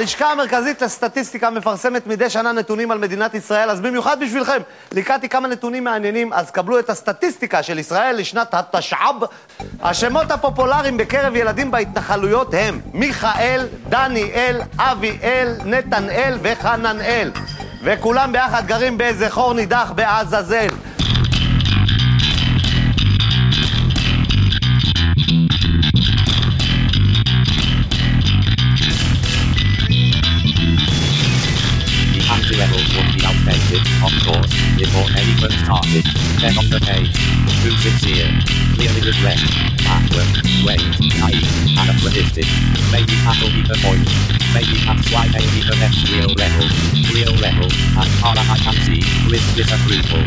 הלשכה 0.00 0.32
המרכזית 0.32 0.82
לסטטיסטיקה 0.82 1.50
מפרסמת 1.50 2.06
מדי 2.06 2.30
שנה 2.30 2.52
נתונים 2.52 2.90
על 2.90 2.98
מדינת 2.98 3.34
ישראל, 3.34 3.70
אז 3.70 3.80
במיוחד 3.80 4.20
בשבילכם, 4.20 4.58
ליקטתי 4.92 5.28
כמה 5.28 5.48
נתונים 5.48 5.84
מעניינים, 5.84 6.32
אז 6.32 6.50
קבלו 6.50 6.78
את 6.78 6.90
הסטטיסטיקה 6.90 7.62
של 7.62 7.78
ישראל 7.78 8.16
לשנת 8.16 8.54
התשע"ב. 8.54 9.24
השמות 9.82 10.30
הפופולריים 10.30 10.96
בקרב 10.96 11.36
ילדים 11.36 11.70
בהתנחלויות 11.70 12.54
הם 12.54 12.80
מיכאל, 12.92 13.66
דניאל, 13.88 14.60
אביאל, 14.78 15.56
נתנאל 15.64 16.38
וחננאל. 16.42 17.30
וכולם 17.84 18.32
ביחד 18.32 18.66
גרים 18.66 18.98
באיזה 18.98 19.30
חור 19.30 19.54
נידח 19.54 19.92
בעזאזל. 19.94 20.68
course, 34.79 34.79
before 34.79 35.07
anyone 35.15 35.51
started. 35.63 36.05
Then 36.39 36.57
on 36.57 36.67
the 36.69 36.79
page, 36.79 37.15
too 37.61 37.75
sincere, 37.83 38.29
clearly 38.75 39.01
regret, 39.01 39.39
backward, 39.83 40.29
wait, 40.65 40.83
naive, 41.19 41.49
anachronistic. 41.79 42.47
Maybe 42.91 43.15
that'll 43.23 43.51
be 43.51 43.63
the 43.63 43.77
point. 43.83 44.07
Maybe 44.53 44.75
that's 44.85 45.11
why 45.11 45.27
they 45.27 45.45
need 45.53 45.67
the 45.67 45.77
next 45.79 45.99
real 46.11 46.31
level. 46.35 46.67
Real 47.13 47.35
level, 47.41 47.69
as 47.99 48.09
far 48.21 48.35
as 48.37 48.47
I 48.49 48.57
can 48.63 48.77
see, 48.85 49.01
with 49.29 49.45
disapproval. 49.55 50.25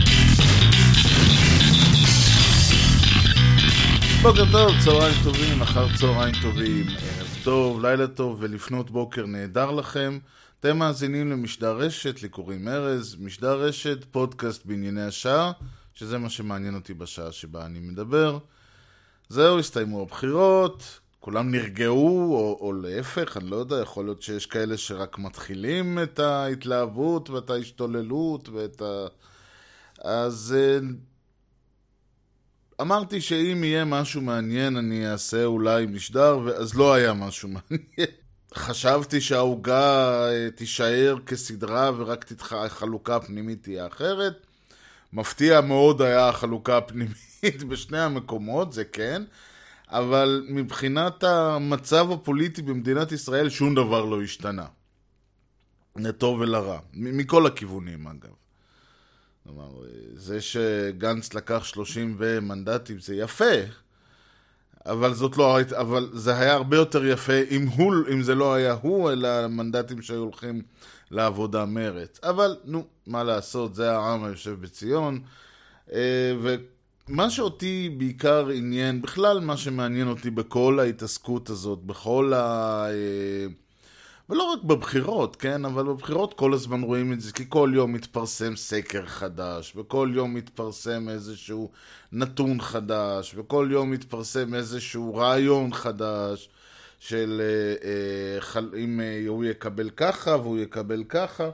בוקר 4.23 4.45
טוב, 4.53 4.75
צהריים 4.85 5.15
טובים, 5.25 5.63
אחר 5.63 5.97
צהריים 5.97 6.35
טובים, 6.43 6.87
ערב 6.89 7.37
טוב, 7.45 7.85
לילה 7.87 8.07
טוב 8.07 8.37
ולפנות 8.41 8.91
בוקר 8.91 9.27
נהדר 9.27 9.71
לכם. 9.71 10.19
אתם 10.66 10.78
מאזינים 10.78 11.32
למשדר 11.32 11.78
רשת, 11.78 12.22
לי 12.22 12.30
קוראים 12.30 12.68
ארז, 12.68 13.16
משדר 13.20 13.62
רשת, 13.62 14.04
פודקאסט 14.12 14.66
בענייני 14.66 15.02
השעה, 15.02 15.52
שזה 15.94 16.18
מה 16.18 16.30
שמעניין 16.30 16.76
אותי 16.76 16.94
בשעה 16.94 17.32
שבה 17.32 17.66
אני 17.66 17.80
מדבר. 17.80 18.38
זהו, 19.30 19.60
הסתיימו 19.60 20.02
הבחירות, 20.02 21.00
כולם 21.20 21.52
נרגעו, 21.52 22.36
או, 22.36 22.58
או 22.62 22.74
להפך, 22.74 23.38
אני 23.38 23.50
לא 23.50 23.56
יודע, 23.56 23.76
יכול 23.76 24.06
להיות 24.06 24.22
שיש 24.22 24.46
כאלה 24.46 24.78
שרק 24.78 25.20
מתחילים 25.20 26.00
את 26.04 26.20
ההתלהבות 26.20 27.30
ואת 27.30 27.50
ההשתוללות 27.50 28.50
ואת 28.50 28.82
ה... 28.82 29.08
אז 30.02 30.56
אה, 30.58 30.88
אמרתי 32.82 33.22
שאם 33.22 33.64
יהיה 33.64 33.86
משהו 33.86 34.22
מעניין 34.22 34.78
אני 34.78 35.12
אעשה 35.12 35.46
אולי 35.46 35.86
משדר, 35.86 36.50
אז 36.58 36.76
לא 36.76 36.94
היה 36.94 37.14
משהו 37.14 37.50
מעניין. 37.56 38.23
חשבתי 38.56 39.22
שהעוגה 39.22 40.26
אה, 40.30 40.52
תישאר 40.56 41.16
כסדרה 41.26 41.92
ורק. 41.98 42.26
החלוקה 42.52 43.16
הפנימית 43.16 43.64
תהיה 43.64 43.88
אחרת. 43.88 44.46
מפתיע 45.14 45.62
מאוד 45.62 46.02
היה 46.02 46.30
החלוקה 46.30 46.78
הפנימית 46.78 47.64
בשני 47.70 48.00
המקומות, 48.00 48.74
זה 48.74 48.86
כן, 48.86 49.24
אבל 49.88 50.46
מבחינת 50.50 51.24
המצב 51.24 52.12
הפוליטי 52.12 52.62
במדינת 52.62 53.12
ישראל 53.12 53.50
שום 53.50 53.76
דבר 53.76 54.06
לא 54.06 54.22
השתנה. 54.22 54.66
לטוב 55.96 56.40
ולרע, 56.40 56.80
מכל 56.94 57.46
הכיוונים 57.46 58.08
אגב. 58.08 58.34
כלומר, 59.44 59.70
זה 60.16 60.42
שגנץ 60.42 61.34
לקח 61.34 61.64
30 61.64 62.18
מנדטים 62.42 63.00
זה 63.00 63.16
יפה, 63.16 63.54
אבל 64.86 65.14
זאת 65.14 65.38
לא, 65.38 65.58
אבל 65.76 66.10
זה 66.14 66.38
היה 66.38 66.54
הרבה 66.54 66.78
יותר 66.78 67.06
יפה 67.06 67.42
אם, 67.52 67.68
הוא, 67.68 67.94
אם 68.14 68.22
זה 68.22 68.36
לא 68.36 68.54
היה 68.54 68.74
הוא, 68.82 69.12
אלא 69.12 69.28
המנדטים 69.28 70.02
שהיו 70.02 70.20
הולכים 70.20 70.62
לעבודה 71.12 71.66
מרץ. 71.66 72.20
אבל 72.24 72.56
נו, 72.66 72.86
מה 73.08 73.24
לעשות, 73.24 73.76
זה 73.76 73.92
העם 73.92 74.24
היושב 74.24 74.62
בציון. 74.62 75.20
אה, 75.94 76.34
ומה 77.10 77.30
שאותי 77.30 77.96
בעיקר 77.98 78.50
עניין, 78.50 79.02
בכלל 79.02 79.40
מה 79.40 79.58
שמעניין 79.58 80.08
אותי 80.08 80.30
בכל 80.30 80.80
ההתעסקות 80.80 81.50
הזאת, 81.50 81.84
בכל 81.84 82.34
ה... 82.36 82.86
ולא 84.30 84.44
רק 84.44 84.64
בבחירות, 84.64 85.36
כן? 85.36 85.66
אבל 85.66 85.84
בבחירות 85.84 86.34
כל 86.34 86.54
הזמן 86.54 86.82
רואים 86.82 87.14
את 87.14 87.22
זה, 87.22 87.32
כי 87.32 87.46
כל 87.50 87.72
יום 87.76 87.94
מתפרסם 87.94 88.56
סקר 88.56 89.06
חדש, 89.06 89.74
וכל 89.76 90.12
יום 90.14 90.34
מתפרסם 90.34 91.10
איזשהו 91.10 91.72
נתון 92.12 92.62
חדש, 92.62 93.34
וכל 93.38 93.68
יום 93.72 93.92
מתפרסם 93.92 94.54
איזשהו 94.54 95.16
רעיון 95.16 95.74
חדש, 95.74 96.50
של 97.00 97.42
אה, 97.44 97.90
אה, 98.56 98.80
אם 98.84 99.00
אה, 99.00 99.24
הוא 99.28 99.46
יקבל 99.46 99.90
ככה 99.90 100.36
והוא 100.36 100.60
יקבל 100.60 101.04
ככה. 101.10 101.50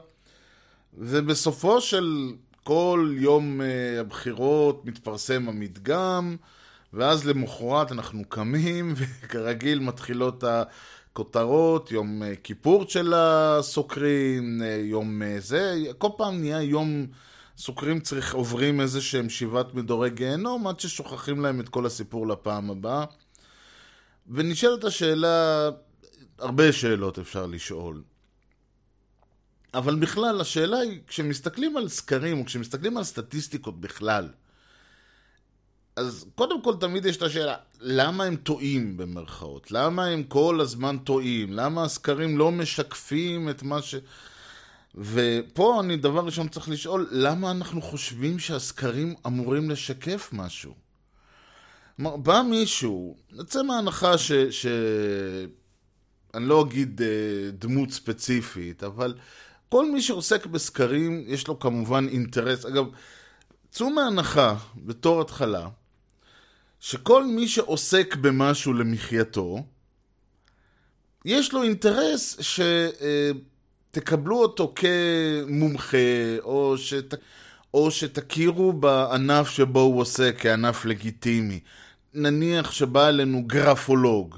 ובסופו 0.98 1.80
של 1.80 2.32
כל 2.64 3.14
יום 3.16 3.60
אה, 3.60 4.00
הבחירות 4.00 4.84
מתפרסם 4.84 5.48
המדגם, 5.48 6.36
ואז 6.92 7.26
למחרת 7.26 7.92
אנחנו 7.92 8.24
קמים, 8.28 8.94
וכרגיל 8.96 9.78
מתחילות 9.78 10.44
ה... 10.44 10.62
כותרות, 11.12 11.90
יום 11.90 12.22
אה, 12.22 12.36
כיפור 12.36 12.88
של 12.88 13.12
הסוקרים, 13.16 14.62
אה, 14.62 14.66
יום 14.66 15.22
אה, 15.22 15.36
זה, 15.40 15.76
כל 15.98 16.08
פעם 16.16 16.40
נהיה 16.40 16.62
יום 16.62 17.06
סוקרים 17.58 18.00
צריך, 18.00 18.34
עוברים 18.34 18.80
איזה 18.80 19.00
שהם 19.00 19.28
שבעת 19.28 19.74
מדורי 19.74 20.10
גיהנום 20.10 20.66
עד 20.66 20.80
ששוכחים 20.80 21.40
להם 21.40 21.60
את 21.60 21.68
כל 21.68 21.86
הסיפור 21.86 22.26
לפעם 22.26 22.70
הבאה. 22.70 23.04
ונשאלת 24.28 24.84
השאלה, 24.84 25.68
הרבה 26.38 26.72
שאלות 26.72 27.18
אפשר 27.18 27.46
לשאול. 27.46 28.02
אבל 29.74 29.94
בכלל, 29.94 30.40
השאלה 30.40 30.78
היא, 30.78 31.00
כשמסתכלים 31.06 31.76
על 31.76 31.88
סקרים, 31.88 32.40
או 32.40 32.44
כשמסתכלים 32.44 32.96
על 32.96 33.04
סטטיסטיקות 33.04 33.80
בכלל, 33.80 34.28
אז 35.96 36.26
קודם 36.34 36.62
כל 36.62 36.74
תמיד 36.80 37.06
יש 37.06 37.16
את 37.16 37.22
השאלה, 37.22 37.56
למה 37.80 38.24
הם 38.24 38.36
טועים 38.36 38.96
במרכאות? 38.96 39.70
למה 39.70 40.06
הם 40.06 40.22
כל 40.22 40.60
הזמן 40.60 40.98
טועים? 40.98 41.52
למה 41.52 41.84
הסקרים 41.84 42.38
לא 42.38 42.50
משקפים 42.52 43.48
את 43.48 43.62
מה 43.62 43.82
ש... 43.82 43.94
ופה 44.94 45.80
אני 45.80 45.96
דבר 45.96 46.20
ראשון 46.20 46.48
צריך 46.48 46.68
לשאול, 46.68 47.08
למה 47.10 47.50
אנחנו 47.50 47.82
חושבים 47.82 48.38
שהסקרים 48.38 49.14
אמורים 49.26 49.70
לשקף 49.70 50.30
משהו? 50.32 50.74
כלומר, 51.96 52.16
בא 52.16 52.42
מישהו, 52.50 53.16
נצא 53.32 53.62
מההנחה 53.62 54.18
ש... 54.18 54.32
ש... 54.32 54.66
אני 56.34 56.48
לא 56.48 56.62
אגיד 56.62 57.00
uh, 57.00 57.04
דמות 57.52 57.90
ספציפית, 57.90 58.84
אבל 58.84 59.14
כל 59.68 59.90
מי 59.90 60.02
שעוסק 60.02 60.46
בסקרים, 60.46 61.24
יש 61.26 61.48
לו 61.48 61.58
כמובן 61.58 62.06
אינטרס. 62.08 62.66
אגב, 62.66 62.84
צאו 63.70 63.90
מהנחה, 63.90 64.56
בתור 64.76 65.20
התחלה, 65.20 65.68
שכל 66.80 67.26
מי 67.26 67.48
שעוסק 67.48 68.16
במשהו 68.16 68.72
למחייתו, 68.72 69.64
יש 71.24 71.52
לו 71.52 71.62
אינטרס 71.62 72.38
שתקבלו 73.90 74.42
אותו 74.42 74.74
כמומחה, 74.76 76.38
או, 76.42 76.78
שת, 76.78 77.14
או 77.74 77.90
שתכירו 77.90 78.72
בענף 78.72 79.48
שבו 79.48 79.80
הוא 79.80 80.00
עוסק 80.00 80.36
כענף 80.38 80.84
לגיטימי. 80.84 81.60
נניח 82.14 82.70
שבא 82.70 83.08
אלינו 83.08 83.42
גרפולוג, 83.46 84.36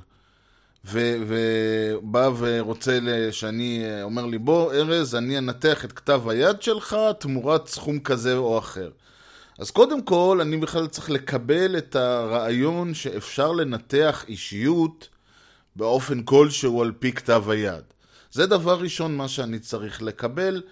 ו- 0.84 1.16
ובא 1.26 2.30
ורוצה 2.38 2.98
שאני, 3.30 3.84
אומר 4.02 4.26
לי, 4.26 4.38
בוא 4.38 4.72
ארז, 4.72 5.14
אני 5.14 5.38
אנתח 5.38 5.84
את 5.84 5.92
כתב 5.92 6.22
היד 6.28 6.62
שלך 6.62 6.96
תמורת 7.18 7.68
סכום 7.68 7.98
כזה 8.00 8.36
או 8.36 8.58
אחר. 8.58 8.90
אז 9.62 9.70
קודם 9.70 10.02
כל, 10.02 10.38
אני 10.42 10.56
בכלל 10.56 10.86
צריך 10.86 11.10
לקבל 11.10 11.78
את 11.78 11.96
הרעיון 11.96 12.94
שאפשר 12.94 13.52
לנתח 13.52 14.24
אישיות 14.28 15.08
באופן 15.76 16.22
כלשהו 16.22 16.82
על 16.82 16.92
פי 16.98 17.12
כתב 17.12 17.44
היד. 17.48 17.84
זה 18.32 18.46
דבר 18.46 18.80
ראשון 18.80 19.16
מה 19.16 19.28
שאני 19.28 19.58
צריך 19.58 20.02
לקבל. 20.02 20.62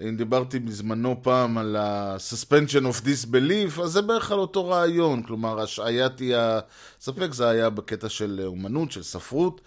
אם 0.00 0.16
דיברתי 0.16 0.58
בזמנו 0.58 1.22
פעם 1.22 1.58
על 1.58 1.76
ה-suspension 1.76 2.82
of 2.82 3.04
disbelief, 3.04 3.82
אז 3.82 3.90
זה 3.90 4.02
בערך 4.02 4.32
על 4.32 4.38
אותו 4.38 4.68
רעיון. 4.68 5.22
כלומר, 5.22 5.60
השעיית 5.60 6.18
היא 6.18 6.34
הספק, 6.36 7.32
זה 7.32 7.48
היה 7.48 7.70
בקטע 7.70 8.08
של 8.08 8.40
אומנות, 8.46 8.92
של 8.92 9.02
ספרות, 9.02 9.60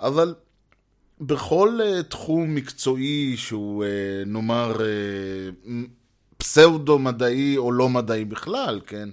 אבל 0.00 0.34
בכל 1.20 1.80
uh, 1.80 2.02
תחום 2.02 2.54
מקצועי 2.54 3.36
שהוא, 3.36 3.84
uh, 3.84 4.28
נאמר, 4.28 4.76
uh, 4.76 5.68
פסאודו-מדעי 6.38 7.56
או 7.56 7.72
לא 7.72 7.88
מדעי 7.88 8.24
בכלל, 8.24 8.80
כן? 8.86 9.08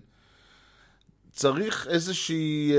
צריך 1.31 1.87
איזושהי 1.89 2.73
אה, 2.73 2.77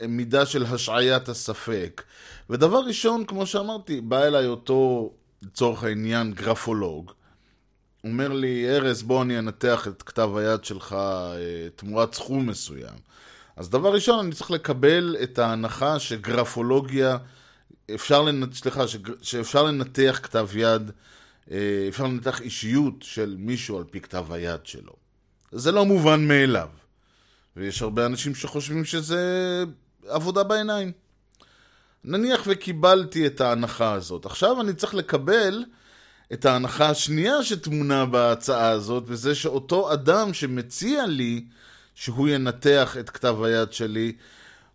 אה, 0.00 0.06
מידה 0.06 0.46
של 0.46 0.64
השעיית 0.66 1.28
הספק. 1.28 2.02
ודבר 2.50 2.78
ראשון, 2.78 3.24
כמו 3.24 3.46
שאמרתי, 3.46 4.00
בא 4.00 4.24
אליי 4.24 4.46
אותו, 4.46 5.12
לצורך 5.42 5.84
העניין, 5.84 6.32
גרפולוג. 6.32 7.12
אומר 8.04 8.32
לי, 8.32 8.66
ארז, 8.68 9.02
בוא 9.02 9.22
אני 9.22 9.38
אנתח 9.38 9.88
את 9.88 10.02
כתב 10.02 10.30
היד 10.36 10.64
שלך 10.64 10.92
אה, 10.92 11.68
תמורת 11.76 12.14
סכום 12.14 12.46
מסוים. 12.46 12.94
אז 13.56 13.70
דבר 13.70 13.94
ראשון, 13.94 14.18
אני 14.18 14.34
צריך 14.34 14.50
לקבל 14.50 15.16
את 15.22 15.38
ההנחה 15.38 15.98
שגרפולוגיה 15.98 17.16
אפשר, 17.94 18.22
לנ... 18.22 18.52
סליחה, 18.52 18.88
ש... 18.88 18.96
שאפשר 19.22 19.62
לנתח 19.62 20.20
כתב 20.22 20.48
יד, 20.54 20.82
אה, 20.90 20.94
אפשר 21.88 22.04
לנתח 22.04 22.40
אישיות 22.40 22.94
של 23.00 23.36
מישהו 23.38 23.78
על 23.78 23.84
פי 23.84 24.00
כתב 24.00 24.26
היד 24.32 24.66
שלו. 24.66 24.92
זה 25.52 25.72
לא 25.72 25.84
מובן 25.84 26.28
מאליו. 26.28 26.68
ויש 27.56 27.82
הרבה 27.82 28.06
אנשים 28.06 28.34
שחושבים 28.34 28.84
שזה 28.84 29.64
עבודה 30.08 30.42
בעיניים. 30.42 30.92
נניח 32.04 32.42
וקיבלתי 32.46 33.26
את 33.26 33.40
ההנחה 33.40 33.92
הזאת. 33.92 34.26
עכשיו 34.26 34.60
אני 34.60 34.74
צריך 34.74 34.94
לקבל 34.94 35.64
את 36.32 36.44
ההנחה 36.44 36.90
השנייה 36.90 37.42
שטמונה 37.42 38.06
בהצעה 38.06 38.68
הזאת, 38.68 39.04
וזה 39.06 39.34
שאותו 39.34 39.92
אדם 39.92 40.34
שמציע 40.34 41.06
לי 41.06 41.44
שהוא 41.94 42.28
ינתח 42.28 42.96
את 43.00 43.10
כתב 43.10 43.36
היד 43.42 43.72
שלי, 43.72 44.12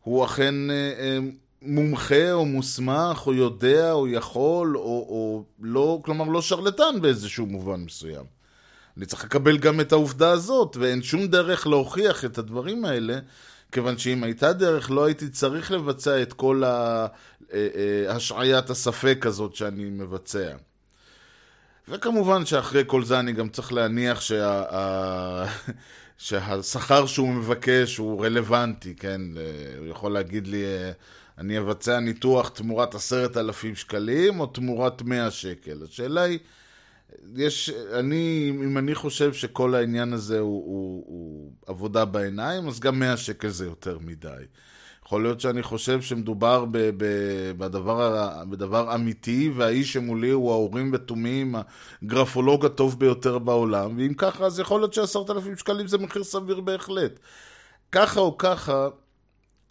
הוא 0.01 0.25
אכן 0.25 0.69
אה, 0.69 0.75
אה, 0.75 1.19
מומחה 1.65 2.31
או 2.31 2.45
מוסמך, 2.45 3.27
או 3.27 3.33
יודע, 3.33 3.91
או 3.91 4.07
יכול, 4.07 4.77
או, 4.77 4.81
או 4.83 5.43
לא, 5.61 5.99
כלומר 6.05 6.25
לא 6.25 6.41
שרלטן 6.41 7.01
באיזשהו 7.01 7.45
מובן 7.45 7.79
מסוים. 7.79 8.25
אני 8.97 9.05
צריך 9.05 9.23
לקבל 9.23 9.57
גם 9.57 9.81
את 9.81 9.91
העובדה 9.91 10.31
הזאת, 10.31 10.77
ואין 10.79 11.03
שום 11.03 11.27
דרך 11.27 11.67
להוכיח 11.67 12.25
את 12.25 12.37
הדברים 12.37 12.85
האלה, 12.85 13.19
כיוון 13.71 13.97
שאם 13.97 14.23
הייתה 14.23 14.53
דרך, 14.53 14.91
לא 14.91 15.05
הייתי 15.05 15.29
צריך 15.29 15.71
לבצע 15.71 16.21
את 16.21 16.33
כל 16.33 16.63
אה, 16.63 17.07
אה, 17.53 18.15
השעיית 18.15 18.69
הספק 18.69 19.25
הזאת 19.25 19.55
שאני 19.55 19.85
מבצע. 19.85 20.55
וכמובן 21.87 22.45
שאחרי 22.45 22.83
כל 22.87 23.03
זה 23.03 23.19
אני 23.19 23.33
גם 23.33 23.49
צריך 23.49 23.73
להניח 23.73 24.21
שה... 24.21 24.63
שהשכר 26.17 27.05
שהוא 27.05 27.29
מבקש 27.29 27.97
הוא 27.97 28.25
רלוונטי, 28.25 28.95
כן? 28.95 29.21
אה, 29.37 29.77
הוא 29.79 29.87
יכול 29.87 30.13
להגיד 30.13 30.47
לי, 30.47 30.63
אני 31.37 31.59
אבצע 31.59 31.99
ניתוח 31.99 32.49
תמורת 32.49 32.95
עשרת 32.95 33.37
אלפים 33.37 33.75
שקלים 33.75 34.39
או 34.39 34.45
תמורת 34.45 35.01
מאה 35.01 35.31
שקל. 35.31 35.83
השאלה 35.83 36.21
היא, 36.21 36.39
יש, 37.35 37.69
אני, 37.93 38.51
אם 38.53 38.77
אני 38.77 38.95
חושב 38.95 39.33
שכל 39.33 39.75
העניין 39.75 40.13
הזה 40.13 40.39
הוא, 40.39 40.63
הוא, 40.65 41.03
הוא 41.07 41.51
עבודה 41.65 42.05
בעיניים, 42.05 42.67
אז 42.67 42.79
גם 42.79 42.99
מאה 42.99 43.17
שקל 43.17 43.49
זה 43.49 43.65
יותר 43.65 43.97
מדי. 44.01 44.43
יכול 45.05 45.23
להיות 45.23 45.39
שאני 45.39 45.63
חושב 45.63 46.01
שמדובר 46.01 46.65
ב, 46.65 46.77
ב, 46.97 47.05
בדבר, 47.57 48.29
בדבר 48.49 48.95
אמיתי, 48.95 49.51
והאיש 49.55 49.93
שמולי 49.93 50.29
הוא 50.29 50.51
האורים 50.51 50.91
ותומים, 50.93 51.55
הגרפולוג 52.03 52.65
הטוב 52.65 52.99
ביותר 52.99 53.39
בעולם, 53.39 53.97
ואם 53.97 54.13
ככה, 54.13 54.45
אז 54.45 54.59
יכול 54.59 54.81
להיות 54.81 54.93
שעשרת 54.93 55.29
אלפים 55.29 55.57
שקלים 55.57 55.87
זה 55.87 55.97
מחיר 55.97 56.23
סביר 56.23 56.61
בהחלט. 56.61 57.19
ככה 57.91 58.19
או 58.19 58.37
ככה, 58.37 58.87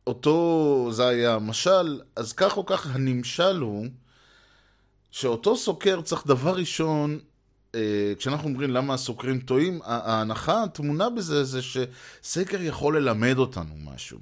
אותו, 0.07 0.89
זה 0.93 1.09
היה 1.09 1.35
המשל, 1.35 2.01
אז 2.17 2.33
כך 2.33 2.57
או 2.57 2.67
כך 2.67 2.95
הנמשל 2.95 3.57
הוא 3.61 3.87
שאותו 5.11 5.57
סוקר 5.57 6.01
צריך 6.01 6.27
דבר 6.27 6.55
ראשון, 6.55 7.19
אה, 7.75 8.13
כשאנחנו 8.19 8.49
אומרים 8.49 8.71
למה 8.71 8.95
הסוקרים 8.95 9.41
טועים, 9.41 9.81
ההנחה 9.85 10.63
הטמונה 10.63 11.11
בזה 11.11 11.45
זה 11.45 11.61
שסקר 11.63 12.63
יכול 12.63 12.97
ללמד 12.97 13.39
אותנו 13.39 13.75
משהו. 13.85 14.19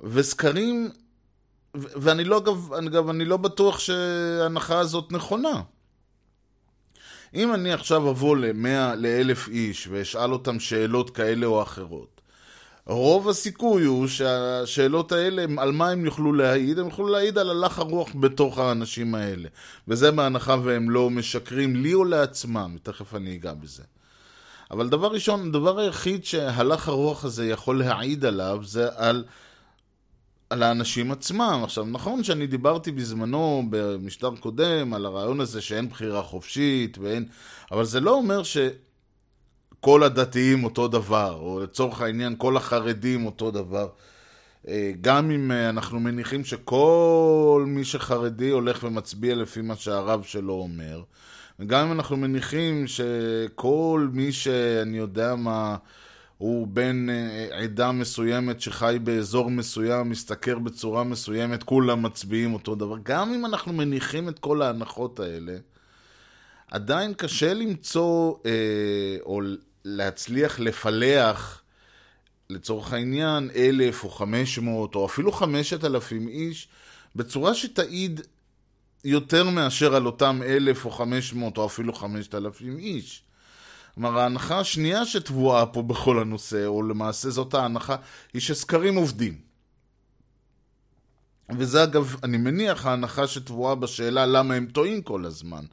וסקרים, 0.00 0.90
ואני 1.74 2.24
לא, 2.24 2.38
אגב, 2.38 2.72
אגב, 2.72 3.08
אני 3.08 3.24
לא 3.24 3.36
בטוח 3.36 3.78
שההנחה 3.78 4.78
הזאת 4.78 5.12
נכונה. 5.12 5.62
אם 7.34 7.54
אני 7.54 7.72
עכשיו 7.72 8.10
אבוא 8.10 8.36
ל-100, 8.36 8.94
ל-1000 8.96 9.50
איש 9.50 9.88
ואשאל 9.90 10.32
אותם 10.32 10.60
שאלות 10.60 11.10
כאלה 11.10 11.46
או 11.46 11.62
אחרות, 11.62 12.15
רוב 12.86 13.28
הסיכוי 13.28 13.84
הוא 13.84 14.06
שהשאלות 14.06 15.12
האלה, 15.12 15.44
על 15.58 15.72
מה 15.72 15.90
הם 15.90 16.04
יוכלו 16.04 16.32
להעיד? 16.32 16.78
הם 16.78 16.86
יוכלו 16.86 17.08
להעיד 17.08 17.38
על 17.38 17.50
הלך 17.50 17.78
הרוח 17.78 18.08
בתוך 18.20 18.58
האנשים 18.58 19.14
האלה. 19.14 19.48
וזה 19.88 20.10
בהנחה 20.10 20.56
והם 20.64 20.90
לא 20.90 21.10
משקרים 21.10 21.76
לי 21.76 21.94
או 21.94 22.04
לעצמם, 22.04 22.76
תכף 22.82 23.14
אני 23.14 23.36
אגע 23.36 23.54
בזה. 23.54 23.82
אבל 24.70 24.88
דבר 24.88 25.12
ראשון, 25.12 25.48
הדבר 25.48 25.78
היחיד 25.78 26.24
שהלך 26.24 26.88
הרוח 26.88 27.24
הזה 27.24 27.46
יכול 27.46 27.78
להעיד 27.78 28.24
עליו 28.24 28.60
זה 28.64 28.88
על, 28.94 29.24
על 30.50 30.62
האנשים 30.62 31.12
עצמם. 31.12 31.60
עכשיו, 31.64 31.84
נכון 31.84 32.24
שאני 32.24 32.46
דיברתי 32.46 32.92
בזמנו 32.92 33.62
במשטר 33.70 34.30
קודם 34.40 34.94
על 34.94 35.06
הרעיון 35.06 35.40
הזה 35.40 35.60
שאין 35.60 35.88
בחירה 35.88 36.22
חופשית 36.22 36.98
ואין... 36.98 37.24
אבל 37.72 37.84
זה 37.84 38.00
לא 38.00 38.10
אומר 38.10 38.42
ש... 38.42 38.56
כל 39.80 40.02
הדתיים 40.02 40.64
אותו 40.64 40.88
דבר, 40.88 41.38
או 41.40 41.60
לצורך 41.62 42.00
העניין 42.00 42.34
כל 42.38 42.56
החרדים 42.56 43.26
אותו 43.26 43.50
דבר. 43.50 43.88
אה, 44.68 44.92
גם 45.00 45.30
אם 45.30 45.50
אה, 45.50 45.68
אנחנו 45.68 46.00
מניחים 46.00 46.44
שכל 46.44 47.64
מי 47.66 47.84
שחרדי 47.84 48.50
הולך 48.50 48.84
ומצביע 48.84 49.34
לפי 49.34 49.60
מה 49.60 49.76
שהרב 49.76 50.22
שלו 50.22 50.52
אומר, 50.52 51.02
וגם 51.60 51.86
אם 51.86 51.92
אנחנו 51.92 52.16
מניחים 52.16 52.86
שכל 52.86 54.08
מי 54.12 54.32
שאני 54.32 54.98
יודע 54.98 55.34
מה, 55.34 55.76
הוא 56.38 56.66
בן 56.66 57.06
אה, 57.10 57.48
עדה 57.62 57.92
מסוימת 57.92 58.60
שחי 58.60 58.96
באזור 59.04 59.50
מסוים, 59.50 60.10
משתכר 60.10 60.58
בצורה 60.58 61.04
מסוימת, 61.04 61.62
כולם 61.62 62.02
מצביעים 62.02 62.54
אותו 62.54 62.74
דבר. 62.74 62.96
גם 63.02 63.34
אם 63.34 63.46
אנחנו 63.46 63.72
מניחים 63.72 64.28
את 64.28 64.38
כל 64.38 64.62
ההנחות 64.62 65.20
האלה, 65.20 65.56
עדיין 66.76 67.14
קשה 67.14 67.54
למצוא, 67.54 68.34
אה, 68.46 69.16
או 69.22 69.40
להצליח 69.84 70.60
לפלח, 70.60 71.62
לצורך 72.50 72.92
העניין, 72.92 73.50
אלף 73.56 74.04
או 74.04 74.10
חמש 74.10 74.58
מאות, 74.58 74.94
או 74.94 75.06
אפילו 75.06 75.32
חמשת 75.32 75.84
אלפים 75.84 76.28
איש, 76.28 76.68
בצורה 77.16 77.54
שתעיד 77.54 78.20
יותר 79.04 79.50
מאשר 79.50 79.96
על 79.96 80.06
אותם 80.06 80.40
אלף 80.46 80.84
או 80.84 80.90
חמש 80.90 81.32
מאות, 81.32 81.58
או 81.58 81.66
אפילו 81.66 81.92
חמשת 81.92 82.34
אלפים 82.34 82.78
איש. 82.78 83.22
כלומר, 83.94 84.18
ההנחה 84.18 84.58
השנייה 84.58 85.06
שטבועה 85.06 85.66
פה 85.66 85.82
בכל 85.82 86.18
הנושא, 86.18 86.66
או 86.66 86.82
למעשה 86.82 87.30
זאת 87.30 87.54
ההנחה, 87.54 87.96
היא 88.34 88.42
שסקרים 88.42 88.94
עובדים. 88.96 89.38
וזה 91.58 91.82
אגב, 91.82 92.16
אני 92.22 92.36
מניח, 92.36 92.86
ההנחה 92.86 93.26
שטבועה 93.26 93.74
בשאלה 93.74 94.26
למה 94.26 94.54
הם 94.54 94.66
טועים 94.66 95.02
כל 95.02 95.24
הזמן. 95.24 95.64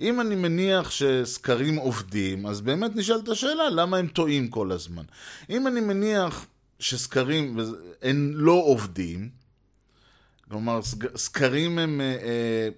אם 0.00 0.20
אני 0.20 0.34
מניח 0.34 0.90
שסקרים 0.90 1.76
עובדים, 1.76 2.46
אז 2.46 2.60
באמת 2.60 2.96
נשאלת 2.96 3.28
השאלה 3.28 3.70
למה 3.70 3.96
הם 3.96 4.06
טועים 4.06 4.48
כל 4.48 4.72
הזמן. 4.72 5.02
אם 5.50 5.66
אני 5.66 5.80
מניח 5.80 6.46
שסקרים 6.78 7.58
הם 8.02 8.32
לא 8.34 8.62
עובדים, 8.64 9.30
כלומר 10.48 10.80
סקרים 11.16 11.78
הם 11.78 12.00
אה, 12.00 12.06
אה, 12.06 12.68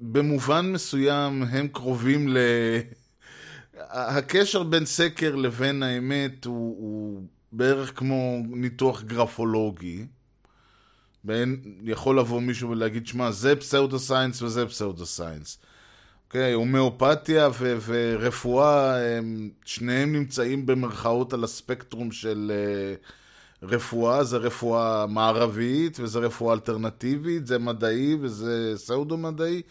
במובן 0.00 0.72
מסוים 0.72 1.42
הם 1.42 1.68
קרובים 1.68 2.28
ל... 2.28 2.38
הקשר 3.90 4.62
בין 4.62 4.86
סקר 4.86 5.34
לבין 5.34 5.82
האמת 5.82 6.44
הוא, 6.44 6.76
הוא 6.78 7.22
בערך 7.52 7.98
כמו 7.98 8.42
ניתוח 8.48 9.02
גרפולוגי. 9.02 10.06
בין, 11.24 11.62
יכול 11.84 12.18
לבוא 12.18 12.40
מישהו 12.40 12.70
ולהגיד, 12.70 13.06
שמע, 13.06 13.30
זה 13.30 13.56
pseudo 13.56 13.98
science 13.98 14.42
וזה 14.42 14.66
pseudo 14.66 15.06
science. 15.06 15.58
אוקיי, 16.32 16.52
הומאופתיה 16.52 17.48
ו- 17.58 17.78
ורפואה, 17.86 18.96
הם, 19.16 19.50
שניהם 19.64 20.12
נמצאים 20.12 20.66
במרכאות 20.66 21.32
על 21.32 21.44
הספקטרום 21.44 22.12
של 22.12 22.52
אה, 22.52 23.66
רפואה, 23.66 24.24
זה 24.24 24.36
רפואה 24.36 25.06
מערבית 25.06 26.00
וזה 26.00 26.18
רפואה 26.18 26.54
אלטרנטיבית, 26.54 27.46
זה 27.46 27.58
מדעי 27.58 28.16
וזה 28.20 28.72
פסאודו-מדעי. 28.76 29.62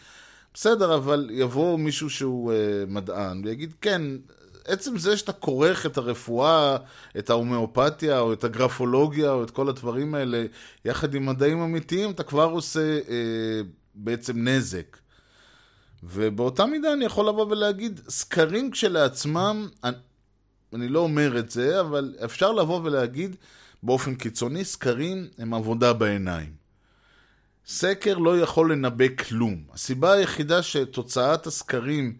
בסדר, 0.53 0.95
אבל 0.95 1.29
יבוא 1.33 1.77
מישהו 1.79 2.09
שהוא 2.09 2.53
uh, 2.53 2.55
מדען 2.91 3.41
ויגיד, 3.45 3.73
כן, 3.81 4.01
עצם 4.65 4.97
זה 4.97 5.17
שאתה 5.17 5.33
כורך 5.33 5.85
את 5.85 5.97
הרפואה, 5.97 6.77
את 7.19 7.29
ההומאופתיה 7.29 8.19
או 8.19 8.33
את 8.33 8.43
הגרפולוגיה 8.43 9.31
או 9.31 9.43
את 9.43 9.51
כל 9.51 9.69
הדברים 9.69 10.15
האלה 10.15 10.45
יחד 10.85 11.15
עם 11.15 11.25
מדעים 11.25 11.61
אמיתיים, 11.61 12.11
אתה 12.11 12.23
כבר 12.23 12.49
עושה 12.49 12.99
uh, 12.99 13.11
בעצם 13.95 14.47
נזק. 14.47 15.00
ובאותה 16.03 16.65
מידה 16.65 16.93
אני 16.93 17.05
יכול 17.05 17.27
לבוא 17.27 17.45
ולהגיד, 17.45 18.01
סקרים 18.09 18.71
כשלעצמם, 18.71 19.69
אני, 19.83 19.95
אני 20.73 20.87
לא 20.87 20.99
אומר 20.99 21.39
את 21.39 21.51
זה, 21.51 21.79
אבל 21.79 22.15
אפשר 22.25 22.51
לבוא 22.51 22.81
ולהגיד 22.83 23.35
באופן 23.83 24.15
קיצוני, 24.15 24.65
סקרים 24.65 25.27
הם 25.37 25.53
עבודה 25.53 25.93
בעיניים. 25.93 26.53
סקר 27.67 28.17
לא 28.17 28.39
יכול 28.39 28.71
לנבא 28.71 29.07
כלום. 29.07 29.63
הסיבה 29.73 30.13
היחידה 30.13 30.63
שתוצאת 30.63 31.47
הסקרים 31.47 32.17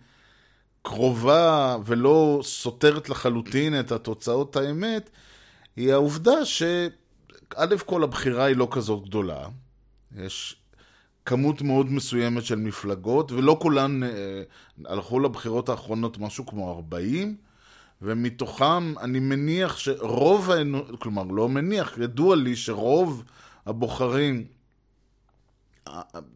קרובה 0.82 1.78
ולא 1.86 2.42
סותרת 2.44 3.10
לחלוטין 3.10 3.80
את 3.80 3.92
התוצאות 3.92 4.56
האמת, 4.56 5.10
היא 5.76 5.94
העובדה 5.94 6.46
שא' 6.46 6.88
כל 7.86 8.04
הבחירה 8.04 8.46
היא 8.46 8.56
לא 8.56 8.68
כזאת 8.72 9.04
גדולה. 9.04 9.48
יש 10.18 10.61
כמות 11.26 11.62
מאוד 11.62 11.92
מסוימת 11.92 12.46
של 12.46 12.56
מפלגות, 12.56 13.32
ולא 13.32 13.58
כולן 13.62 14.04
אה, 14.04 14.10
הלכו 14.86 15.20
לבחירות 15.20 15.70
האחרונות 15.70 16.18
משהו 16.18 16.46
כמו 16.46 16.72
40, 16.72 17.36
ומתוכם 18.02 18.94
אני 18.98 19.20
מניח 19.20 19.78
שרוב. 19.78 20.50
כלומר 21.00 21.24
לא 21.24 21.50
מניח, 21.50 21.98
ידוע 21.98 22.36
לי 22.36 22.56
שרוב 22.56 23.24
הבוחרים 23.66 24.46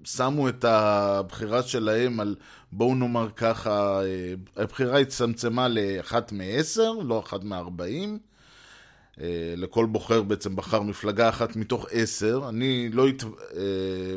שמו 0.04 0.50
את 0.50 0.64
הבחירה 0.64 1.64
שלהם 1.64 2.20
על, 2.20 2.36
בואו 2.72 2.96
נאמר 2.96 3.30
ככה, 3.36 4.02
אה, 4.04 4.34
הבחירה 4.56 5.00
הצטמצמה 5.00 5.68
לאחת 5.68 6.32
מעשר, 6.32 6.92
לא 6.92 7.20
אחת 7.20 7.44
מארבעים. 7.44 8.20
אה, 9.22 9.54
לכל 9.58 9.86
בוחר 9.86 10.22
בעצם 10.22 10.56
בחר 10.56 10.82
מפלגה 10.82 11.30
אחת 11.30 11.56
מתוך 11.56 11.86
עשר. 11.92 12.46
אני 12.50 12.90
לא... 12.94 13.08
הת... 13.08 13.24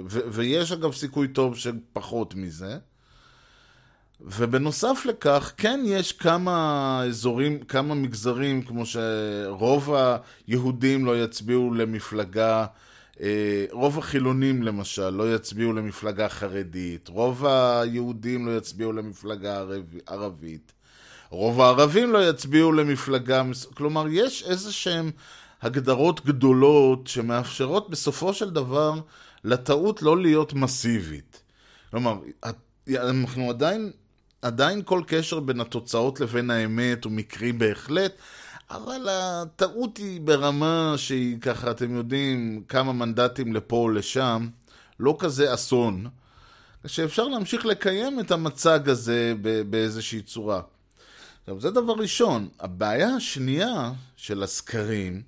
ו- 0.07 0.21
ויש 0.31 0.73
אגב 0.73 0.93
סיכוי 0.93 1.29
טוב 1.29 1.57
שפחות 1.57 2.35
מזה. 2.35 2.79
ובנוסף 4.21 5.03
לכך, 5.07 5.53
כן 5.57 5.81
יש 5.87 6.13
כמה 6.13 7.03
אזורים, 7.07 7.59
כמה 7.63 7.95
מגזרים, 7.95 8.63
כמו 8.63 8.83
שרוב 8.87 9.95
היהודים 9.95 11.07
לא 11.07 11.25
יצביעו 11.25 11.75
למפלגה, 11.75 12.67
אה, 13.21 13.65
רוב 13.71 13.99
החילונים 13.99 14.63
למשל 14.63 15.11
לא 15.11 15.35
יצביעו 15.35 15.73
למפלגה 15.73 16.29
חרדית, 16.29 17.09
רוב 17.09 17.47
היהודים 17.47 18.47
לא 18.47 18.57
יצביעו 18.57 18.93
למפלגה 18.93 19.65
ערבית, 20.07 20.73
רוב 21.31 21.61
הערבים 21.61 22.13
לא 22.13 22.29
יצביעו 22.31 22.73
למפלגה, 22.73 23.43
כלומר 23.75 24.07
יש 24.11 24.43
איזה 24.43 24.73
שהם 24.73 25.11
הגדרות 25.63 26.27
גדולות 26.27 27.07
שמאפשרות 27.07 27.91
בסופו 27.91 28.35
של 28.35 28.51
דבר 28.51 28.95
לטעות 29.45 30.03
לא 30.03 30.19
להיות 30.19 30.53
מסיבית. 30.53 31.43
כלומר, 31.91 32.19
אנחנו 32.89 33.51
עדיין 33.51 33.93
עדיין 34.43 34.83
כל 34.85 35.03
קשר 35.07 35.41
בין 35.41 35.61
התוצאות 35.61 36.21
לבין 36.21 36.51
האמת 36.51 37.05
הוא 37.05 37.13
מקרי 37.13 37.53
בהחלט, 37.53 38.13
אבל 38.71 39.09
הטעות 39.11 39.97
היא 39.97 40.21
ברמה 40.21 40.95
שהיא 40.97 41.41
ככה, 41.41 41.71
אתם 41.71 41.97
יודעים, 41.97 42.63
כמה 42.69 42.93
מנדטים 42.93 43.55
לפה 43.55 43.77
או 43.77 43.89
לשם, 43.89 44.49
לא 45.01 45.17
כזה 45.19 45.55
אסון, 45.55 46.07
שאפשר 46.87 47.29
להמשיך 47.29 47.67
לקיים 47.67 48.21
את 48.21 48.31
המצג 48.31 48.89
הזה 48.89 49.35
באיזושהי 49.71 50.23
צורה. 50.23 50.61
עכשיו, 51.49 51.61
זה 51.61 51.71
דבר 51.71 51.93
ראשון. 51.93 52.49
הבעיה 52.61 53.15
השנייה 53.15 53.93
של 54.17 54.43
הסקרים, 54.43 55.23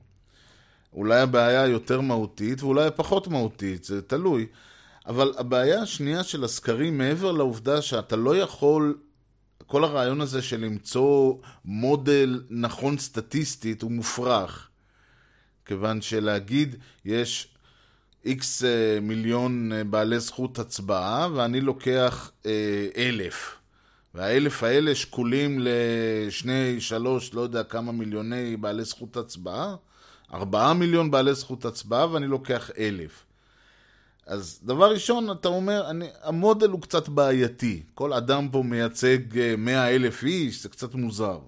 אולי 0.93 1.21
הבעיה 1.21 1.63
היותר 1.63 2.01
מהותית 2.01 2.63
ואולי 2.63 2.87
הפחות 2.87 3.29
מהותית, 3.29 3.85
זה 3.85 4.03
תלוי. 4.03 4.47
אבל 5.07 5.33
הבעיה 5.39 5.83
השנייה 5.83 6.25
של 6.25 6.45
הסקרים, 6.45 6.99
מעבר 6.99 7.33
לעובדה 7.33 7.83
שאתה 7.83 8.17
לא 8.17 8.37
יכול, 8.37 8.99
כל 9.67 9.85
הרעיון 9.85 10.21
הזה 10.21 10.43
של 10.43 10.61
למצוא 10.61 11.35
מודל 11.65 12.43
נכון 12.51 12.99
סטטיסטית 12.99 13.83
הוא 13.83 13.91
מופרך. 13.93 14.69
כיוון 15.65 16.03
שלהגיד, 16.03 16.77
יש 17.05 17.49
איקס 18.25 18.65
אה, 18.65 18.99
מיליון 19.03 19.73
אה, 19.73 19.85
בעלי 19.85 20.21
זכות 20.21 20.59
הצבעה, 20.59 21.29
ואני 21.35 21.61
לוקח 21.61 22.31
אה, 22.47 22.89
אלף. 22.97 23.60
והאלף 24.15 24.63
האלה 24.63 24.95
שקולים 24.95 25.59
לשני, 25.61 26.81
שלוש, 26.81 27.35
לא 27.35 27.41
יודע 27.41 27.63
כמה 27.63 27.93
מיליוני 27.93 28.57
בעלי 28.57 28.85
זכות 28.85 29.17
הצבעה, 29.17 29.77
ארבעה 30.35 30.75
מיליון 30.75 31.11
בעלי 31.11 31.35
זכות 31.35 31.65
הצבעה, 31.65 32.13
ואני 32.13 32.27
לוקח 32.27 32.71
אלף. 32.79 33.25
אז 34.27 34.61
דבר 34.63 34.93
ראשון, 34.93 35.31
אתה 35.31 35.49
אומר, 35.49 35.91
אני, 35.91 36.07
המודל 36.23 36.71
הוא 36.71 36.83
קצת 36.83 37.09
בעייתי. 37.09 37.83
כל 37.95 38.13
אדם 38.13 38.49
פה 38.53 38.63
מייצג 38.63 39.39
אה, 39.39 39.55
מאה 39.59 39.91
אלף 39.95 40.25
איש, 40.25 40.63
זה 40.63 40.69
קצת 40.69 40.95
מוזר. 40.95 41.39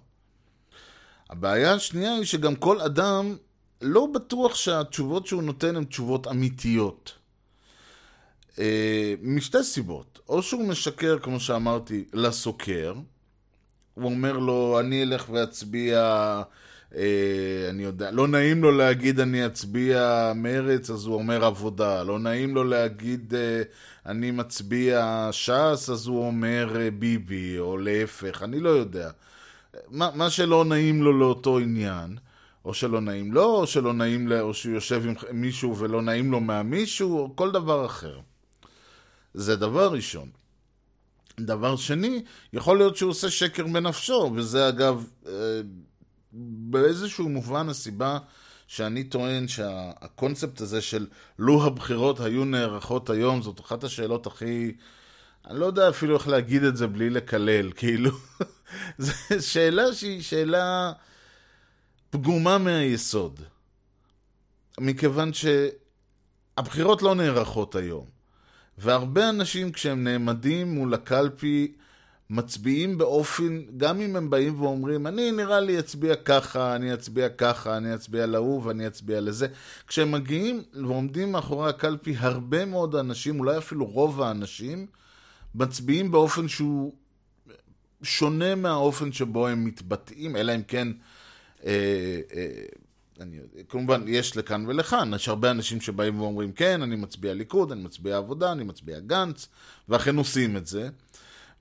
הבעיה 1.31 1.75
השנייה 1.75 2.15
היא 2.15 2.25
שגם 2.25 2.57
כל 2.57 2.81
אדם 2.81 3.37
לא 3.83 4.07
בטוח 4.15 4.55
שהתשובות 4.55 5.27
שהוא 5.27 5.43
נותן 5.43 5.77
הן 5.77 5.85
תשובות 5.85 6.27
אמיתיות. 6.27 7.13
אה, 8.59 9.15
משתי 9.23 9.63
סיבות. 9.63 10.19
או 10.29 10.43
שהוא 10.43 10.69
משקר, 10.69 11.19
כמו 11.23 11.41
שאמרתי, 11.41 12.05
לסוקר. 12.13 12.95
הוא 13.95 14.05
אומר 14.05 14.33
לו, 14.33 14.81
אני 14.81 15.03
אלך 15.03 15.31
ואצביע 15.31 16.43
אה, 16.97 17.67
אני 17.71 17.83
יודע, 17.83 18.11
לא 18.11 18.29
נעים 18.29 18.63
לו 18.63 18.71
להגיד 18.71 19.21
אני 19.21 19.47
אצביע 19.47 20.33
מרץ, 20.35 20.91
אז 20.91 21.07
הוא 21.07 21.15
אומר 21.15 21.45
עבודה. 21.45 22.03
לא 22.03 22.19
נעים 22.19 22.55
לו 22.55 22.65
להגיד 22.65 23.35
אה, 23.35 23.63
אני 24.07 24.31
מצביע 24.31 25.29
ש"ס, 25.33 25.91
אז 25.93 26.07
הוא 26.07 26.27
אומר 26.27 26.81
אה, 26.81 26.91
ביבי, 26.91 27.59
או 27.59 27.79
להפך, 27.79 28.43
אני 28.43 28.61
לא 28.61 28.69
יודע. 28.69 29.11
מה, 29.91 30.11
מה 30.15 30.31
שלא 30.31 30.65
נעים 30.65 31.03
לו 31.03 31.19
לאותו 31.19 31.59
עניין, 31.59 32.17
או 32.65 32.75
שלא 32.75 33.01
נעים 33.01 33.33
לו, 33.33 33.45
או 33.45 33.67
שלא 33.67 33.93
נעים 33.93 34.29
לו, 34.29 34.41
או 34.41 34.55
שהוא 34.55 34.75
יושב 34.75 35.03
עם 35.07 35.15
מישהו 35.33 35.79
ולא 35.79 36.03
נעים 36.03 36.33
לו 36.33 36.41
מהמישהו, 36.41 37.19
או 37.19 37.37
כל 37.37 37.51
דבר 37.51 37.87
אחר. 37.87 38.21
זה 39.35 39.57
דבר 39.57 39.93
ראשון. 39.93 40.31
דבר 41.41 41.77
שני, 41.77 42.23
יכול 42.53 42.79
להיות 42.79 42.97
שהוא 42.97 43.11
עושה 43.11 43.31
שקר 43.31 43.67
בנפשו, 43.67 44.33
וזה 44.35 44.69
אגב... 44.69 45.07
באיזשהו 46.33 47.29
מובן 47.29 47.69
הסיבה 47.69 48.19
שאני 48.67 49.05
טוען 49.05 49.49
שהקונספט 49.49 50.61
הזה 50.61 50.81
של 50.81 51.07
לו 51.39 51.67
הבחירות 51.67 52.21
היו 52.21 52.45
נערכות 52.45 53.11
היום, 53.11 53.43
זאת 53.43 53.61
אחת 53.61 53.85
השאלות 53.85 54.27
הכי... 54.27 54.73
אני 55.47 55.61
לא 55.61 55.67
יודע 55.67 55.89
אפילו 55.89 56.17
איך 56.17 56.29
להגיד 56.29 56.65
את 56.65 56.77
זה 56.77 56.87
בלי 56.87 57.11
לקלל, 57.11 57.73
כאילו... 57.79 58.11
זו 58.99 59.13
שאלה 59.41 59.95
שהיא 59.95 60.23
שאלה 60.23 60.93
פגומה 62.11 62.59
מהיסוד. 62.59 63.41
מכיוון 64.81 65.31
שהבחירות 65.33 67.03
לא 67.03 67.15
נערכות 67.15 67.75
היום. 67.75 68.12
והרבה 68.83 69.29
אנשים 69.29 69.73
כשהם 69.73 70.05
נעמדים 70.05 70.75
מול 70.75 70.95
הקלפי 70.95 71.73
מצביעים 72.31 72.99
באופן, 72.99 73.63
גם 73.77 74.01
אם 74.01 74.17
הם 74.17 74.31
באים 74.31 74.63
ואומרים, 74.63 75.07
אני 75.07 75.33
נראה 75.33 75.61
לי 75.61 75.79
אצביע 75.79 76.15
ככה, 76.15 76.77
אני 76.77 76.95
אצביע 76.95 77.29
ככה, 77.29 77.77
אני 77.77 77.95
אצביע 77.95 78.27
להוא 78.27 78.63
ואני 78.65 78.87
אצביע 78.87 79.21
לזה. 79.21 79.47
כשהם 79.87 80.13
מגיעים 80.13 80.63
ועומדים 80.75 81.33
מאחורי 81.33 81.69
הקלפי, 81.71 82.15
הרבה 82.19 82.65
מאוד 82.65 82.97
אנשים, 82.97 83.41
אולי 83.41 83.59
אפילו 83.59 83.85
רוב 83.85 84.23
האנשים, 84.23 84.87
מצביעים 85.55 86.11
באופן 86.11 86.49
שהוא 86.49 86.93
שונה 88.03 88.55
מהאופן 88.55 89.13
שבו 89.13 89.49
הם 89.49 89.65
מתבטאים, 89.65 90.37
אלא 90.37 90.55
אם 90.55 90.63
כן, 90.63 90.89
אה, 91.65 92.21
אה, 92.35 92.47
אני, 93.21 93.39
כמובן, 93.69 94.05
יש 94.07 94.37
לכאן 94.37 94.65
ולכאן, 94.67 95.15
יש 95.15 95.29
הרבה 95.29 95.51
אנשים 95.51 95.81
שבאים 95.81 96.21
ואומרים, 96.21 96.53
כן, 96.53 96.83
אני 96.83 96.97
מצביע 96.97 97.35
ליכוד, 97.35 97.73
אני 97.73 97.83
מצביע 97.83 98.17
עבודה, 98.17 98.53
אני 98.53 98.65
מצביע 98.65 98.99
גנץ, 99.01 99.49
ואכן 99.89 100.17
עושים 100.17 100.57
את 100.57 100.67
זה. 100.67 100.89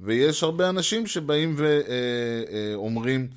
ויש 0.01 0.43
הרבה 0.43 0.70
אנשים 0.70 1.08
שבאים 1.08 1.55
ואומרים, 1.58 3.27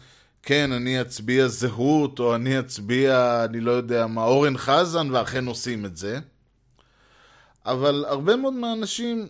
כן, 0.42 0.72
אני 0.72 1.00
אצביע 1.00 1.48
זהות, 1.48 2.18
או 2.18 2.34
אני 2.34 2.58
אצביע, 2.58 3.44
אני 3.44 3.60
לא 3.60 3.70
יודע 3.70 4.06
מה, 4.06 4.24
אורן 4.24 4.56
חזן, 4.56 5.10
ואכן 5.10 5.46
עושים 5.46 5.86
את 5.86 5.96
זה. 5.96 6.18
אבל 7.66 8.04
הרבה 8.08 8.36
מאוד 8.36 8.52
מהאנשים 8.52 9.26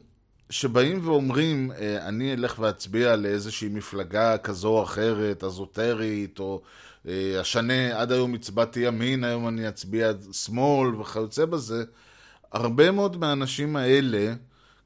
שבאים 0.50 1.08
ואומרים, 1.08 1.72
אה, 1.72 2.08
אני 2.08 2.34
אלך 2.34 2.58
ואצביע 2.58 3.16
לאיזושהי 3.16 3.68
מפלגה 3.68 4.38
כזו 4.38 4.68
או 4.68 4.82
אחרת, 4.82 5.44
אזוטרית, 5.44 6.38
או 6.38 6.62
אה, 7.08 7.40
השנה, 7.40 8.00
עד 8.00 8.12
היום 8.12 8.34
הצבעתי 8.34 8.80
ימין, 8.80 9.24
היום 9.24 9.48
אני 9.48 9.68
אצביע 9.68 10.12
שמאל 10.32 10.94
וכיוצא 10.94 11.44
בזה, 11.44 11.84
הרבה 12.52 12.90
מאוד 12.90 13.16
מהאנשים 13.16 13.76
האלה, 13.76 14.34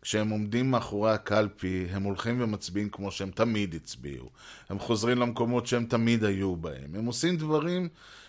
כשהם 0.02 0.28
עומדים 0.28 0.70
מאחורי 0.70 1.12
הקלפי, 1.12 1.86
הם 1.90 2.02
הולכים 2.02 2.40
ומצביעים 2.40 2.88
כמו 2.90 3.10
שהם 3.10 3.30
תמיד 3.30 3.74
הצביעו. 3.74 4.30
הם 4.68 4.78
חוזרים 4.78 5.18
למקומות 5.18 5.66
שהם 5.66 5.86
תמיד 5.86 6.24
היו 6.24 6.56
בהם. 6.56 6.94
הם 6.94 7.04
עושים 7.04 7.36
דברים 7.36 7.88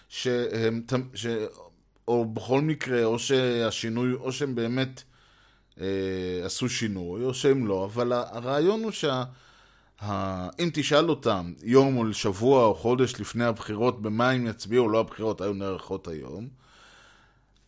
שהם, 0.10 0.82
ש... 1.14 1.28
או 2.08 2.26
בכל 2.26 2.62
מקרה, 2.62 3.04
או 3.04 3.20
שהשינוי, 3.20 4.14
או 4.14 4.32
שהם 4.32 4.56
באמת 4.56 5.04
אה, 5.82 5.86
עשו 6.46 6.70
שינוי, 6.70 7.24
או 7.24 7.34
שהם 7.34 7.68
לא, 7.68 7.86
אבל 7.86 8.14
הרעיון 8.14 8.84
הוא 8.84 8.92
שה... 8.92 9.24
אם 10.04 10.70
תשאל 10.74 11.10
אותם 11.10 11.54
יום 11.64 11.98
או 11.98 12.14
שבוע 12.14 12.66
או 12.66 12.76
חודש 12.76 13.14
לפני 13.20 13.46
הבחירות 13.46 14.02
במה 14.02 14.30
הם 14.30 14.48
יצביעו, 14.48 14.90
לא 14.90 15.00
הבחירות 15.00 15.42
היו 15.42 15.54
נערכות 15.54 16.08
היום, 16.08 16.48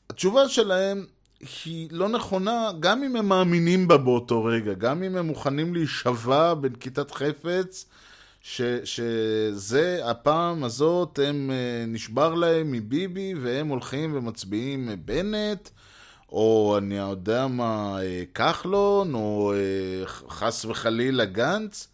התשובה 0.10 0.50
שלהם 0.50 1.06
היא 1.66 1.88
לא 1.92 2.10
נכונה, 2.10 2.72
גם 2.80 3.04
אם 3.04 3.16
הם 3.16 3.28
מאמינים 3.28 3.88
בה 3.88 3.98
באותו 3.98 4.44
רגע, 4.44 4.74
גם 4.74 5.04
אם 5.04 5.16
הם 5.16 5.26
מוכנים 5.26 5.74
להישבע 5.74 6.54
בנקיטת 6.54 7.12
חפץ, 7.12 7.86
ש, 8.42 8.62
שזה, 8.84 10.02
הפעם 10.04 10.64
הזאת, 10.64 11.20
הם 11.24 11.52
אה, 11.52 11.86
נשבר 11.88 12.34
להם 12.34 12.72
מביבי, 12.72 13.34
והם 13.42 13.68
הולכים 13.68 14.16
ומצביעים 14.16 14.90
בנט, 15.06 15.70
או 16.32 16.76
אני 16.78 16.98
יודע 16.98 17.48
מה, 17.48 17.98
אה, 18.02 18.24
כחלון, 18.36 19.14
או 19.14 19.54
אה, 19.54 20.08
חס 20.08 20.66
וחלילה 20.66 21.26
גנץ, 21.26 21.88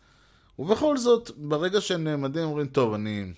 ובכל 0.60 0.98
זאת, 0.98 1.32
ברגע 1.38 1.82
שהם 1.82 2.04
נעמדים, 2.04 2.44
אומרים, 2.44 2.68
טוב, 2.68 2.94
אני 2.94 3.34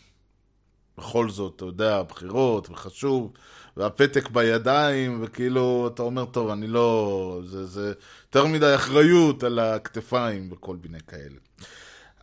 בכל 0.97 1.29
זאת, 1.29 1.53
אתה 1.55 1.65
יודע, 1.65 2.03
בחירות, 2.03 2.69
וחשוב, 2.69 3.33
והפתק 3.77 4.29
בידיים, 4.29 5.19
וכאילו, 5.23 5.89
אתה 5.93 6.03
אומר, 6.03 6.25
טוב, 6.25 6.49
אני 6.49 6.67
לא... 6.67 7.41
זה, 7.45 7.65
זה 7.65 7.93
יותר 8.25 8.45
מדי 8.45 8.75
אחריות 8.75 9.43
על 9.43 9.59
הכתפיים 9.59 10.51
וכל 10.51 10.77
מיני 10.83 10.99
כאלה. 11.07 11.35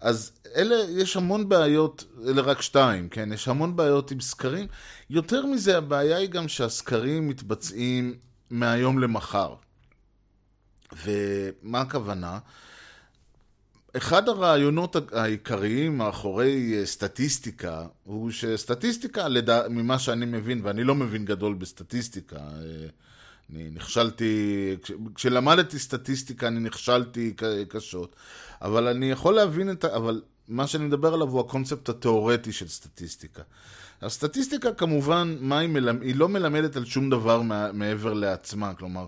אז 0.00 0.32
אלה, 0.56 0.76
יש 0.88 1.16
המון 1.16 1.48
בעיות, 1.48 2.04
אלה 2.26 2.42
רק 2.42 2.62
שתיים, 2.62 3.08
כן? 3.08 3.32
יש 3.32 3.48
המון 3.48 3.76
בעיות 3.76 4.10
עם 4.10 4.20
סקרים. 4.20 4.66
יותר 5.10 5.46
מזה, 5.46 5.78
הבעיה 5.78 6.16
היא 6.16 6.28
גם 6.28 6.48
שהסקרים 6.48 7.28
מתבצעים 7.28 8.14
מהיום 8.50 8.98
למחר. 8.98 9.54
ומה 11.04 11.80
הכוונה? 11.80 12.38
אחד 13.96 14.28
הרעיונות 14.28 14.96
העיקריים 15.12 15.98
מאחורי 15.98 16.74
אה, 16.78 16.86
סטטיסטיקה 16.86 17.86
הוא 18.04 18.30
שסטטיסטיקה, 18.30 19.28
לדע... 19.28 19.68
ממה 19.68 19.98
שאני 19.98 20.26
מבין, 20.26 20.60
ואני 20.64 20.84
לא 20.84 20.94
מבין 20.94 21.24
גדול 21.24 21.54
בסטטיסטיקה, 21.54 22.36
אה, 22.36 22.86
אני 23.52 23.70
נכשלתי, 23.70 24.76
כשלמדתי 25.14 25.78
סטטיסטיקה 25.78 26.48
אני 26.48 26.60
נכשלתי 26.60 27.34
קשות, 27.68 28.16
אבל 28.62 28.86
אני 28.86 29.10
יכול 29.10 29.34
להבין 29.34 29.70
את 29.70 29.84
ה... 29.84 29.96
אבל 29.96 30.22
מה 30.48 30.66
שאני 30.66 30.84
מדבר 30.84 31.14
עליו 31.14 31.28
הוא 31.28 31.40
הקונספט 31.40 31.88
התיאורטי 31.88 32.52
של 32.52 32.68
סטטיסטיקה. 32.68 33.42
הסטטיסטיקה 34.02 34.72
כמובן, 34.72 35.36
מה 35.40 35.58
היא 35.58 35.68
מלמד... 35.68 36.02
היא 36.02 36.16
לא 36.16 36.28
מלמדת 36.28 36.76
על 36.76 36.84
שום 36.84 37.10
דבר 37.10 37.42
מעבר 37.72 38.12
לעצמה, 38.12 38.74
כלומר, 38.74 39.06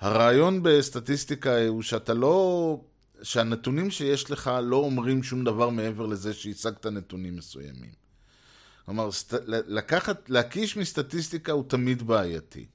הרעיון 0.00 0.62
בסטטיסטיקה 0.62 1.66
הוא 1.68 1.82
שאתה 1.82 2.14
לא... 2.14 2.78
שהנתונים 3.22 3.90
שיש 3.90 4.30
לך 4.30 4.50
לא 4.62 4.76
אומרים 4.76 5.22
שום 5.22 5.44
דבר 5.44 5.68
מעבר 5.68 6.06
לזה 6.06 6.34
שהשגת 6.34 6.86
נתונים 6.86 7.36
מסוימים. 7.36 8.04
כלומר, 8.84 9.12
סט... 9.12 9.34
לקחת, 9.46 10.30
להקיש 10.30 10.76
מסטטיסטיקה 10.76 11.52
הוא 11.52 11.64
תמיד 11.68 12.02
בעייתי. 12.02 12.66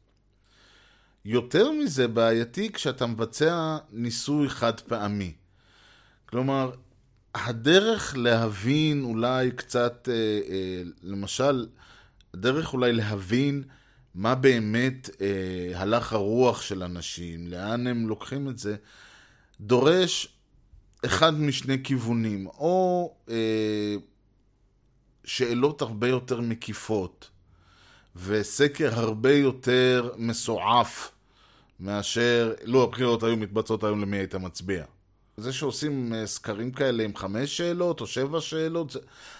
יותר 1.26 1.72
מזה 1.72 2.08
בעייתי 2.08 2.72
כשאתה 2.72 3.06
מבצע 3.06 3.78
ניסוי 3.92 4.50
חד 4.50 4.80
פעמי. 4.80 5.34
כלומר, 6.26 6.72
הדרך 7.36 8.18
להבין 8.18 9.04
אולי 9.04 9.52
קצת, 9.52 10.10
אה, 10.12 10.14
אה, 10.50 10.82
למשל, 11.04 11.68
הדרך 12.34 12.74
אולי 12.74 12.94
להבין 12.94 13.64
מה 14.16 14.36
באמת 14.36 15.10
אה, 15.22 15.82
הלך 15.82 16.14
הרוח 16.14 16.62
של 16.62 16.84
אנשים, 16.84 17.48
לאן 17.48 17.88
הם 17.88 18.08
לוקחים 18.08 18.50
את 18.50 18.58
זה, 18.58 18.76
דורש 19.62 20.28
אחד 21.06 21.40
משני 21.40 21.84
כיוונים, 21.84 22.48
או 22.48 23.14
אה, 23.30 23.96
שאלות 25.24 25.82
הרבה 25.82 26.08
יותר 26.08 26.42
מקיפות, 26.42 27.30
וסקר 28.16 29.00
הרבה 29.00 29.34
יותר 29.34 30.12
מסועף 30.18 31.12
מאשר, 31.80 32.54
לו 32.64 32.84
הבחירות 32.84 33.24
היו 33.24 33.38
מתבצעות 33.38 33.84
היום 33.84 34.02
למי 34.02 34.18
היית 34.18 34.36
מצביע. 34.36 34.86
זה 35.38 35.54
שעושים 35.54 36.14
אה, 36.14 36.28
סקרים 36.28 36.72
כאלה 36.72 37.04
עם 37.04 37.16
חמש 37.16 37.58
שאלות 37.58 38.02
או 38.02 38.08
שבע 38.08 38.42
שאלות, 38.42 38.90
זה... 38.90 39.00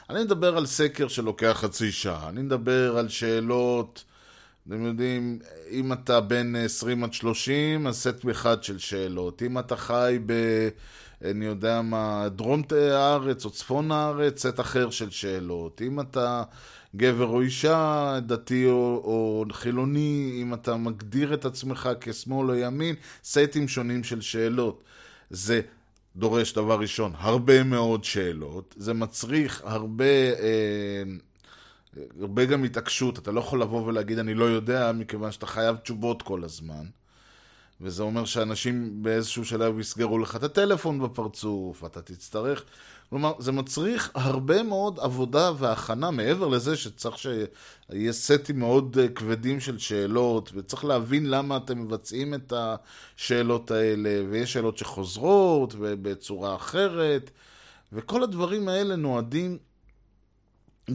אני 0.10 0.24
מדבר 0.24 0.58
על 0.58 0.66
סקר 0.66 1.08
שלוקח 1.08 1.58
חצי 1.62 1.92
שעה, 1.92 2.30
אני 2.30 2.42
מדבר 2.42 2.98
על 2.98 3.10
שאלות, 3.10 4.04
אתם 4.70 4.86
יודעים, 4.86 5.40
אם 5.72 5.94
אתה 5.94 6.22
בין 6.22 6.56
20 6.56 7.04
עד 7.04 7.14
30, 7.14 7.88
אז 7.88 7.98
סט 7.98 8.30
אחד 8.32 8.64
של 8.64 8.78
שאלות. 8.78 9.42
אם 9.42 9.60
אתה 9.60 9.76
חי 9.76 10.20
ב... 10.26 10.34
אני 11.26 11.46
יודע 11.46 11.82
מה, 11.82 12.28
דרום 12.36 12.62
הארץ 12.72 13.46
או 13.46 13.50
צפון 13.50 13.92
הארץ, 13.92 14.48
סט 14.48 14.60
אחר 14.60 14.90
של 14.90 15.10
שאלות. 15.10 15.82
אם 15.82 16.00
אתה 16.00 16.44
גבר 16.96 17.26
או 17.26 17.42
אישה, 17.42 18.20
דתי 18.26 18.66
או, 18.66 19.02
או 19.04 19.46
חילוני, 19.52 20.40
אם 20.42 20.54
אתה 20.54 20.76
מגדיר 20.76 21.34
את 21.34 21.46
עצמך 21.46 21.90
כשמאל 22.02 22.50
או 22.50 22.56
ימין, 22.56 22.96
סטים 23.24 23.68
שונים 23.68 24.04
של 24.04 24.22
שאלות. 24.22 24.84
זה 25.30 25.62
דורש, 26.16 26.54
דבר 26.54 26.80
ראשון, 26.80 27.12
הרבה 27.18 27.64
מאוד 27.64 28.04
שאלות. 28.04 28.76
זה 28.78 28.94
מצריך 28.94 29.62
הרבה... 29.66 30.06
אה, 30.40 31.04
הרבה 32.22 32.46
גם 32.46 32.64
התעקשות, 32.64 33.20
אתה 33.20 33.32
לא 33.32 33.40
יכול 33.40 33.62
לבוא 33.62 33.86
ולהגיד 33.86 34.20
אני 34.20 34.34
לא 34.34 34.46
יודע, 34.46 34.92
מכיוון 34.92 35.32
שאתה 35.32 35.48
חייב 35.48 35.76
תשובות 35.76 36.22
כל 36.22 36.44
הזמן. 36.44 36.86
וזה 37.82 38.04
אומר 38.04 38.26
שאנשים 38.26 39.04
באיזשהו 39.04 39.46
שלב 39.46 39.80
יסגרו 39.80 40.20
לך 40.20 40.36
את 40.36 40.44
הטלפון 40.44 41.00
בפרצוף, 41.00 41.84
ואתה 41.84 42.02
תצטרך... 42.02 42.64
כלומר, 43.10 43.34
זה 43.40 43.52
מצריך 43.52 44.12
הרבה 44.14 44.64
מאוד 44.64 45.00
עבודה 45.00 45.52
והכנה, 45.58 46.12
מעבר 46.12 46.48
לזה 46.48 46.78
שצריך 46.78 47.18
שיהיה 47.18 48.12
סטים 48.12 48.60
מאוד 48.60 48.98
אה, 49.02 49.08
כבדים 49.08 49.60
של 49.60 49.78
שאלות, 49.78 50.52
וצריך 50.54 50.86
להבין 50.86 51.30
למה 51.30 51.58
אתם 51.58 51.82
מבצעים 51.82 52.34
את 52.34 52.54
השאלות 52.56 53.72
האלה, 53.72 54.10
ויש 54.30 54.54
שאלות 54.54 54.78
שחוזרות, 54.78 55.74
ובצורה 55.80 56.56
אחרת, 56.56 57.32
וכל 57.94 58.24
הדברים 58.24 58.68
האלה 58.68 58.96
נועדים 58.96 59.58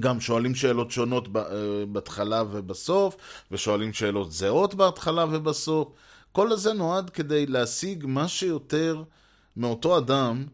גם 0.01 0.21
שואלים 0.21 0.55
שאלות 0.55 0.91
שונות 0.91 1.29
אה, 1.37 1.43
בהתחלה 1.89 2.43
ובסוף, 2.51 3.17
ושואלים 3.51 3.93
שאלות 3.93 4.33
זהות 4.33 4.75
בהתחלה 4.75 5.25
ובסוף. 5.25 5.89
כל 6.33 6.53
הזה 6.53 6.73
נועד 6.73 7.11
כדי 7.11 7.47
להשיג 7.47 8.05
מה 8.07 8.29
שיותר 8.29 9.03
מאותו 9.57 9.99
אדם, 9.99 10.45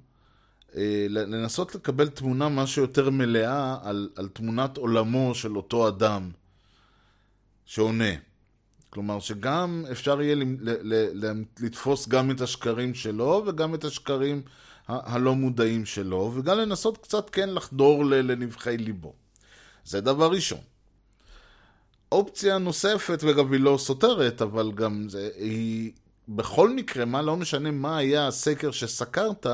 אה, 0.76 1.06
לנסות 1.08 1.74
לקבל 1.74 2.08
תמונה 2.08 2.48
מה 2.48 2.66
שיותר 2.66 3.10
מלאה 3.10 3.76
על, 3.82 4.08
על 4.16 4.28
תמונת 4.28 4.76
עולמו 4.76 5.34
של 5.34 5.56
אותו 5.56 5.88
אדם 5.88 6.30
שעונה. 7.64 8.14
כלומר, 8.90 9.20
שגם 9.20 9.84
אפשר 9.90 10.22
יהיה 10.22 10.36
לתפוס 11.60 12.08
גם 12.08 12.30
את 12.30 12.40
השקרים 12.40 12.94
שלו 12.94 13.42
וגם 13.46 13.74
את 13.74 13.84
השקרים 13.84 14.42
הלא 14.88 15.34
מודעים 15.34 15.86
שלו, 15.86 16.32
וגם 16.34 16.58
לנסות 16.58 16.98
קצת 16.98 17.30
כן 17.30 17.48
לחדור 17.54 18.04
לנבחי 18.04 18.76
ליבו. 18.76 19.14
זה 19.84 20.00
דבר 20.00 20.30
ראשון. 20.30 20.60
אופציה 22.12 22.58
נוספת, 22.58 23.18
וגם 23.22 23.52
היא 23.52 23.60
לא 23.60 23.76
סותרת, 23.78 24.42
אבל 24.42 24.72
גם 24.72 25.08
זה, 25.08 25.28
היא... 25.36 25.92
בכל 26.28 26.70
מקרה, 26.70 27.04
מה 27.04 27.22
לא 27.22 27.36
משנה 27.36 27.70
מה 27.70 27.98
היה 27.98 28.26
הסקר 28.26 28.70
שסקרת, 28.70 29.46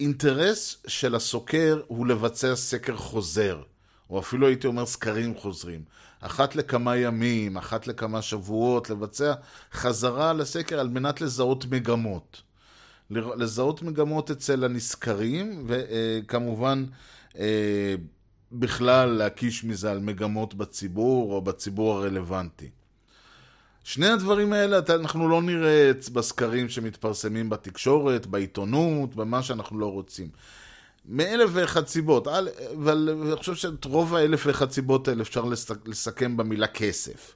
אינטרס 0.00 0.76
של 0.86 1.14
הסוקר 1.14 1.80
הוא 1.86 2.06
לבצע 2.06 2.56
סקר 2.56 2.96
חוזר, 2.96 3.62
או 4.10 4.18
אפילו 4.18 4.46
הייתי 4.46 4.66
אומר 4.66 4.86
סקרים 4.86 5.36
חוזרים. 5.36 5.84
אחת 6.20 6.56
לכמה 6.56 6.96
ימים, 6.96 7.56
אחת 7.56 7.86
לכמה 7.86 8.22
שבועות, 8.22 8.90
לבצע 8.90 9.34
חזרה 9.72 10.32
לסקר 10.32 10.80
על 10.80 10.88
מנת 10.88 11.20
לזהות 11.20 11.64
מגמות. 11.66 12.42
לזהות 13.10 13.82
מגמות 13.82 14.30
אצל 14.30 14.64
הנסקרים, 14.64 15.66
וכמובן 15.66 16.84
אה, 17.38 17.94
בכלל 18.52 19.08
להקיש 19.08 19.64
מזה 19.64 19.90
על 19.90 19.98
מגמות 19.98 20.54
בציבור 20.54 21.32
או 21.32 21.42
בציבור 21.42 21.96
הרלוונטי. 21.96 22.70
שני 23.84 24.06
הדברים 24.06 24.52
האלה 24.52 24.78
אנחנו 24.88 25.28
לא 25.28 25.42
נראה 25.42 25.90
בסקרים 26.12 26.68
שמתפרסמים 26.68 27.50
בתקשורת, 27.50 28.26
בעיתונות, 28.26 29.14
במה 29.14 29.42
שאנחנו 29.42 29.78
לא 29.78 29.92
רוצים. 29.92 30.28
מאלף 31.06 31.50
ואחת 31.52 31.88
סיבות, 31.88 32.28
אבל 32.28 33.08
אני 33.22 33.36
חושב 33.36 33.54
שאת 33.54 33.84
רוב 33.84 34.14
האלף 34.14 34.46
ואחת 34.46 34.70
סיבות 34.70 35.08
האלה 35.08 35.22
אפשר 35.22 35.44
לסכם 35.86 36.36
במילה 36.36 36.66
כסף. 36.66 37.34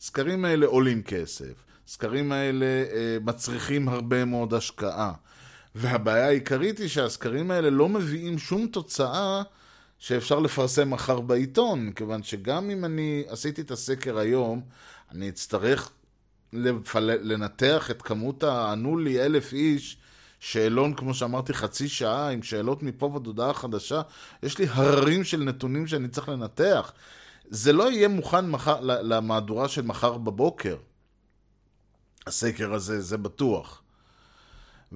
סקרים 0.00 0.44
האלה 0.44 0.66
עולים 0.66 1.02
כסף, 1.02 1.64
סקרים 1.86 2.32
האלה 2.32 2.66
אה, 2.66 3.16
מצריכים 3.24 3.88
הרבה 3.88 4.24
מאוד 4.24 4.54
השקעה. 4.54 5.12
והבעיה 5.74 6.26
העיקרית 6.26 6.78
היא 6.78 6.88
שהסקרים 6.88 7.50
האלה 7.50 7.70
לא 7.70 7.88
מביאים 7.88 8.38
שום 8.38 8.66
תוצאה 8.66 9.42
שאפשר 10.04 10.38
לפרסם 10.38 10.90
מחר 10.90 11.20
בעיתון, 11.20 11.92
כיוון 11.92 12.22
שגם 12.22 12.70
אם 12.70 12.84
אני 12.84 13.24
עשיתי 13.28 13.60
את 13.60 13.70
הסקר 13.70 14.18
היום, 14.18 14.62
אני 15.10 15.28
אצטרך 15.28 15.90
לפל... 16.52 17.10
לנתח 17.22 17.90
את 17.90 18.02
כמות 18.02 18.42
הענו 18.42 18.98
לי 18.98 19.20
אלף 19.22 19.52
איש, 19.52 19.96
שאלון, 20.40 20.94
כמו 20.94 21.14
שאמרתי, 21.14 21.54
חצי 21.54 21.88
שעה, 21.88 22.30
עם 22.30 22.42
שאלות 22.42 22.82
מפה 22.82 23.06
ועד 23.06 23.26
הודעה 23.26 23.54
חדשה, 23.54 24.02
יש 24.42 24.58
לי 24.58 24.66
הררים 24.70 25.24
של 25.24 25.42
נתונים 25.42 25.86
שאני 25.86 26.08
צריך 26.08 26.28
לנתח. 26.28 26.92
זה 27.48 27.72
לא 27.72 27.90
יהיה 27.90 28.08
מוכן 28.08 28.50
מחר, 28.50 28.80
למהדורה 28.80 29.68
של 29.68 29.82
מחר 29.82 30.18
בבוקר, 30.18 30.76
הסקר 32.26 32.74
הזה, 32.74 33.00
זה 33.00 33.16
בטוח. 33.16 33.82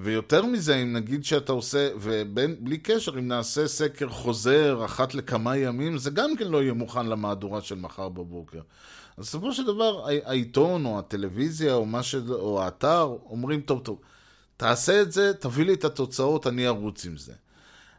ויותר 0.01 0.47
מזה, 0.47 0.77
אם 0.77 0.93
נגיד 0.93 1.25
שאתה 1.25 1.53
עושה, 1.53 1.89
ובלי 2.01 2.79
קשר, 2.79 3.19
אם 3.19 3.29
נעשה 3.29 3.69
סקר 3.69 4.09
חוזר 4.09 4.85
אחת 4.85 5.15
לכמה 5.15 5.57
ימים, 5.57 5.99
זה 5.99 6.11
גם 6.11 6.37
כן 6.37 6.49
לא 6.49 6.63
יהיה 6.63 6.73
מוכן 6.73 7.07
למהדורה 7.07 7.61
של 7.61 7.75
מחר 7.75 8.09
בבוקר. 8.09 8.61
אז 9.17 9.25
בסופו 9.25 9.53
של 9.53 9.67
דבר, 9.67 10.07
העיתון 10.25 10.85
או 10.85 10.99
הטלוויזיה 10.99 11.75
או, 11.75 11.87
ש... 12.03 12.15
או 12.15 12.63
האתר 12.63 13.17
אומרים, 13.31 13.61
טוב, 13.61 13.81
טוב, 13.85 14.01
תעשה 14.57 15.03
את 15.03 15.13
זה, 15.13 15.35
תביא 15.35 15.65
לי 15.65 15.73
את 15.73 15.85
התוצאות, 15.85 16.47
אני 16.47 16.67
ארוץ 16.67 17.07
עם 17.07 17.17
זה. 17.17 17.33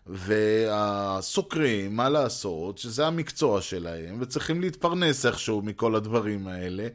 והסוקרים, 0.08 1.96
מה 1.96 2.10
לעשות, 2.10 2.78
שזה 2.78 3.08
המקצוע 3.08 3.62
שלהם, 3.62 4.18
וצריכים 4.22 4.62
להתפרנס 4.62 5.26
איכשהו 5.26 5.62
מכל 5.62 5.96
הדברים 5.96 6.48
האלה, 6.48 6.88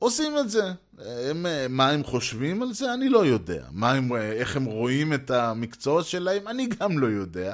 עושים 0.00 0.38
את 0.38 0.50
זה. 0.50 0.72
הם, 0.98 1.46
מה 1.68 1.90
הם 1.90 2.04
חושבים 2.04 2.62
על 2.62 2.72
זה? 2.72 2.94
אני 2.94 3.08
לא 3.08 3.26
יודע. 3.26 3.64
מה 3.72 3.92
הם, 3.92 4.16
איך 4.16 4.56
הם 4.56 4.64
רואים 4.64 5.12
את 5.12 5.30
המקצוע 5.30 6.02
שלהם? 6.02 6.48
אני 6.48 6.68
גם 6.80 6.98
לא 6.98 7.06
יודע. 7.06 7.52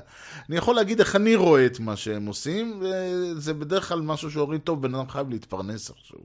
אני 0.49 0.57
יכול 0.57 0.75
להגיד 0.77 1.01
איך 1.01 1.17
אני 1.17 1.35
רואה 1.37 1.67
את 1.67 1.81
מה 1.81 1.97
שהם 1.97 2.27
עושים, 2.27 2.81
וזה 2.81 3.55
בדרך 3.55 3.89
כלל 3.89 4.01
משהו 4.01 4.31
שאומרים, 4.31 4.61
טוב, 4.61 4.83
בן 4.83 4.95
אדם 4.95 5.09
חייב 5.09 5.31
להתפרנס 5.31 5.91
איכשהו. 5.91 6.19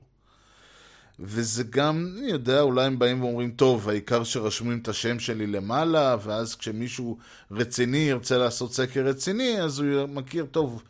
וזה 1.20 1.64
גם, 1.70 2.06
אני 2.18 2.30
יודע, 2.30 2.60
אולי 2.60 2.84
הם 2.84 2.98
באים 2.98 3.22
ואומרים, 3.22 3.50
טוב, 3.50 3.88
העיקר 3.88 4.24
שרשמים 4.24 4.78
את 4.82 4.88
השם 4.88 5.18
שלי 5.18 5.46
למעלה, 5.46 6.16
ואז 6.22 6.54
כשמישהו 6.54 7.18
רציני 7.50 7.98
ירצה 7.98 8.38
לעשות 8.38 8.74
סקר 8.74 9.06
רציני, 9.06 9.60
אז 9.60 9.78
הוא 9.78 10.06
מכיר, 10.06 10.46
טוב, 10.50 10.82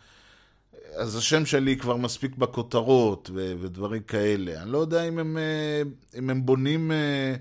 אז 0.96 1.16
השם 1.16 1.46
שלי 1.46 1.76
כבר 1.76 1.96
מספיק 1.96 2.37
בכותרות 2.37 3.31
ו- 3.35 3.55
ודברים 3.61 4.02
כאלה. 4.02 4.62
אני 4.62 4.72
לא 4.72 4.78
יודע 4.78 5.02
אם 5.09 5.18
הם, 5.18 5.38
אה, 5.38 5.83
אם 6.18 6.31
הם 6.31 6.46
בונים... 6.46 6.92
אה, 6.92 7.35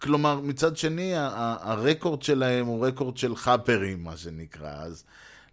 כלומר, 0.00 0.40
מצד 0.40 0.76
שני, 0.76 1.12
הרקורד 1.16 2.22
שלהם 2.22 2.66
הוא 2.66 2.86
רקורד 2.86 3.16
של 3.16 3.36
חאפרים, 3.36 4.04
מה 4.04 4.16
שנקרא. 4.16 4.72
אז 4.72 5.04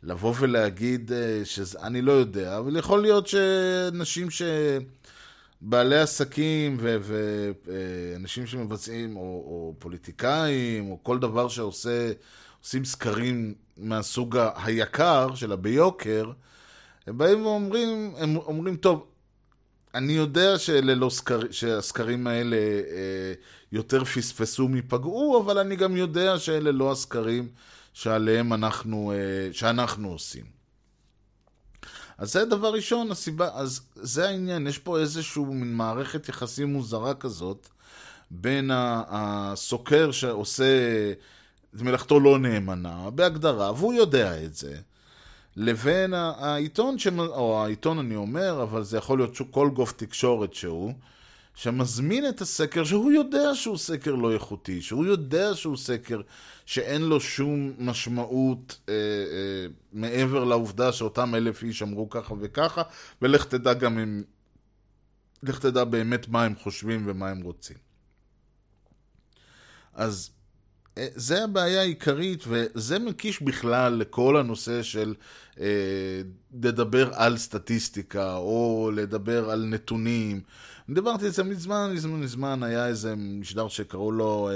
לבוא 0.04 0.34
ולהגיד 0.40 1.12
אה, 1.12 1.42
שזה... 1.44 1.80
אני 1.80 2.02
לא 2.02 2.12
יודע, 2.12 2.58
אבל 2.58 2.78
יכול 2.78 3.02
להיות 3.02 3.28
שאנשים 3.28 4.30
ש... 4.30 4.42
בעלי 5.62 5.98
עסקים 6.00 6.78
ואנשים 6.80 8.48
שמבצעים, 8.48 9.18
או, 9.18 9.22
או 9.22 9.76
פוליטיקאים, 9.80 10.92
או 10.92 11.00
כל 11.04 11.20
דבר 11.20 11.48
שעושה, 11.48 12.12
עושים 12.64 12.86
סקרים 12.86 13.54
מהסוג 13.78 14.38
היקר, 14.56 15.36
של 15.36 15.52
הביוקר, 15.52 16.32
הם 17.08 17.18
באים 17.18 17.46
ואומרים, 17.46 18.14
הם 18.18 18.36
אומרים, 18.36 18.76
טוב, 18.76 19.08
אני 19.96 20.14
יודע 20.14 20.60
שללא 20.60 21.10
סקר, 21.10 21.40
שהסקרים 21.52 22.28
האלה 22.28 22.56
אה, 22.56 23.34
יותר 23.72 24.04
פספסו 24.04 24.68
מפגעו, 24.68 25.42
אבל 25.46 25.58
אני 25.58 25.76
גם 25.76 25.98
יודע 25.98 26.40
שאלה 26.40 26.72
לא 26.72 26.92
הסקרים 26.92 27.50
שעליהם 27.94 28.54
אנחנו, 28.54 29.12
אה, 29.12 29.54
שאנחנו 29.54 30.10
עושים. 30.10 30.46
אז 32.18 32.34
זה 32.34 32.46
דבר 32.46 32.74
ראשון, 32.74 33.12
הסיבה, 33.12 33.50
אז 33.54 33.82
זה 33.96 34.30
העניין, 34.30 34.68
יש 34.68 34.78
פה 34.78 35.00
איזשהו 35.00 35.46
מין 35.46 35.74
מערכת 35.74 36.30
יחסים 36.30 36.74
מוזרה 36.74 37.14
כזאת 37.14 37.68
בין 38.32 38.72
הסוקר 38.74 40.12
שעושה 40.12 40.64
את 41.76 41.82
מלאכתו 41.82 42.20
לא 42.20 42.40
נאמנה, 42.40 43.10
בהגדרה, 43.10 43.72
והוא 43.72 43.94
יודע 43.94 44.44
את 44.44 44.56
זה, 44.56 44.78
לבין 45.62 46.14
העיתון, 46.14 46.96
או 47.18 47.64
העיתון 47.64 48.00
אני 48.00 48.16
אומר, 48.16 48.64
אבל 48.64 48.84
זה 48.84 48.98
יכול 48.98 49.20
להיות 49.20 49.38
כל 49.52 49.70
גוף 49.74 49.92
תקשורת 49.92 50.54
שהוא, 50.54 50.94
שמזמין 51.56 52.30
את 52.30 52.42
הסקר 52.42 52.84
שהוא 52.84 53.12
יודע 53.12 53.56
שהוא 53.56 53.78
סקר 53.78 54.16
לא 54.16 54.34
איכותי, 54.34 54.82
שהוא 54.82 55.06
יודע 55.06 55.56
שהוא 55.56 55.78
סקר 55.78 56.22
שאין 56.66 57.02
לו 57.02 57.20
שום 57.20 57.74
משמעות 57.80 58.80
אה, 58.90 58.94
אה, 58.94 59.68
מעבר 59.94 60.44
לעובדה 60.44 60.92
שאותם 60.92 61.36
אלף 61.36 61.64
איש 61.64 61.82
אמרו 61.82 62.10
ככה 62.10 62.34
וככה, 62.40 62.82
ולך 63.22 63.46
תדע 63.46 63.74
גם 63.74 64.00
אם... 64.00 64.24
לך 65.44 65.60
תדע 65.60 65.84
באמת 65.84 66.28
מה 66.28 66.44
הם 66.44 66.56
חושבים 66.56 67.04
ומה 67.08 67.30
הם 67.30 67.42
רוצים. 67.42 67.78
אז 69.94 70.30
זה 71.00 71.44
הבעיה 71.44 71.82
העיקרית, 71.82 72.44
וזה 72.48 73.00
מקיש 73.00 73.42
בכלל 73.42 73.94
לכל 73.94 74.38
הנושא 74.38 74.84
של 74.84 75.16
אה, 75.60 75.66
לדבר 76.64 77.10
על 77.14 77.38
סטטיסטיקה, 77.38 78.36
או 78.36 78.92
לדבר 78.94 79.50
על 79.50 79.66
נתונים. 79.66 80.42
דיברתי 80.90 81.26
על 81.26 81.32
זה 81.32 81.44
מזמן, 81.44 81.92
מזמן, 81.94 82.20
מזמן, 82.20 82.64
היה 82.64 82.88
איזה 82.88 83.16
משדר 83.16 83.68
שקראו 83.68 84.12
לו 84.12 84.50
אה, 84.50 84.54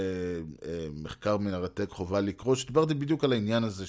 אה, 0.69 0.87
מחקר 1.03 1.37
מרתק 1.37 1.89
חובה 1.89 2.21
לקרוא, 2.21 2.55
שדיברתי 2.55 2.93
בדיוק 2.93 3.23
על 3.23 3.33
העניין 3.33 3.63
הזה 3.63 3.85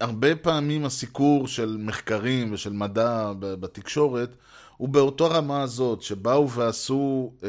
שהרבה 0.00 0.36
פעמים 0.36 0.84
הסיקור 0.84 1.48
של 1.48 1.76
מחקרים 1.80 2.52
ושל 2.52 2.72
מדע 2.72 3.32
בתקשורת 3.38 4.36
הוא 4.76 4.88
באותו 4.88 5.30
רמה 5.30 5.62
הזאת, 5.62 6.02
שבאו 6.02 6.50
ועשו 6.50 7.32
אה, 7.42 7.48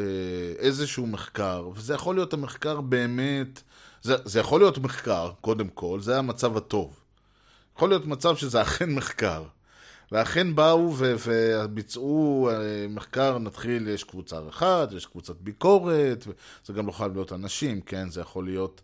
איזשהו 0.58 1.08
מחקר, 1.08 1.70
וזה 1.76 1.94
יכול 1.94 2.16
להיות 2.16 2.34
המחקר 2.34 2.82
באמת, 2.82 3.62
זה, 4.02 4.16
זה 4.26 4.40
יכול 4.40 4.60
להיות 4.60 4.78
מחקר, 4.78 5.32
קודם 5.42 5.68
כל, 5.68 6.00
זה 6.02 6.18
המצב 6.18 6.58
הטוב. 6.58 7.00
יכול 7.76 7.90
להיות 7.90 8.06
מצב 8.06 8.36
שזה 8.36 8.62
אכן 8.62 8.94
מחקר. 8.96 9.44
ואכן 10.12 10.56
באו 10.56 10.94
וביצעו 10.98 12.50
אה, 12.52 12.86
מחקר, 12.90 13.38
נתחיל, 13.38 13.88
יש 13.88 14.04
קבוצה 14.04 14.40
אחת, 14.50 14.92
יש 14.92 15.06
קבוצת 15.06 15.36
ביקורת, 15.42 16.28
זה 16.66 16.74
גם 16.74 16.88
לא 16.88 16.92
חייב 16.92 17.14
להיות 17.14 17.34
אנשים, 17.34 17.82
כן? 17.82 18.10
זה 18.10 18.22
יכול 18.22 18.46
להיות 18.46 18.82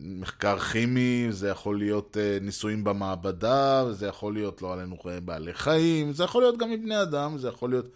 מחקר 0.00 0.58
כימי, 0.58 1.26
זה 1.30 1.48
יכול 1.48 1.78
להיות 1.78 2.16
אה, 2.20 2.38
ניסויים 2.40 2.84
במעבדה, 2.84 3.92
זה 3.92 4.06
יכול 4.06 4.34
להיות, 4.34 4.62
לא 4.62 4.72
עלינו, 4.72 4.96
בעלי 5.24 5.54
חיים, 5.54 6.12
זה 6.12 6.24
יכול 6.24 6.42
להיות 6.42 6.58
גם 6.58 6.70
מבני 6.70 7.02
אדם, 7.02 7.38
זה 7.38 7.48
יכול 7.48 7.70
להיות 7.70 7.86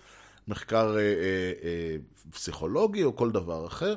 מחקר 0.48 0.96
אה, 0.96 1.00
אה, 1.00 1.52
אה, 1.64 1.96
פסיכולוגי 2.30 3.04
או 3.04 3.16
כל 3.16 3.30
דבר 3.30 3.66
אחר. 3.66 3.94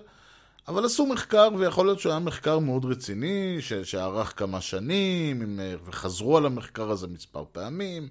אבל 0.68 0.86
עשו 0.86 1.06
מחקר, 1.06 1.50
ויכול 1.58 1.86
להיות 1.86 2.00
שהוא 2.00 2.12
היה 2.12 2.20
מחקר 2.20 2.60
מאוד 2.60 2.86
רציני, 2.86 3.58
שארך 3.84 4.40
כמה 4.40 4.62
שנים, 4.62 5.60
וחזרו 5.86 6.38
על 6.38 6.46
המחקר 6.46 6.92
הזה 6.92 7.08
מספר 7.08 7.44
פעמים, 7.52 8.08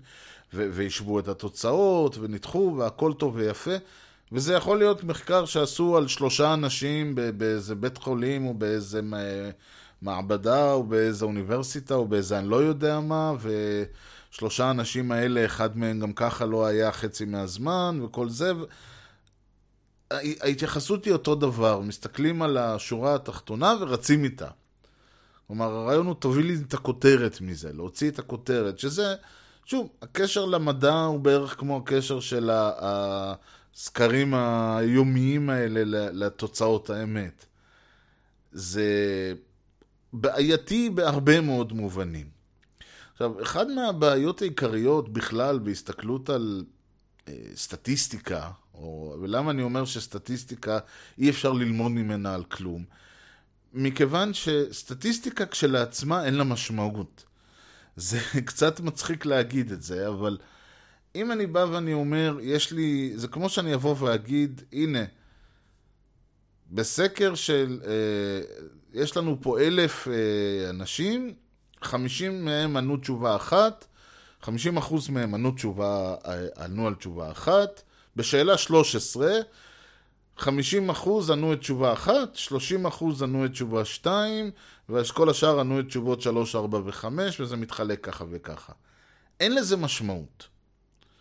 והשוו 0.53 1.19
את 1.19 1.29
התוצאות, 1.29 2.19
וניתחו, 2.19 2.75
והכל 2.79 3.13
טוב 3.13 3.37
ויפה. 3.37 3.77
וזה 4.33 4.55
יכול 4.55 4.79
להיות 4.79 5.05
מחקר 5.05 5.45
שעשו 5.45 5.97
על 5.97 6.09
שלושה 6.09 6.55
אנשים 6.55 7.15
באיזה 7.37 7.75
בית 7.75 7.99
חולים, 7.99 8.47
או 8.47 8.55
באיזה 8.55 9.01
מעבדה, 10.03 10.73
או 10.73 10.85
באיזה 10.85 11.25
אוניברסיטה, 11.25 11.95
או 11.95 12.09
באיזה 12.09 12.39
אני 12.39 12.49
לא 12.49 12.57
יודע 12.57 13.01
מה, 13.01 13.33
ושלושה 14.31 14.65
האנשים 14.65 15.13
האלה, 15.13 15.45
אחד 15.45 15.79
מהם 15.79 16.01
גם 16.01 16.13
ככה 16.13 16.47
לא 16.47 16.67
היה 16.67 16.93
חצי 16.93 17.25
מהזמן, 17.25 18.01
וכל 18.05 18.29
זה. 18.29 18.53
ההתייחסות 20.41 21.05
היא 21.05 21.13
אותו 21.13 21.35
דבר, 21.35 21.81
מסתכלים 21.81 22.43
על 22.43 22.57
השורה 22.57 23.15
התחתונה 23.15 23.75
ורצים 23.81 24.25
איתה. 24.25 24.49
כלומר, 25.47 25.67
הרעיון 25.67 26.07
הוא 26.07 26.15
תביא 26.19 26.45
לי 26.45 26.57
את 26.69 26.75
הכותרת 26.75 27.41
מזה, 27.41 27.73
להוציא 27.73 28.11
את 28.11 28.19
הכותרת, 28.19 28.79
שזה, 28.79 29.15
שוב, 29.65 29.89
הקשר 30.03 30.45
למדע 30.45 30.95
הוא 30.95 31.21
בערך 31.21 31.59
כמו 31.59 31.77
הקשר 31.77 32.21
של 32.21 32.51
הסקרים 33.79 34.35
היומיים 34.35 35.51
האלה 35.51 36.11
לתוצאות 36.13 36.91
האמת. 36.91 37.45
זה 38.53 38.85
בעייתי 40.13 40.91
בהרבה 40.91 41.41
מאוד 41.41 41.73
מובנים. 41.73 42.27
עכשיו, 43.13 43.43
אחד 43.43 43.71
מהבעיות 43.71 44.43
העיקריות 44.43 45.13
בכלל 45.13 45.59
בהסתכלות 45.59 46.31
על 46.31 46.65
אה, 47.29 47.35
סטטיסטיקה, 47.55 48.51
או, 48.75 49.17
ולמה 49.23 49.51
אני 49.51 49.63
אומר 49.63 49.85
שסטטיסטיקה 49.85 50.79
אי 51.19 51.31
אפשר 51.31 51.53
ללמוד 51.53 51.93
ממנה 51.93 52.35
על 52.35 52.45
כלום? 52.45 52.85
מכיוון 53.73 54.35
שסטטיסטיקה 54.35 55.47
כשלעצמה 55.47 56.25
אין 56.25 56.35
לה 56.35 56.45
משמעות. 56.45 57.25
זה 57.97 58.19
קצת 58.47 58.81
מצחיק 58.81 59.27
להגיד 59.27 59.73
את 59.73 59.83
זה, 59.83 60.09
אבל 60.09 60.39
אם 61.19 61.33
אני 61.33 61.47
בא 61.47 61.67
ואני 61.73 61.93
אומר, 61.93 62.37
יש 62.43 62.73
לי, 62.73 63.13
זה 63.15 63.29
כמו 63.29 63.49
שאני 63.49 63.75
אבוא 63.75 63.95
ואגיד, 63.99 64.63
הנה, 64.73 65.05
בסקר 66.71 67.35
של, 67.35 67.81
אה, 67.87 68.41
יש 68.95 69.17
לנו 69.17 69.39
פה 69.41 69.61
אלף 69.61 70.09
אה, 70.09 70.71
אנשים, 70.71 71.35
חמישים 71.83 72.45
מהם 72.45 72.77
ענו 72.77 72.97
תשובה 72.97 73.37
אחת, 73.37 73.87
חמישים 74.43 74.77
אחוז 74.77 75.09
מהם 75.09 75.35
ענו, 75.35 75.51
תשובה, 75.51 76.15
אה, 76.27 76.65
ענו 76.65 76.87
על 76.87 76.95
תשובה 76.95 77.31
אחת, 77.31 77.83
בשאלה 78.17 78.59
13, 78.59 79.39
50 80.37 80.91
אחוז 80.91 81.31
ענו 81.31 81.53
את 81.53 81.61
תשובה 81.61 81.93
אחת, 81.93 82.35
30 82.35 82.87
אחוז 82.87 83.23
ענו 83.23 83.45
את 83.45 83.51
תשובה 83.51 83.85
2, 83.85 84.51
וכל 84.89 85.31
השאר 85.31 85.61
ענו 85.61 85.81
את 85.81 85.87
תשובות 85.87 86.23
3, 86.23 86.57
4 86.57 86.79
ו-5, 86.79 87.05
וזה 87.41 87.57
מתחלק 87.57 88.05
ככה 88.05 88.25
וככה. 88.31 88.73
אין 89.41 89.55
לזה 89.55 89.77
משמעות. 89.77 90.58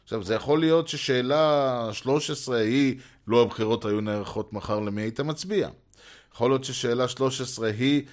עכשיו, 0.08 0.24
זה 0.24 0.36
יכול 0.36 0.60
להיות 0.60 0.88
ששאלה 0.88 1.89
13 1.93 2.58
היא, 2.58 2.96
לו 3.28 3.41
הבחירות 3.41 3.86
היו 3.86 4.02
נערכות 4.02 4.54
מחר, 4.54 4.80
למי 4.80 5.02
היית 5.02 5.20
מצביע? 5.20 5.70
יכול 6.34 6.52
להיות 6.52 6.63
ששאלה 6.63 7.08
13 7.08 7.67
היא, 7.67 8.04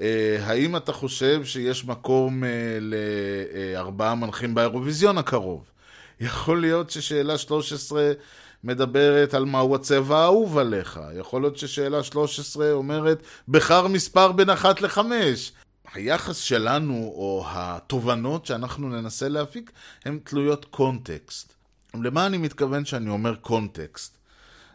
אה, 0.00 0.36
האם 0.42 0.76
אתה 0.76 0.92
חושב 0.92 1.44
שיש 1.44 1.84
מקום 1.84 2.44
אה, 2.44 2.48
לארבעה 2.80 4.14
מנחים 4.14 4.54
באירוויזיון 4.54 5.18
הקרוב? 5.18 5.64
יכול 6.20 6.60
להיות 6.60 6.90
ששאלה 6.90 7.38
13 7.38 8.12
מדברת 8.64 9.34
על 9.34 9.44
מהו 9.44 9.74
הצבע 9.74 10.18
האהוב 10.18 10.58
עליך. 10.58 11.00
יכול 11.18 11.42
להיות 11.42 11.58
ששאלה 11.58 12.02
13 12.02 12.72
אומרת, 12.72 13.22
בחר 13.48 13.86
מספר 13.86 14.32
בין 14.32 14.50
אחת 14.50 14.80
לחמש. 14.80 15.52
היחס 15.94 16.36
שלנו, 16.36 16.94
או 16.94 17.44
התובנות 17.46 18.46
שאנחנו 18.46 18.88
ננסה 18.88 19.28
להפיק, 19.28 19.72
הן 20.04 20.18
תלויות 20.24 20.64
קונטקסט. 20.64 21.54
למה 21.94 22.26
אני 22.26 22.38
מתכוון 22.38 22.84
שאני 22.84 23.10
אומר 23.10 23.34
קונטקסט? 23.34 24.18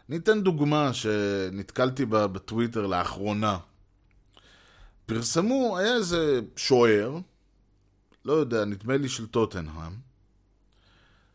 אני 0.08 0.16
אתן 0.16 0.42
דוגמה 0.42 0.94
שנתקלתי 0.94 2.04
בה 2.06 2.26
בטוויטר 2.26 2.86
לאחרונה. 2.86 3.58
פרסמו, 5.06 5.78
היה 5.78 5.94
איזה 5.94 6.40
שוער, 6.56 7.18
לא 8.24 8.32
יודע, 8.32 8.64
נדמה 8.64 8.96
לי 8.96 9.08
של 9.08 9.26
טוטנהאם, 9.26 9.92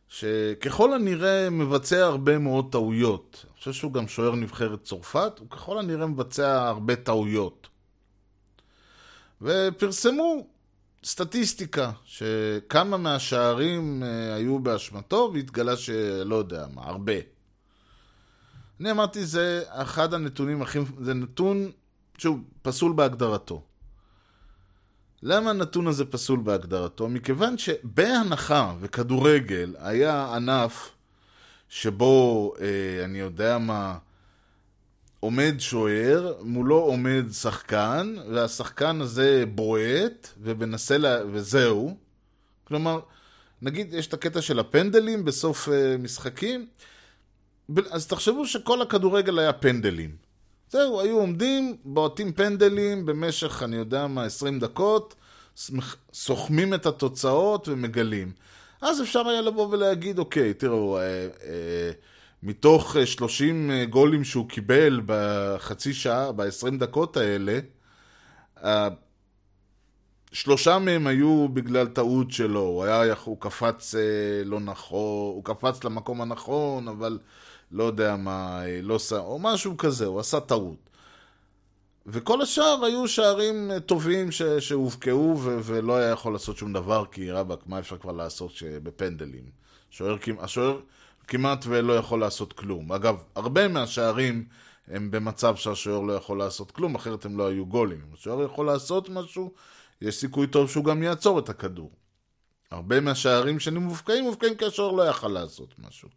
שככל 0.08 0.94
הנראה 0.94 1.50
מבצע 1.50 2.06
הרבה 2.06 2.38
מאוד 2.38 2.72
טעויות. 2.72 3.46
אני 3.46 3.58
חושב 3.60 3.74
שהוא 3.74 3.94
גם 3.94 4.08
שוער 4.08 4.36
נבחרת 4.36 4.84
צרפת, 4.84 5.34
הוא 5.40 5.50
ככל 5.50 5.80
הנראה 5.80 6.08
מבצע 6.08 6.68
הרבה 6.68 6.96
טעויות. 6.96 7.68
ופרסמו 9.46 10.48
סטטיסטיקה, 11.04 11.92
שכמה 12.06 12.98
מהשערים 12.98 14.04
אה, 14.04 14.36
היו 14.36 14.60
באשמתו, 14.60 15.32
והתגלה 15.34 15.78
שלא 15.78 16.36
יודע 16.36 16.66
מה, 16.74 16.82
הרבה. 16.86 17.14
אני 18.80 18.92
אמרתי, 18.92 19.26
זה 19.26 19.64
אחד 19.70 20.14
הנתונים 20.14 20.62
הכי... 20.62 20.80
זה 21.02 21.14
נתון 21.14 21.72
שהוא 22.18 22.38
פסול 22.62 22.94
בהגדרתו. 22.94 23.62
למה 25.24 25.50
הנתון 25.50 25.88
הזה 25.88 26.06
פסול 26.06 26.40
בהגדרתו? 26.40 27.10
מכיוון 27.10 27.58
שבהנחה 27.58 28.74
וכדורגל 28.80 29.76
היה 29.80 30.36
ענף 30.36 30.92
שבו, 31.70 32.54
אה, 32.60 33.06
אני 33.06 33.20
יודע 33.20 33.58
מה, 33.58 33.98
עומד 35.20 35.56
שוער, 35.60 36.34
מולו 36.42 36.78
עומד 36.78 37.26
שחקן, 37.32 38.16
והשחקן 38.34 39.02
הזה 39.02 39.44
בועט, 39.56 40.30
ומנסה 40.42 40.98
לה... 40.98 41.18
וזהו. 41.32 41.98
כלומר, 42.64 43.00
נגיד 43.62 43.94
יש 43.94 44.08
את 44.08 44.14
הקטע 44.14 44.42
של 44.42 44.60
הפנדלים 44.60 45.26
בסוף 45.26 45.70
אה, 45.70 45.98
משחקים, 45.98 46.68
אז 47.90 48.08
תחשבו 48.08 48.48
שכל 48.48 48.82
הכדורגל 48.82 49.40
היה 49.40 49.54
פנדלים. 49.54 50.16
זהו, 50.70 51.02
היו 51.02 51.20
עומדים, 51.20 51.78
בועטים 51.86 52.34
פנדלים 52.34 53.06
במשך, 53.06 53.64
אני 53.64 53.76
יודע 53.76 54.08
מה, 54.08 54.24
20 54.24 54.60
דקות, 54.60 55.16
סוכמים 56.14 56.74
את 56.74 56.86
התוצאות 56.86 57.68
ומגלים. 57.68 58.32
אז 58.82 59.02
אפשר 59.02 59.28
היה 59.28 59.42
לבוא 59.42 59.68
ולהגיד, 59.68 60.20
אוקיי, 60.20 60.54
תראו, 60.54 60.98
אה, 60.98 61.04
אה, 61.44 61.92
מתוך 62.44 62.96
30 63.06 63.72
אה, 63.72 63.86
גולים 63.86 64.24
שהוא 64.24 64.50
קיבל 64.50 65.02
בחצי 65.06 65.94
שעה, 65.94 66.32
ב-20 66.32 66.78
דקות 66.80 67.18
האלה, 67.18 67.60
שלושה 70.32 70.80
מהם 70.80 71.08
היו 71.08 71.48
בגלל 71.54 71.88
טעות 71.88 72.32
שלו, 72.32 72.60
הוא, 72.60 72.84
היה, 72.84 73.14
הוא 73.24 73.38
קפץ 73.42 73.96
לא 74.46 74.60
נכון, 74.60 75.34
הוא 75.36 75.44
קפץ 75.44 75.84
למקום 75.84 76.22
הנכון, 76.22 76.88
אבל 76.88 77.20
לא 77.72 77.84
יודע 77.84 78.16
מה, 78.16 78.62
לא 78.82 79.00
ש... 79.00 79.14
או 79.14 79.40
משהו 79.40 79.78
כזה, 79.78 80.06
הוא 80.06 80.20
עשה 80.20 80.40
טעות. 80.40 80.90
וכל 82.08 82.42
השאר 82.42 82.86
היו 82.86 83.08
שערים 83.08 83.72
טובים 83.86 84.32
ש... 84.32 84.42
שהובקעו 84.42 85.40
ו... 85.40 85.60
ולא 85.64 85.98
היה 85.98 86.10
יכול 86.10 86.34
לעשות 86.34 86.58
שום 86.58 86.74
דבר, 86.74 87.06
כי 87.12 87.32
רבאק, 87.32 87.60
מה 87.66 87.80
אפשר 87.80 87.98
כבר 87.98 88.12
לעשות 88.12 88.52
בפנדלים? 88.84 89.44
השוער, 89.92 90.16
השוער 90.40 90.80
כמעט 91.28 91.66
ולא 91.68 91.94
יכול 91.94 92.20
לעשות 92.20 92.54
כלום. 92.54 92.92
אגב, 92.92 93.24
הרבה 93.36 93.68
מהשערים 93.68 94.48
הם 94.88 95.12
במצב 95.12 95.56
שהשוער 95.56 96.00
לא 96.00 96.14
יכול 96.14 96.38
לעשות 96.40 96.72
כלום, 96.72 96.96
אחרת 96.96 97.26
הם 97.26 97.38
לא 97.38 97.48
היו 97.48 97.66
גולים. 97.66 98.02
אם 98.08 98.14
השוער 98.14 98.44
יכול 98.44 98.66
לעשות 98.66 99.10
משהו, 99.10 99.54
יש 100.02 100.16
סיכוי 100.16 100.48
טוב 100.48 100.70
שהוא 100.70 100.86
גם 100.86 101.04
יעצור 101.04 101.40
את 101.40 101.50
הכדור. 101.50 101.92
הרבה 102.72 103.00
מהשערים 103.00 103.60
שאני 103.60 103.80
מובקעים, 103.80 104.24
מובקעים 104.24 104.56
כי 104.56 104.66
השוער 104.66 104.92
לא 104.92 105.04
יכל 105.04 105.28
לעשות 105.28 105.76
משהו. 105.80 106.10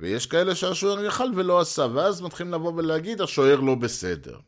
ויש 0.00 0.26
כאלה 0.26 0.54
שהשוער 0.54 1.04
יכל 1.04 1.28
ולא 1.36 1.60
עשה, 1.60 1.86
ואז 1.94 2.22
מתחילים 2.22 2.52
לבוא 2.52 2.72
ולהגיד, 2.76 3.20
השוער 3.20 3.60
לא 3.60 3.74
בסדר. 3.74 4.38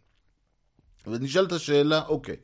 ונשאלת 1.06 1.52
השאלה, 1.52 2.02
אוקיי, 2.06 2.36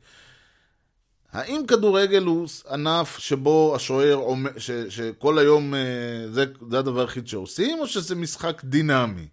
האם 1.33 1.61
כדורגל 1.67 2.23
הוא 2.23 2.47
ענף 2.71 3.17
שבו 3.19 3.73
השוער, 3.75 4.13
עומד, 4.15 4.51
שכל 4.89 5.39
היום 5.39 5.75
אה, 5.75 5.79
זה, 6.31 6.45
זה 6.69 6.79
הדבר 6.79 7.01
היחיד 7.01 7.27
שעושים, 7.27 7.79
או 7.79 7.87
שזה 7.87 8.15
משחק 8.15 8.61
דינמי? 8.63 9.27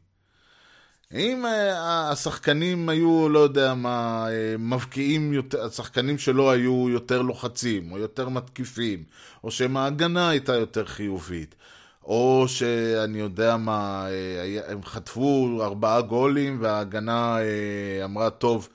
אם 1.15 1.47
אה, 1.47 2.11
השחקנים 2.11 2.89
היו, 2.89 3.29
לא 3.29 3.39
יודע 3.39 3.75
מה, 3.75 4.27
אה, 4.31 4.57
מבקיעים 4.59 5.33
יותר, 5.33 5.65
השחקנים 5.67 6.19
שלא 6.19 6.51
היו 6.51 6.89
יותר 6.89 7.23
לוחצים, 7.23 7.93
או 7.93 7.99
יותר 7.99 8.29
מתקיפים, 8.29 9.05
או 9.45 9.51
שהם 9.51 9.77
ההגנה 9.77 10.29
הייתה 10.29 10.55
יותר 10.55 10.85
חיובית, 10.85 11.55
או 12.05 12.45
שאני 12.49 13.19
יודע 13.19 13.57
מה, 13.57 14.07
הם 14.69 14.85
חטפו 14.85 15.59
ארבעה 15.63 16.01
גולים 16.01 16.59
וההגנה 16.61 17.39
אמרה, 18.05 18.31
טוב, 18.31 18.69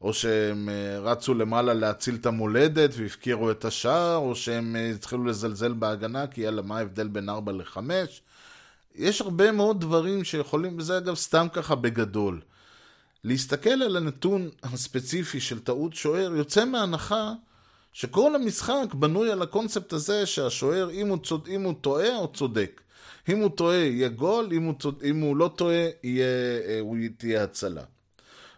או 0.00 0.12
שהם 0.12 0.68
אה, 0.68 0.98
רצו 0.98 1.34
למעלה 1.34 1.74
להציל 1.74 2.14
את 2.14 2.26
המולדת 2.26 2.90
והפקירו 2.96 3.50
את 3.50 3.64
השער, 3.64 4.16
או 4.16 4.34
שהם 4.34 4.76
אה, 4.76 4.90
התחילו 4.90 5.24
לזלזל 5.24 5.72
בהגנה, 5.72 6.26
כי 6.26 6.40
יאללה, 6.40 6.62
מה 6.62 6.78
ההבדל 6.78 7.08
בין 7.08 7.28
4 7.28 7.52
ל-5? 7.52 7.78
יש 8.94 9.20
הרבה 9.20 9.52
מאוד 9.52 9.80
דברים 9.80 10.24
שיכולים, 10.24 10.78
וזה 10.78 10.98
אגב 10.98 11.14
סתם 11.14 11.46
ככה 11.52 11.74
בגדול. 11.74 12.40
להסתכל 13.24 13.70
על 13.70 13.96
הנתון 13.96 14.48
הספציפי 14.62 15.40
של 15.40 15.60
טעות 15.60 15.94
שוער, 15.94 16.34
יוצא 16.36 16.64
מהנחה 16.64 17.32
שכל 17.92 18.34
המשחק 18.34 18.94
בנוי 18.94 19.32
על 19.32 19.42
הקונספט 19.42 19.92
הזה 19.92 20.26
שהשוער, 20.26 20.90
אם 20.90 21.08
הוא, 21.08 21.18
צוד, 21.18 21.48
אם 21.50 21.62
הוא 21.62 21.74
טועה 21.80 22.16
או 22.16 22.32
צודק. 22.32 22.80
אם 23.28 23.38
הוא 23.38 23.50
טועה, 23.50 23.76
יהיה 23.76 24.08
גול, 24.08 24.48
אם 24.52 24.62
הוא, 24.62 24.74
צוד, 24.78 25.02
אם 25.04 25.20
הוא 25.20 25.36
לא 25.36 25.50
טועה, 25.56 25.86
יהיה, 26.02 26.26
אה, 26.68 26.80
הוא 26.80 26.96
תהיה 27.18 27.42
הצלה. 27.42 27.82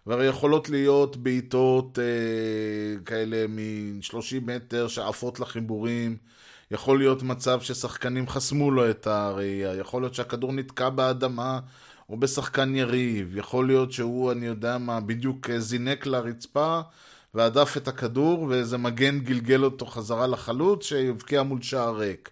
והרי 0.07 0.27
יכולות 0.27 0.69
להיות 0.69 1.17
בעיטות 1.17 1.99
אה, 1.99 3.05
כאלה 3.05 3.47
מ-30 3.49 4.41
מטר 4.43 4.89
שעפות 4.89 5.41
לחיבורים, 5.41 6.17
יכול 6.71 6.99
להיות 6.99 7.23
מצב 7.23 7.61
ששחקנים 7.61 8.29
חסמו 8.29 8.71
לו 8.71 8.91
את 8.91 9.07
הראייה, 9.07 9.77
יכול 9.77 10.03
להיות 10.03 10.15
שהכדור 10.15 10.53
נתקע 10.53 10.89
באדמה 10.89 11.61
או 12.09 12.17
בשחקן 12.17 12.75
יריב, 12.75 13.37
יכול 13.37 13.67
להיות 13.67 13.93
שהוא, 13.93 14.33
אני 14.33 14.47
יודע 14.47 14.79
מה, 14.79 15.01
בדיוק 15.01 15.51
אה, 15.51 15.61
זינק 15.61 16.07
לרצפה 16.07 16.81
והדף 17.35 17.77
את 17.77 17.89
הכדור 17.89 18.43
ואיזה 18.43 18.79
מגן 18.79 19.19
גלגל 19.19 19.65
אותו 19.65 19.87
חזרה 19.87 20.27
לחלוץ 20.27 20.85
שיבקיע 20.85 21.43
מול 21.43 21.63
שער 21.63 21.97
ריק. 21.97 22.31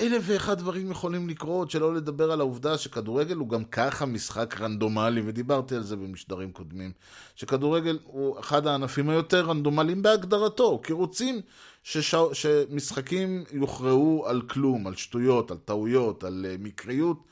אלף 0.00 0.22
ואחד 0.26 0.58
דברים 0.58 0.90
יכולים 0.90 1.28
לקרות, 1.28 1.70
שלא 1.70 1.94
לדבר 1.94 2.32
על 2.32 2.40
העובדה 2.40 2.78
שכדורגל 2.78 3.36
הוא 3.36 3.48
גם 3.48 3.64
ככה 3.64 4.06
משחק 4.06 4.60
רנדומלי, 4.60 5.22
ודיברתי 5.24 5.74
על 5.74 5.82
זה 5.82 5.96
במשדרים 5.96 6.52
קודמים, 6.52 6.92
שכדורגל 7.34 7.98
הוא 8.04 8.40
אחד 8.40 8.66
הענפים 8.66 9.08
היותר 9.08 9.46
רנדומליים 9.46 10.02
בהגדרתו, 10.02 10.80
כי 10.84 10.92
רוצים 10.92 11.40
שש... 11.82 12.14
שמשחקים 12.32 13.44
יוכרעו 13.52 14.24
על 14.26 14.42
כלום, 14.42 14.86
על 14.86 14.94
שטויות, 14.96 15.50
על 15.50 15.56
טעויות, 15.56 16.24
על 16.24 16.46
אה, 16.48 16.62
מקריות, 16.62 17.24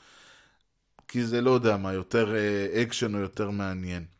כי 1.07 1.25
זה 1.25 1.41
לא 1.41 1.51
יודע 1.51 1.77
מה, 1.77 1.93
יותר 1.93 2.35
אקשן 2.81 3.13
אה, 3.13 3.17
או 3.17 3.21
יותר 3.21 3.49
מעניין. 3.49 4.12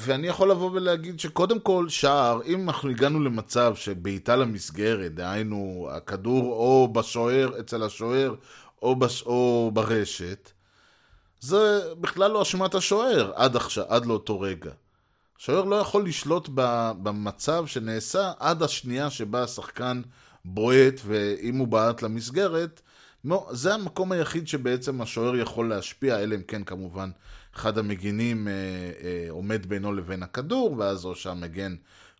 ואני 0.00 0.26
יכול 0.26 0.50
לבוא 0.50 0.70
ולהגיד 0.70 1.20
שקודם 1.20 1.60
כל 1.60 1.88
שער, 1.88 2.40
אם 2.46 2.68
אנחנו 2.68 2.90
הגענו 2.90 3.20
למצב 3.20 3.74
שבעיטה 3.76 4.36
למסגרת, 4.36 5.14
דהיינו 5.14 5.88
הכדור 5.90 6.52
או 6.52 6.88
בשוער, 6.92 7.60
אצל 7.60 7.82
השוער, 7.82 8.34
או, 8.82 8.96
בש... 8.96 9.22
או 9.22 9.70
ברשת, 9.74 10.50
זה 11.40 11.80
בכלל 12.00 12.30
לא 12.30 12.42
אשמת 12.42 12.74
השוער 12.74 13.32
עד 13.34 13.56
עכשיו, 13.56 13.84
עד 13.88 14.06
לאותו 14.06 14.40
רגע. 14.40 14.70
השוער 15.38 15.64
לא 15.64 15.76
יכול 15.76 16.06
לשלוט 16.06 16.48
במצב 17.02 17.66
שנעשה 17.66 18.32
עד 18.38 18.62
השנייה 18.62 19.10
שבה 19.10 19.42
השחקן 19.42 20.02
בועט, 20.44 21.00
ואם 21.06 21.56
הוא 21.56 21.68
בעט 21.68 22.02
למסגרת, 22.02 22.80
זה 23.50 23.74
המקום 23.74 24.12
היחיד 24.12 24.48
שבעצם 24.48 25.00
השוער 25.00 25.36
יכול 25.36 25.68
להשפיע, 25.68 26.18
אלא 26.18 26.34
אם 26.34 26.42
כן 26.42 26.64
כמובן 26.64 27.10
אחד 27.58 27.78
המגינים 27.78 28.48
אה, 28.48 28.52
אה, 28.52 29.26
עומד 29.30 29.66
בינו 29.66 29.92
לבין 29.92 30.22
הכדור, 30.22 30.74
ואז 30.78 31.04
או 31.04 31.14
שהמגן 31.14 31.74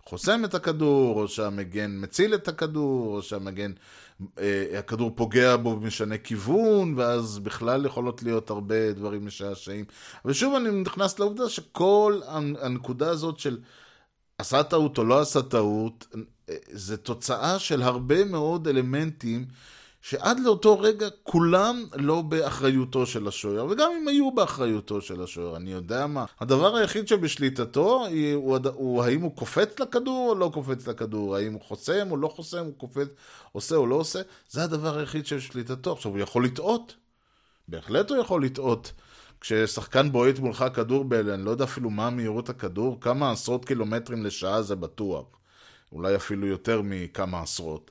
חוסם 0.09 0.45
את 0.45 0.55
הכדור, 0.55 1.23
או 1.23 1.29
שהמגן 1.29 1.97
מציל 2.01 2.35
את 2.35 2.49
הכדור, 2.49 3.17
או 3.17 3.23
שהמגן, 3.23 3.73
אה, 4.39 4.79
הכדור 4.79 5.13
פוגע 5.15 5.57
בו 5.57 5.69
ומשנה 5.69 6.19
כיוון, 6.19 6.95
ואז 6.97 7.39
בכלל 7.39 7.87
יכולות 7.87 8.23
להיות 8.23 8.51
הרבה 8.51 8.93
דברים 8.93 9.27
משעשעים. 9.27 9.85
ושוב 10.25 10.55
אני 10.55 10.71
נכנס 10.71 11.19
לעובדה 11.19 11.49
שכל 11.49 12.21
הנקודה 12.61 13.11
הזאת 13.11 13.39
של 13.39 13.59
עשה 14.39 14.63
טעות 14.63 14.99
או 14.99 15.05
לא 15.05 15.21
עשה 15.21 15.43
טעות, 15.43 16.07
אה, 16.49 16.55
זה 16.71 16.97
תוצאה 16.97 17.59
של 17.59 17.83
הרבה 17.83 18.25
מאוד 18.25 18.69
אלמנטים 18.69 19.47
שעד 20.03 20.41
לאותו 20.41 20.81
רגע 20.81 21.09
כולם 21.23 21.85
לא 21.95 22.23
באחריותו 22.23 23.07
של 23.07 23.29
השוער, 23.29 23.67
וגם 23.67 23.91
אם 24.03 24.09
היו 24.09 24.31
באחריותו 24.31 25.01
של 25.01 25.23
השוער, 25.23 25.57
אני 25.57 25.73
יודע 25.73 26.07
מה. 26.07 26.25
הדבר 26.41 26.77
היחיד 26.77 27.09
שבשליטתו 27.09 28.07
הוא, 28.35 28.57
הוא, 28.57 28.59
הוא 28.75 29.03
האם 29.03 29.21
הוא 29.21 29.37
קופץ 29.37 29.81
לכדור 29.81 30.31
או 30.31 30.35
לא 30.35 30.51
קופץ 30.55 30.87
לכדור, 30.87 31.37
האם 31.37 31.53
הוא 31.53 31.61
חוסם 31.63 32.11
או 32.11 32.17
לא 32.17 32.29
חוסם, 32.29 32.65
הוא 32.65 32.75
קופץ, 32.77 33.09
עושה 33.53 33.77
או 33.77 33.87
לא 33.87 33.95
עושה, 33.95 34.21
זה 34.51 34.65
הדבר 34.65 34.99
היחיד 34.99 35.27
שבשליטתו. 35.27 35.93
עכשיו, 35.93 36.13
הוא 36.13 36.19
יכול 36.19 36.45
לטעות, 36.45 36.95
בהחלט 37.69 38.11
הוא 38.11 38.19
יכול 38.19 38.45
לטעות. 38.45 38.93
כששחקן 39.41 40.13
בועט 40.13 40.39
מולך 40.39 40.65
כדור 40.75 41.05
ב... 41.05 41.15
אני 41.15 41.45
לא 41.45 41.51
יודע 41.51 41.65
אפילו 41.65 41.91
מה 41.91 42.11
מהירות 42.11 42.49
הכדור, 42.49 43.01
כמה 43.01 43.31
עשרות 43.31 43.65
קילומטרים 43.65 44.25
לשעה 44.25 44.63
זה 44.63 44.77
בטוח. 44.77 45.25
אולי 45.93 46.17
אפילו 46.17 46.47
יותר 46.47 46.81
מכמה 46.85 47.43
עשרות. 47.43 47.91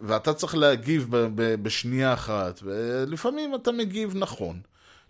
ואתה 0.00 0.34
צריך 0.34 0.54
להגיב 0.54 1.06
ב- 1.10 1.28
ב- 1.34 1.62
בשנייה 1.62 2.14
אחת, 2.14 2.60
ולפעמים 2.62 3.54
אתה 3.54 3.72
מגיב 3.72 4.16
נכון. 4.16 4.60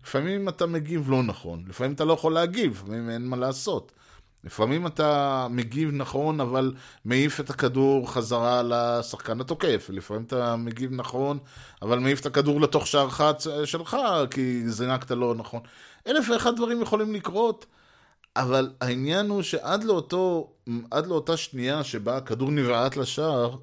לפעמים 0.05 0.49
אתה 0.49 0.67
מגיב 0.67 1.11
לא 1.11 1.23
נכון. 1.23 1.65
לפעמים 1.69 1.93
אתה 1.93 2.05
לא 2.05 2.13
יכול 2.13 2.33
להגיב, 2.33 2.73
לפעמים 2.73 3.11
אין 3.11 3.27
מה 3.27 3.37
לעשות. 3.37 3.93
לפעמים 4.45 4.87
אתה 4.87 5.47
מגיב 5.51 5.91
נכון, 5.93 6.41
אבל 6.41 6.75
מעיף 7.05 7.41
את 7.41 7.51
הכדור 7.51 8.13
חזרה 8.13 8.63
לשחקן 8.65 9.41
התוקף. 9.41 9.91
לפעמים 9.93 10.23
אתה 10.23 10.57
מגיב 10.57 10.93
נכון, 10.93 11.39
אבל 11.83 11.99
מעיף 11.99 12.21
את 12.21 12.27
הכדור 12.27 12.61
לתוך 12.61 12.87
שערך 12.87 13.21
שלך, 13.65 13.97
כי 14.31 14.69
זינקת 14.71 15.11
לא 15.11 15.35
נכון. 15.35 15.61
אלף 16.07 16.31
ואחד 16.31 16.57
דברים 16.57 16.83
יכולים 16.83 17.15
לקרות, 17.15 17.67
אבל 18.37 18.71
העניין 18.81 19.29
הוא 19.31 19.43
שעד 19.43 19.85
לאותו, 19.85 20.51
לאותה 21.07 21.37
שנייה 21.37 21.85
שבה 21.85 22.17
הכדור 22.17 22.51
נבעט 22.51 22.97
לשער, 22.97 23.57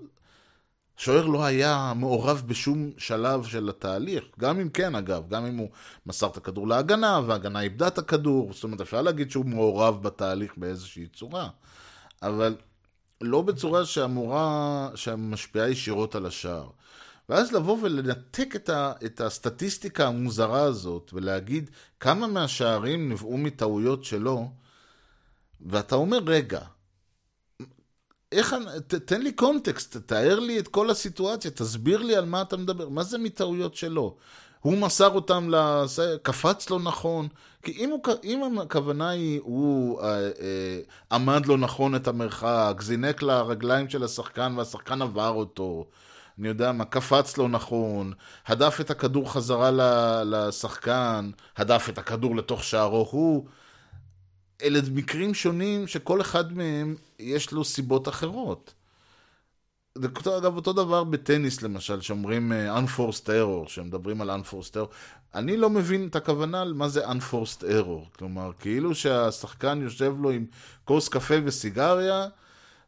שוער 0.97 1.25
לא 1.25 1.45
היה 1.45 1.93
מעורב 1.95 2.43
בשום 2.47 2.91
שלב 2.97 3.43
של 3.43 3.69
התהליך, 3.69 4.23
גם 4.39 4.59
אם 4.59 4.69
כן 4.69 4.95
אגב, 4.95 5.29
גם 5.29 5.45
אם 5.45 5.57
הוא 5.57 5.69
מסר 6.05 6.27
את 6.27 6.37
הכדור 6.37 6.67
להגנה 6.67 7.21
וההגנה 7.27 7.61
איבדה 7.61 7.87
את 7.87 7.97
הכדור, 7.97 8.53
זאת 8.53 8.63
אומרת 8.63 8.81
אפשר 8.81 9.01
להגיד 9.01 9.31
שהוא 9.31 9.45
מעורב 9.45 10.03
בתהליך 10.03 10.53
באיזושהי 10.57 11.07
צורה, 11.07 11.49
אבל 12.21 12.55
לא 13.21 13.41
בצורה 13.41 13.85
שאמורה, 13.85 14.89
שמשפיעה 14.95 15.69
ישירות 15.69 16.15
על 16.15 16.25
השער. 16.25 16.69
ואז 17.29 17.51
לבוא 17.51 17.77
ולנתק 17.81 18.55
את, 18.55 18.69
ה, 18.69 18.93
את 19.05 19.21
הסטטיסטיקה 19.21 20.07
המוזרה 20.07 20.61
הזאת 20.61 21.11
ולהגיד 21.13 21.69
כמה 21.99 22.27
מהשערים 22.27 23.09
נבעו 23.09 23.37
מטעויות 23.37 24.03
שלו, 24.03 24.51
ואתה 25.61 25.95
אומר, 25.95 26.19
רגע, 26.25 26.61
איך, 28.33 28.55
ת, 28.87 28.95
תן 28.95 29.21
לי 29.21 29.31
קונטקסט, 29.31 29.97
תאר 29.97 30.39
לי 30.39 30.59
את 30.59 30.67
כל 30.67 30.89
הסיטואציה, 30.89 31.51
תסביר 31.51 32.03
לי 32.03 32.15
על 32.15 32.25
מה 32.25 32.41
אתה 32.41 32.57
מדבר, 32.57 32.89
מה 32.89 33.03
זה 33.03 33.17
מטעויות 33.17 33.75
שלו? 33.75 34.15
הוא 34.61 34.77
מסר 34.77 35.09
אותם, 35.09 35.49
לזה, 35.49 36.15
קפץ 36.21 36.69
לו 36.69 36.79
נכון, 36.79 37.27
כי 37.63 37.71
אם, 37.71 37.89
הוא, 37.89 37.99
אם 38.23 38.59
הכוונה 38.59 39.09
היא, 39.09 39.39
הוא 39.43 40.01
אה, 40.01 40.07
אה, 40.41 40.79
עמד 41.11 41.45
לו 41.45 41.57
נכון 41.57 41.95
את 41.95 42.07
המרחק, 42.07 42.77
זינק 42.81 43.21
לרגליים 43.21 43.89
של 43.89 44.03
השחקן 44.03 44.53
והשחקן 44.57 45.01
עבר 45.01 45.29
אותו, 45.29 45.85
אני 46.39 46.47
יודע 46.47 46.71
מה, 46.71 46.85
קפץ 46.85 47.37
לו 47.37 47.47
נכון, 47.47 48.13
הדף 48.47 48.81
את 48.81 48.91
הכדור 48.91 49.31
חזרה 49.31 49.71
לשחקן, 50.25 51.29
הדף 51.57 51.89
את 51.89 51.97
הכדור 51.97 52.35
לתוך 52.35 52.63
שערו 52.63 53.07
הוא, 53.11 53.45
אלה 54.63 54.79
מקרים 54.93 55.33
שונים 55.33 55.87
שכל 55.87 56.21
אחד 56.21 56.53
מהם 56.53 56.95
יש 57.19 57.51
לו 57.51 57.63
סיבות 57.63 58.07
אחרות. 58.07 58.73
זה 59.97 60.07
אגב 60.37 60.55
אותו 60.55 60.73
דבר 60.73 61.03
בטניס 61.03 61.61
למשל, 61.61 62.01
שאומרים 62.01 62.51
uh, 62.51 62.77
unforced 62.79 63.25
error, 63.25 63.69
שמדברים 63.69 64.21
על 64.21 64.29
unforced 64.29 64.73
error. 64.75 64.93
אני 65.35 65.57
לא 65.57 65.69
מבין 65.69 66.07
את 66.07 66.15
הכוונה 66.15 66.61
על 66.61 66.73
מה 66.73 66.89
זה 66.89 67.07
unforced 67.07 67.61
error. 67.61 68.17
כלומר, 68.17 68.51
כאילו 68.59 68.95
שהשחקן 68.95 69.81
יושב 69.81 70.13
לו 70.19 70.31
עם 70.31 70.45
כוס 70.85 71.09
קפה 71.09 71.35
וסיגריה, 71.45 72.27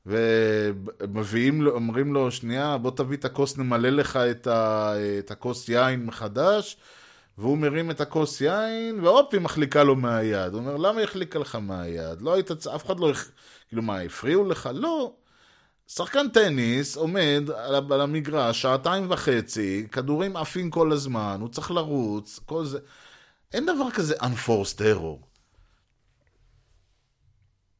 ומביאים 0.05 1.61
לו, 1.61 1.71
אומרים 1.71 2.13
לו, 2.13 2.31
שנייה, 2.31 2.77
בוא 2.77 2.91
תביא 2.91 3.17
את 3.17 3.25
הכוס, 3.25 3.57
נמלא 3.57 3.89
לך 3.89 4.19
את 5.19 5.31
הכוס 5.31 5.69
יין 5.69 6.05
מחדש, 6.05 6.77
והוא 7.37 7.57
מרים 7.57 7.91
את 7.91 8.01
הכוס 8.01 8.41
יין, 8.41 8.99
והופ, 8.99 9.33
היא 9.33 9.41
מחליקה 9.41 9.83
לו 9.83 9.95
מהיד. 9.95 10.53
הוא 10.53 10.59
אומר, 10.59 10.77
למה 10.77 10.99
היא 10.99 11.07
החליקה 11.07 11.39
לך 11.39 11.55
מהיד? 11.55 12.21
לא 12.21 12.33
היית, 12.33 12.51
אף 12.51 12.85
אחד 12.85 12.99
לא, 12.99 13.11
כאילו 13.67 13.81
מה, 13.81 13.99
הפריעו 13.99 14.45
לך? 14.45 14.69
לא. 14.73 15.13
שחקן 15.87 16.29
טניס 16.29 16.97
עומד 16.97 17.43
על 17.91 18.01
המגרש 18.01 18.61
שעתיים 18.61 19.11
וחצי, 19.11 19.87
כדורים 19.91 20.37
עפים 20.37 20.69
כל 20.69 20.91
הזמן, 20.91 21.37
הוא 21.41 21.49
צריך 21.49 21.71
לרוץ, 21.71 22.39
כל 22.45 22.65
זה. 22.65 22.79
אין 23.53 23.65
דבר 23.65 23.91
כזה 23.91 24.15
unforced 24.15 24.79
error. 24.79 25.25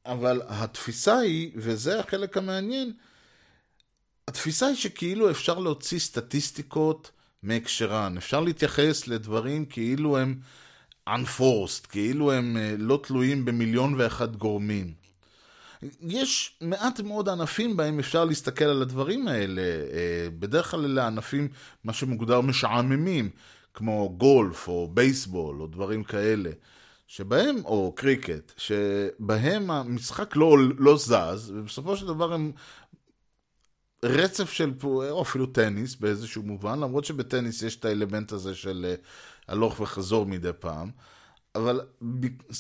אבל 0.06 0.42
התפיסה 0.48 1.18
היא, 1.18 1.52
וזה 1.56 2.00
החלק 2.00 2.38
המעניין, 2.38 2.94
התפיסה 4.28 4.68
היא 4.68 4.76
שכאילו 4.76 5.32
אפשר 5.32 5.60
להוציא 5.60 6.00
סטטיסטיקות 6.00 7.12
מהקשרן. 7.46 8.18
אפשר 8.18 8.40
להתייחס 8.40 9.08
לדברים 9.08 9.66
כאילו 9.66 10.18
הם 10.18 10.36
unforced, 11.10 11.88
כאילו 11.90 12.32
הם 12.32 12.58
אה, 12.58 12.76
לא 12.78 13.00
תלויים 13.04 13.46
במיליון 13.46 13.96
ואחד 13.98 14.36
גורמים. 14.36 14.94
יש 16.02 16.58
מעט 16.62 17.00
מאוד 17.00 17.30
ענפים 17.30 17.78
בהם 17.78 18.00
אפשר 18.00 18.26
להסתכל 18.26 18.66
על 18.66 18.82
הדברים 18.82 19.28
האלה. 19.28 19.62
אה, 19.62 20.28
בדרך 20.40 20.72
כלל 20.72 20.86
אלה 20.86 21.08
ענפים, 21.08 21.48
מה 21.84 21.94
שמוגדר 21.94 22.42
משעממים, 22.42 23.30
כמו 23.74 24.14
גולף 24.18 24.68
או 24.68 24.90
בייסבול 24.94 25.62
או 25.62 25.68
דברים 25.68 26.04
כאלה. 26.04 26.50
שבהם, 27.08 27.56
או 27.66 27.94
קריקט, 27.96 28.52
שבהם 28.58 29.72
המשחק 29.72 30.36
לא, 30.36 30.58
לא 30.78 30.98
זז, 30.98 31.52
ובסופו 31.56 31.98
של 31.98 32.08
דבר 32.08 32.34
הם 32.34 32.52
רצף 34.06 34.52
של, 34.52 34.74
או 34.84 35.22
אפילו 35.22 35.46
טניס 35.46 35.96
באיזשהו 35.96 36.44
מובן, 36.44 36.80
למרות 36.80 37.06
שבטניס 37.06 37.62
יש 37.62 37.76
את 37.76 37.86
האלמנט 37.86 38.32
הזה 38.32 38.56
של 38.56 38.86
אה, 38.90 38.96
הלוך 39.48 39.80
וחזור 39.80 40.26
מדי 40.26 40.50
פעם, 40.60 40.92
אבל 41.56 41.82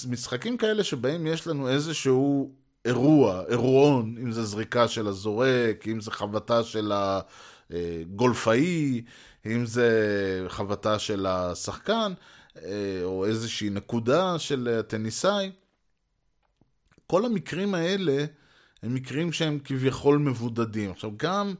משחקים 0.09 0.57
כאלה 0.57 0.83
שבהם 0.83 1.27
יש 1.27 1.47
לנו 1.47 1.69
איזשהו 1.69 2.51
אירוע, 2.85 3.43
אירועון, 3.47 4.15
אם 4.21 4.31
זה 4.31 4.43
זריקה 4.43 4.87
של 4.87 5.07
הזורק, 5.07 5.87
אם 5.87 6.01
זה 6.01 6.11
חבטה 6.11 6.63
של 6.63 6.91
הגולפאי, 7.69 9.01
אם 9.45 9.65
זה 9.65 9.89
חבטה 10.47 10.99
של 10.99 11.25
השחקן, 11.25 12.13
אה, 12.63 12.99
או 13.03 13.25
איזושהי 13.25 13.69
נקודה 13.69 14.39
של 14.39 14.77
הטניסאי, 14.79 15.51
כל 17.07 17.25
המקרים 17.25 17.75
האלה 17.75 18.25
הם 18.85 18.93
מקרים 18.93 19.31
שהם 19.31 19.59
כביכול 19.63 20.17
מבודדים. 20.17 20.91
עכשיו, 20.91 21.11
גם 21.17 21.53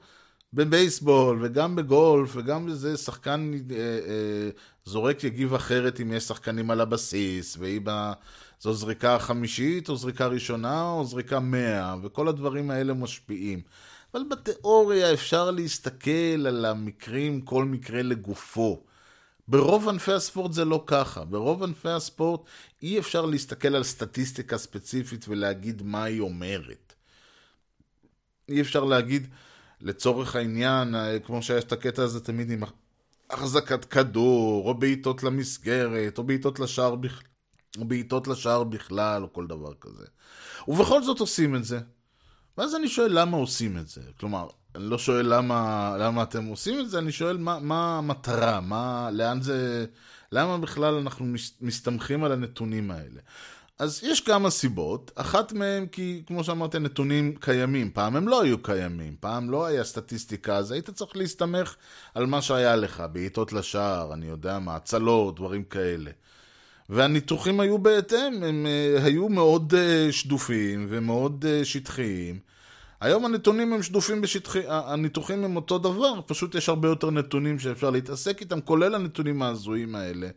בבייסבול 0.54 1.40
וגם 1.42 1.76
בגולף 1.76 2.36
וגם 2.36 2.66
בזה, 2.66 2.98
שחקן 2.98 3.52
אה, 3.72 3.78
אה, 3.78 4.50
זורק 4.86 5.24
יגיב 5.24 5.54
אחרת 5.54 6.02
אם 6.02 6.14
יש 6.14 6.24
שחקנים 6.24 6.72
על 6.72 6.82
הבסיס, 6.82 7.58
והיא 7.60 7.82
ב... 7.84 8.12
זו 8.60 8.74
זריקה 8.74 9.20
חמישית, 9.20 9.90
או 9.90 9.96
זריקה 9.96 10.28
ראשונה, 10.28 10.92
או 10.92 11.06
זריקה 11.06 11.40
מאה, 11.40 11.96
וכל 12.04 12.28
הדברים 12.28 12.72
האלה 12.72 12.94
משפיעים. 12.94 13.62
אבל 14.14 14.24
בתיאוריה 14.30 15.14
אפשר 15.14 15.52
להסתכל 15.52 16.48
על 16.48 16.66
המקרים, 16.66 17.42
כל 17.42 17.66
מקרה 17.66 18.02
לגופו. 18.02 18.84
ברוב 19.48 19.90
ענפי 19.90 20.12
הספורט 20.12 20.54
זה 20.54 20.66
לא 20.66 20.84
ככה. 20.86 21.26
ברוב 21.26 21.64
ענפי 21.64 21.90
הספורט 21.90 22.42
אי 22.82 23.00
אפשר 23.00 23.26
להסתכל 23.26 23.76
על 23.76 23.84
סטטיסטיקה 23.84 24.58
ספציפית 24.58 25.26
ולהגיד 25.30 25.82
מה 25.84 26.04
היא 26.04 26.22
אומרת. 26.22 26.85
אי 28.50 28.62
אפשר 28.62 28.84
להגיד, 28.84 29.28
לצורך 29.82 30.36
העניין, 30.36 30.96
אה, 30.96 31.20
כמו 31.20 31.42
שיש 31.42 31.64
את 31.64 31.72
הקטע 31.72 32.04
הזה 32.04 32.20
תמיד 32.20 32.52
עם 32.52 32.64
החזקת 33.30 33.86
כדור, 33.86 34.70
או 34.70 34.74
בעיטות 34.74 35.24
למסגרת, 35.24 36.18
או 36.18 36.24
בעיטות 36.24 36.60
לשער 36.60 36.96
בכלל. 36.96 37.28
או 37.78 37.86
בעיטות 37.86 38.28
לשער 38.28 38.64
בכלל, 38.64 39.24
או 39.24 39.34
כל 39.34 39.48
דבר 39.48 39.74
כזה. 39.82 40.06
ובכל 40.68 41.04
זאת 41.04 41.20
עושים 41.20 41.56
את 41.56 41.66
זה. 41.66 41.80
ואז 42.58 42.76
אני 42.76 42.88
שואל 42.88 43.20
למה 43.20 43.38
עושים 43.38 43.78
את 43.78 43.88
זה. 43.88 44.02
כלומר, 44.20 44.48
אני 44.76 44.84
לא 44.84 44.98
שואל 44.98 45.34
למה, 45.36 45.96
למה 46.00 46.24
אתם 46.24 46.46
עושים 46.46 46.80
את 46.80 46.90
זה, 46.90 47.00
אני 47.00 47.12
שואל 47.12 47.38
מה, 47.38 47.60
מה 47.60 47.98
המטרה, 47.98 48.62
מה, 48.62 49.10
לאן 49.12 49.42
זה, 49.42 49.86
למה 50.32 50.58
בכלל 50.58 50.94
אנחנו 50.94 51.26
מסתמכים 51.62 52.24
על 52.24 52.32
הנתונים 52.32 52.92
האלה. 52.92 53.22
אז 53.80 54.04
יש 54.04 54.22
כמה 54.22 54.50
סיבות, 54.50 55.12
אחת 55.16 55.54
מהן 55.54 55.88
כי, 55.88 56.24
כמו 56.28 56.44
שאמרתי, 56.44 56.78
הנתונים 56.78 57.36
קיימים. 57.40 57.92
פעם 57.92 58.16
הם 58.16 58.28
לא 58.28 58.42
היו 58.42 58.64
קיימים, 58.64 59.16
פעם 59.20 59.50
לא 59.50 59.66
היה 59.66 59.84
סטטיסטיקה, 59.84 60.58
אז 60.58 60.72
היית 60.72 60.90
צריך 60.90 61.18
להסתמך 61.18 61.76
על 62.14 62.26
מה 62.26 62.42
שהיה 62.42 62.76
לך, 62.76 63.04
בעיטות 63.12 63.54
לשער, 63.54 64.14
אני 64.14 64.26
יודע 64.26 64.60
מה, 64.60 64.76
הצלות, 64.76 65.36
דברים 65.36 65.64
כאלה. 65.64 66.12
והניתוחים 66.90 67.60
היו 67.60 67.78
בהתאם, 67.78 68.44
הם 68.44 68.66
uh, 68.66 69.04
היו 69.04 69.30
מאוד 69.30 69.74
uh, 69.74 70.12
שדופים 70.12 70.88
ומאוד 70.90 71.46
uh, 71.46 71.66
שטחיים. 71.66 72.40
היום 73.02 73.26
הנתונים 73.26 73.74
הם 73.74 73.84
שדופים 73.84 74.22
בשטחי, 74.22 74.62
הניתוחים 74.68 75.44
הם 75.44 75.56
אותו 75.56 75.78
דבר, 75.78 76.20
פשוט 76.26 76.56
יש 76.56 76.70
הרבה 76.70 76.88
יותר 76.88 77.12
נתונים 77.12 77.60
שאפשר 77.60 77.90
להתעסק 77.90 78.42
איתם, 78.42 78.62
כולל 78.62 78.96
הנתונים 78.96 79.42
ההזויים 79.42 79.96
האלה 79.96 80.28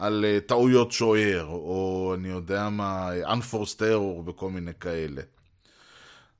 על 0.00 0.24
uh, 0.24 0.48
טעויות 0.48 0.92
שוער, 0.92 1.46
או 1.46 2.12
אני 2.18 2.28
יודע 2.28 2.68
מה, 2.68 3.10
unforced 3.24 3.80
error 3.80 4.28
וכל 4.28 4.50
מיני 4.50 4.70
כאלה. 4.80 5.22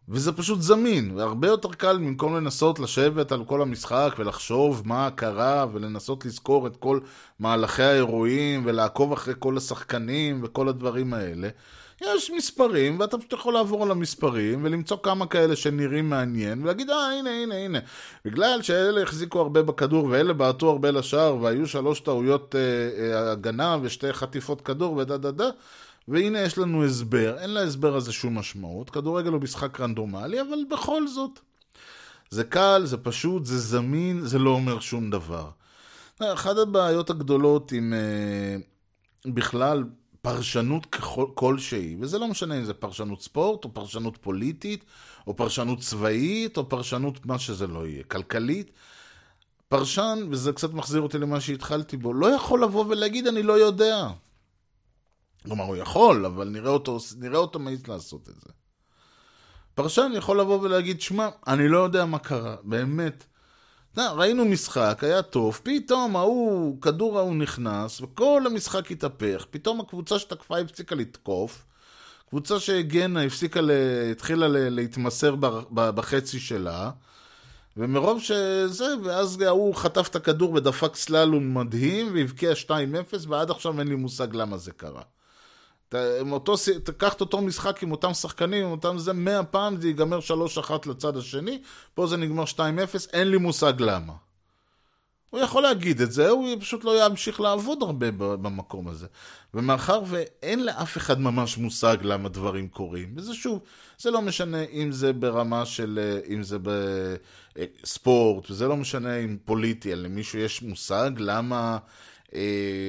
וזה 0.09 0.33
פשוט 0.33 0.61
זמין, 0.61 1.11
והרבה 1.17 1.49
יותר 1.49 1.73
קל 1.73 1.97
במקום 1.99 2.37
לנסות 2.37 2.79
לשבת 2.79 3.33
על 3.33 3.45
כל 3.45 3.63
המשחק 3.63 4.15
ולחשוב 4.19 4.83
מה 4.85 5.11
קרה 5.15 5.67
ולנסות 5.73 6.25
לזכור 6.25 6.67
את 6.67 6.77
כל 6.77 7.01
מהלכי 7.39 7.83
האירועים 7.83 8.63
ולעקוב 8.65 9.13
אחרי 9.13 9.35
כל 9.39 9.57
השחקנים 9.57 10.41
וכל 10.43 10.69
הדברים 10.69 11.15
האלה. 11.15 11.49
יש 12.01 12.31
מספרים, 12.31 13.01
ואתה 13.01 13.19
פשוט 13.19 13.33
יכול 13.33 13.55
לעבור 13.55 13.83
על 13.83 13.91
המספרים 13.91 14.65
ולמצוא 14.65 14.97
כמה 15.03 15.27
כאלה 15.27 15.57
שנראים 15.57 16.11
מעניין 16.11 16.63
ולהגיד, 16.63 16.91
אה, 16.91 17.19
הנה, 17.19 17.31
הנה, 17.31 17.55
הנה. 17.55 17.79
בגלל 18.25 18.63
שאלה 18.63 19.03
החזיקו 19.03 19.41
הרבה 19.41 19.63
בכדור 19.63 20.05
ואלה 20.05 20.33
בעטו 20.33 20.71
הרבה 20.71 20.91
לשער 20.91 21.37
והיו 21.37 21.67
שלוש 21.67 22.01
טעויות 22.01 22.55
אה, 22.55 22.61
אה, 22.61 23.33
הגנה 23.33 23.77
ושתי 23.83 24.13
חטיפות 24.13 24.61
כדור 24.61 24.97
ודה 24.97 25.17
דה 25.17 25.31
דה 25.31 25.49
והנה 26.09 26.41
יש 26.41 26.59
לנו 26.59 26.85
הסבר, 26.85 27.39
אין 27.39 27.51
להסבר 27.51 27.97
הזה 27.97 28.13
שום 28.13 28.39
משמעות, 28.39 28.91
כדורגל 28.91 29.31
הוא 29.31 29.41
משחק 29.41 29.81
רנדומלי, 29.81 30.41
אבל 30.41 30.59
בכל 30.71 31.09
זאת. 31.09 31.41
זה 32.31 32.45
קל, 32.45 32.83
זה 32.85 32.97
פשוט, 32.97 33.45
זה 33.45 33.59
זמין, 33.59 34.21
זה 34.21 34.39
לא 34.39 34.51
אומר 34.51 34.81
שום 34.81 35.11
דבר. 35.11 35.51
אחת 36.21 36.57
הבעיות 36.57 37.11
הגדולות 37.11 37.73
עם 37.73 37.93
אה, 37.95 38.57
בכלל 39.33 39.85
פרשנות 40.23 40.87
ככל, 40.87 41.27
כלשהי, 41.35 41.97
וזה 42.01 42.19
לא 42.19 42.29
משנה 42.29 42.59
אם 42.59 42.65
זה 42.65 42.75
פרשנות 42.75 43.23
ספורט, 43.23 43.65
או 43.65 43.75
פרשנות 43.75 44.17
פוליטית, 44.17 44.85
או 45.27 45.37
פרשנות 45.37 45.81
צבאית, 45.81 46.57
או 46.57 46.69
פרשנות 46.69 47.27
מה 47.27 47.39
שזה 47.39 47.67
לא 47.67 47.87
יהיה, 47.87 48.03
כלכלית. 48.03 48.71
פרשן, 49.69 50.19
וזה 50.31 50.53
קצת 50.53 50.73
מחזיר 50.73 51.01
אותי 51.01 51.19
למה 51.19 51.41
שהתחלתי 51.41 51.97
בו, 51.97 52.13
לא 52.13 52.27
יכול 52.27 52.63
לבוא 52.63 52.85
ולהגיד 52.89 53.27
אני 53.27 53.43
לא 53.43 53.53
יודע. 53.53 54.09
כלומר, 55.45 55.65
הוא 55.65 55.77
יכול, 55.77 56.27
אבל 56.27 56.49
נראה 56.49 56.71
אותו, 56.71 56.99
נראה 57.17 57.39
אותו 57.39 57.59
מעיץ 57.59 57.89
לעשות 57.89 58.29
את 58.29 58.35
זה. 58.41 58.51
פרשן 59.75 60.13
יכול 60.17 60.41
לבוא 60.41 60.61
ולהגיד, 60.61 61.01
שמע, 61.01 61.29
אני 61.47 61.69
לא 61.69 61.79
יודע 61.79 62.05
מה 62.05 62.19
קרה, 62.19 62.57
באמת. 62.63 63.25
ראינו 63.99 64.45
משחק, 64.45 64.99
היה 65.03 65.23
טוב, 65.23 65.61
פתאום 65.63 66.17
ההוא, 66.17 66.81
כדור 66.83 67.19
ההוא 67.19 67.35
נכנס, 67.35 68.01
וכל 68.01 68.43
המשחק 68.47 68.91
התהפך, 68.91 69.47
פתאום 69.51 69.81
הקבוצה 69.81 70.19
שתקפה 70.19 70.59
הפסיקה 70.59 70.95
לתקוף, 70.95 71.65
קבוצה 72.29 72.61
שהגנה 72.61 73.23
הפסיקה, 73.23 73.61
ל... 73.61 73.71
התחילה 74.11 74.49
ל... 74.49 74.69
להתמסר 74.69 75.35
בחצי 75.71 76.41
שלה, 76.41 76.91
ומרוב 77.77 78.21
שזה, 78.21 78.95
ואז 79.05 79.41
ההוא 79.41 79.75
חטף 79.75 80.09
את 80.09 80.17
הכדור 80.17 80.53
ודפק 80.53 80.97
סללום 80.97 81.55
מדהים, 81.55 82.15
והבקיע 82.15 82.53
2-0, 82.67 82.73
ועד 83.29 83.51
עכשיו 83.51 83.81
אין 83.81 83.89
לי 83.89 83.95
מושג 83.95 84.35
למה 84.35 84.59
זה 84.59 84.73
קרה. 84.73 85.03
אותו, 86.31 86.55
תקח 86.85 87.13
את 87.13 87.21
אותו 87.21 87.41
משחק 87.41 87.83
עם 87.83 87.93
אותם 87.93 88.15
שחקנים, 88.15 88.65
עם 88.65 88.71
אותם 88.71 88.99
זה, 88.99 89.13
מאה 89.13 89.45
פעם 89.45 89.81
זה 89.81 89.89
ייגמר 89.89 90.19
3-1 90.59 90.73
לצד 90.87 91.17
השני, 91.17 91.63
פה 91.95 92.07
זה 92.07 92.17
נגמר 92.17 92.45
2-0, 92.45 92.59
אין 93.13 93.31
לי 93.31 93.37
מושג 93.37 93.73
למה. 93.79 94.13
הוא 95.31 95.41
יכול 95.41 95.63
להגיד 95.63 96.01
את 96.01 96.13
זה, 96.13 96.29
הוא 96.29 96.49
פשוט 96.61 96.85
לא 96.85 97.07
ימשיך 97.07 97.41
לעבוד 97.41 97.83
הרבה 97.83 98.11
במקום 98.11 98.89
הזה. 98.89 99.07
ומאחר 99.55 100.03
ואין 100.07 100.65
לאף 100.65 100.97
אחד 100.97 101.21
ממש 101.21 101.59
מושג 101.59 101.97
למה 102.03 102.29
דברים 102.29 102.69
קורים, 102.69 103.15
וזה 103.17 103.35
שוב, 103.35 103.61
זה 103.99 104.11
לא 104.11 104.23
משנה 104.23 104.63
אם 104.63 104.93
זה 104.93 105.13
ברמה 105.13 105.67
של, 105.67 106.19
אם 106.29 106.43
זה 106.43 106.59
בספורט, 107.83 108.51
וזה 108.51 108.69
לא 108.69 108.77
משנה 108.77 109.17
אם 109.17 109.37
פוליטי, 109.45 109.95
למישהו 109.95 110.39
יש 110.39 110.63
מושג 110.63 111.11
למה 111.17 111.73
אה, 111.73 111.79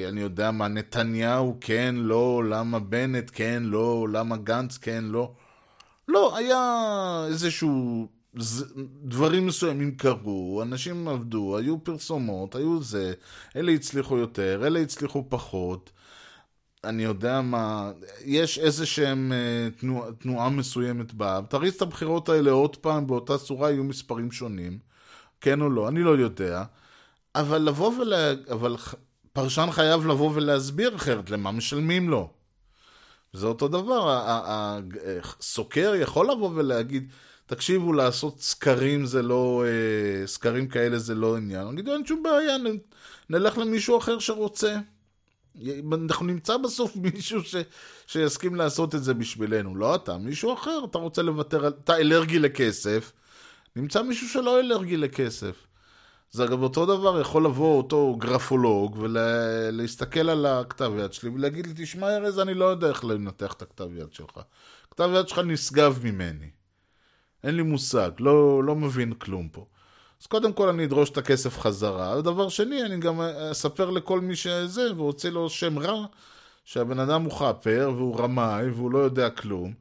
אני 0.09 0.21
יודע 0.21 0.51
מה, 0.51 0.67
נתניהו 0.67 1.57
כן, 1.61 1.95
לא, 1.97 2.43
למה 2.49 2.79
בנט 2.79 3.31
כן, 3.33 3.63
לא, 3.65 4.07
למה 4.11 4.37
גנץ 4.37 4.77
כן, 4.77 5.03
לא. 5.03 5.33
לא, 6.07 6.37
היה 6.37 7.25
איזשהו... 7.27 8.07
דברים 9.03 9.47
מסוימים 9.47 9.95
קרו, 9.95 10.61
אנשים 10.61 11.07
עבדו, 11.07 11.57
היו 11.57 11.83
פרסומות, 11.83 12.55
היו 12.55 12.83
זה, 12.83 13.13
אלה 13.55 13.71
הצליחו 13.71 14.17
יותר, 14.17 14.61
אלה 14.67 14.79
הצליחו 14.79 15.25
פחות. 15.29 15.91
אני 16.83 17.03
יודע 17.03 17.41
מה, 17.41 17.91
יש 18.25 18.59
איזה 18.59 18.85
שהם 18.85 19.31
אה, 19.33 19.69
תנוע, 19.79 20.11
תנועה 20.11 20.49
מסוימת 20.49 21.13
בה, 21.13 21.39
תריץ 21.49 21.75
את 21.75 21.81
הבחירות 21.81 22.29
האלה 22.29 22.51
עוד 22.51 22.75
פעם, 22.75 23.07
באותה 23.07 23.37
צורה 23.37 23.71
יהיו 23.71 23.83
מספרים 23.83 24.31
שונים, 24.31 24.79
כן 25.41 25.61
או 25.61 25.69
לא, 25.69 25.87
אני 25.87 26.03
לא 26.03 26.09
יודע, 26.09 26.63
אבל 27.35 27.57
לבוא 27.57 27.93
ול... 27.99 28.13
אבל 28.51 28.75
פרשן 29.33 29.67
חייב 29.71 30.07
לבוא 30.07 30.31
ולהסביר 30.33 30.95
אחרת 30.95 31.29
למה 31.29 31.51
משלמים 31.51 32.09
לו. 32.09 32.29
זה 33.33 33.47
אותו 33.47 33.67
דבר, 33.67 34.23
הסוקר 35.39 35.93
יכול 35.95 36.31
לבוא 36.31 36.49
ולהגיד, 36.55 37.11
תקשיבו, 37.45 37.93
לעשות 37.93 38.41
סקרים 38.41 39.05
זה 39.05 39.21
לא, 39.21 39.63
אה, 39.67 40.27
סקרים 40.27 40.67
כאלה 40.67 40.99
זה 40.99 41.15
לא 41.15 41.37
עניין. 41.37 41.67
אגיד, 41.67 41.89
אין 41.89 42.05
שום 42.05 42.23
בעיה, 42.23 42.55
נלך 43.29 43.57
למישהו 43.57 43.97
אחר 43.97 44.19
שרוצה. 44.19 44.77
אנחנו 45.93 46.25
נמצא 46.25 46.57
בסוף 46.57 46.95
מישהו 47.13 47.43
ש, 47.43 47.55
שיסכים 48.07 48.55
לעשות 48.55 48.95
את 48.95 49.03
זה 49.03 49.13
בשבילנו, 49.13 49.75
לא 49.75 49.95
אתה, 49.95 50.17
מישהו 50.17 50.53
אחר, 50.53 50.79
אתה 50.89 50.97
רוצה 50.97 51.21
לוותר, 51.21 51.67
אתה 51.67 51.97
אלרגי 51.97 52.39
לכסף, 52.39 53.11
נמצא 53.75 54.01
מישהו 54.01 54.29
שלא 54.29 54.59
אלרגי 54.59 54.97
לכסף. 54.97 55.70
זה 56.31 56.43
אגב 56.43 56.63
אותו 56.63 56.85
דבר, 56.85 57.21
יכול 57.21 57.45
לבוא 57.45 57.77
אותו 57.77 58.15
גרפולוג 58.19 58.97
ולהסתכל 58.99 60.29
על 60.29 60.45
הכתב 60.45 60.91
יד 60.99 61.13
שלי 61.13 61.29
ולהגיד 61.29 61.67
לי, 61.67 61.73
תשמע 61.75 62.17
ארז, 62.17 62.39
אני 62.39 62.53
לא 62.53 62.65
יודע 62.65 62.87
איך 62.87 63.05
לנתח 63.05 63.53
את 63.53 63.61
הכתב 63.61 63.95
יד 63.95 64.13
שלך. 64.13 64.39
הכתב 64.87 65.09
יד 65.15 65.27
שלך 65.27 65.39
נשגב 65.39 65.99
ממני. 66.03 66.49
אין 67.43 67.55
לי 67.55 67.63
מושג, 67.63 68.11
לא, 68.19 68.63
לא 68.63 68.75
מבין 68.75 69.13
כלום 69.13 69.49
פה. 69.49 69.65
אז 70.21 70.27
קודם 70.27 70.53
כל 70.53 70.69
אני 70.69 70.85
אדרוש 70.85 71.09
את 71.09 71.17
הכסף 71.17 71.59
חזרה. 71.59 72.17
ודבר 72.17 72.49
שני, 72.49 72.83
אני 72.83 72.99
גם 72.99 73.21
אספר 73.21 73.89
לכל 73.89 74.19
מי 74.19 74.35
שזה, 74.35 74.95
ואוציא 74.95 75.29
לו 75.29 75.49
שם 75.49 75.79
רע, 75.79 76.05
שהבן 76.65 76.99
אדם 76.99 77.23
הוא 77.23 77.31
חאפר, 77.31 77.91
והוא 77.95 78.19
רמאי, 78.19 78.69
והוא 78.69 78.91
לא 78.91 78.99
יודע 78.99 79.29
כלום. 79.29 79.73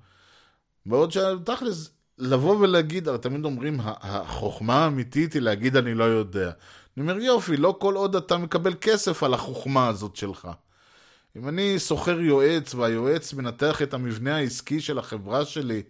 בעוד 0.86 1.12
שתכלס, 1.12 1.90
לבוא 2.20 2.56
ולהגיד, 2.56 3.08
הרי 3.08 3.18
תמיד 3.18 3.44
אומרים, 3.44 3.80
החוכמה 3.84 4.84
האמיתית 4.84 5.32
היא 5.32 5.42
להגיד 5.42 5.76
אני 5.76 5.94
לא 5.94 6.04
יודע. 6.04 6.50
אני 6.96 7.02
אומר, 7.02 7.22
יופי, 7.22 7.56
לא 7.56 7.76
כל 7.78 7.94
עוד 7.94 8.16
אתה 8.16 8.36
מקבל 8.36 8.74
כסף 8.80 9.22
על 9.22 9.34
החוכמה 9.34 9.88
הזאת 9.88 10.16
שלך. 10.16 10.48
אם 11.36 11.48
אני 11.48 11.78
שוכר 11.78 12.20
יועץ, 12.20 12.74
והיועץ 12.74 13.32
מנתח 13.34 13.82
את 13.82 13.94
המבנה 13.94 14.36
העסקי 14.36 14.80
של 14.80 14.98
החברה 14.98 15.44
שלי, 15.44 15.82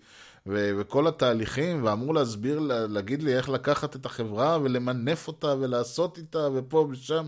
ו- 0.46 0.70
וכל 0.78 1.06
התהליכים, 1.06 1.84
ואמור 1.84 2.14
להסביר, 2.14 2.58
להגיד 2.88 3.22
לי 3.22 3.36
איך 3.36 3.48
לקחת 3.48 3.96
את 3.96 4.06
החברה, 4.06 4.58
ולמנף 4.62 5.28
אותה, 5.28 5.54
ולעשות 5.60 6.18
איתה, 6.18 6.48
ופה 6.54 6.88
ושם, 6.90 7.26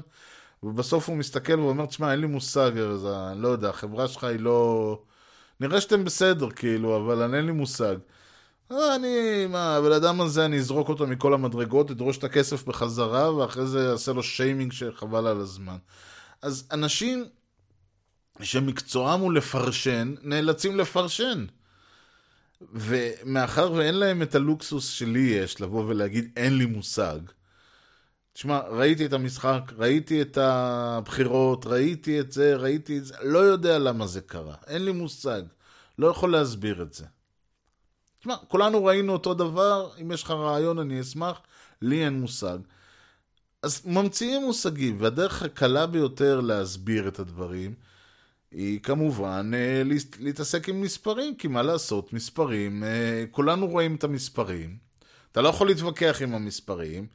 ובסוף 0.62 1.08
הוא 1.08 1.16
מסתכל 1.16 1.60
ואומר, 1.60 1.86
תשמע, 1.86 2.12
אין 2.12 2.20
לי 2.20 2.26
מושג, 2.26 2.70
ארז, 2.78 3.06
אני 3.06 3.42
לא 3.42 3.48
יודע, 3.48 3.68
החברה 3.68 4.08
שלך 4.08 4.24
היא 4.24 4.40
לא... 4.40 4.98
נראה 5.60 5.80
שאתם 5.80 6.04
בסדר, 6.04 6.50
כאילו, 6.50 6.96
אבל 6.96 7.34
אין 7.34 7.46
לי 7.46 7.52
מושג. 7.52 7.96
אני, 8.70 9.46
מה, 9.48 9.76
הבן 9.76 9.92
אדם 9.92 10.20
הזה, 10.20 10.44
אני 10.44 10.58
אזרוק 10.58 10.88
אותו 10.88 11.06
מכל 11.06 11.34
המדרגות, 11.34 11.90
אדרוש 11.90 12.18
את 12.18 12.24
הכסף 12.24 12.64
בחזרה, 12.64 13.34
ואחרי 13.34 13.66
זה 13.66 13.92
אעשה 13.92 14.12
לו 14.12 14.22
שיימינג 14.22 14.72
שחבל 14.72 15.26
על 15.26 15.40
הזמן. 15.40 15.76
אז 16.42 16.68
אנשים 16.72 17.24
שמקצועם 18.42 19.20
הוא 19.20 19.32
לפרשן, 19.32 20.14
נאלצים 20.22 20.76
לפרשן. 20.76 21.46
ומאחר 22.72 23.72
ואין 23.72 23.94
להם 23.94 24.22
את 24.22 24.34
הלוקסוס 24.34 24.90
שלי 24.90 25.20
יש, 25.20 25.60
לבוא 25.60 25.84
ולהגיד 25.84 26.30
אין 26.36 26.58
לי 26.58 26.66
מושג. 26.66 27.18
תשמע, 28.32 28.58
ראיתי 28.58 29.06
את 29.06 29.12
המשחק, 29.12 29.72
ראיתי 29.76 30.22
את 30.22 30.38
הבחירות, 30.38 31.66
ראיתי 31.66 32.20
את 32.20 32.32
זה, 32.32 32.56
ראיתי 32.56 32.98
את 32.98 33.04
זה, 33.04 33.14
לא 33.22 33.38
יודע 33.38 33.78
למה 33.78 34.06
זה 34.06 34.20
קרה, 34.20 34.54
אין 34.66 34.84
לי 34.84 34.92
מושג, 34.92 35.42
לא 35.98 36.06
יכול 36.06 36.32
להסביר 36.32 36.82
את 36.82 36.92
זה. 36.92 37.04
תשמע, 38.22 38.36
כולנו 38.48 38.84
ראינו 38.84 39.12
אותו 39.12 39.34
דבר, 39.34 39.90
אם 40.00 40.12
יש 40.12 40.22
לך 40.22 40.30
רעיון 40.30 40.78
אני 40.78 41.00
אשמח, 41.00 41.40
לי 41.82 42.04
אין 42.04 42.20
מושג. 42.20 42.58
אז 43.62 43.86
ממציאים 43.86 44.42
מושגים, 44.42 44.96
והדרך 44.98 45.42
הקלה 45.42 45.86
ביותר 45.86 46.40
להסביר 46.40 47.08
את 47.08 47.18
הדברים 47.18 47.74
היא 48.50 48.80
כמובן 48.80 49.50
אה, 49.54 49.82
להתעסק 50.18 50.68
עם 50.68 50.80
מספרים, 50.80 51.36
כי 51.36 51.48
מה 51.48 51.62
לעשות, 51.62 52.12
מספרים, 52.12 52.84
אה, 52.84 53.24
כולנו 53.30 53.66
רואים 53.66 53.94
את 53.94 54.04
המספרים. 54.04 54.76
אתה 55.32 55.40
לא 55.40 55.48
יכול 55.48 55.66
להתווכח 55.66 56.22
עם 56.22 56.34
המספרים. 56.34 57.06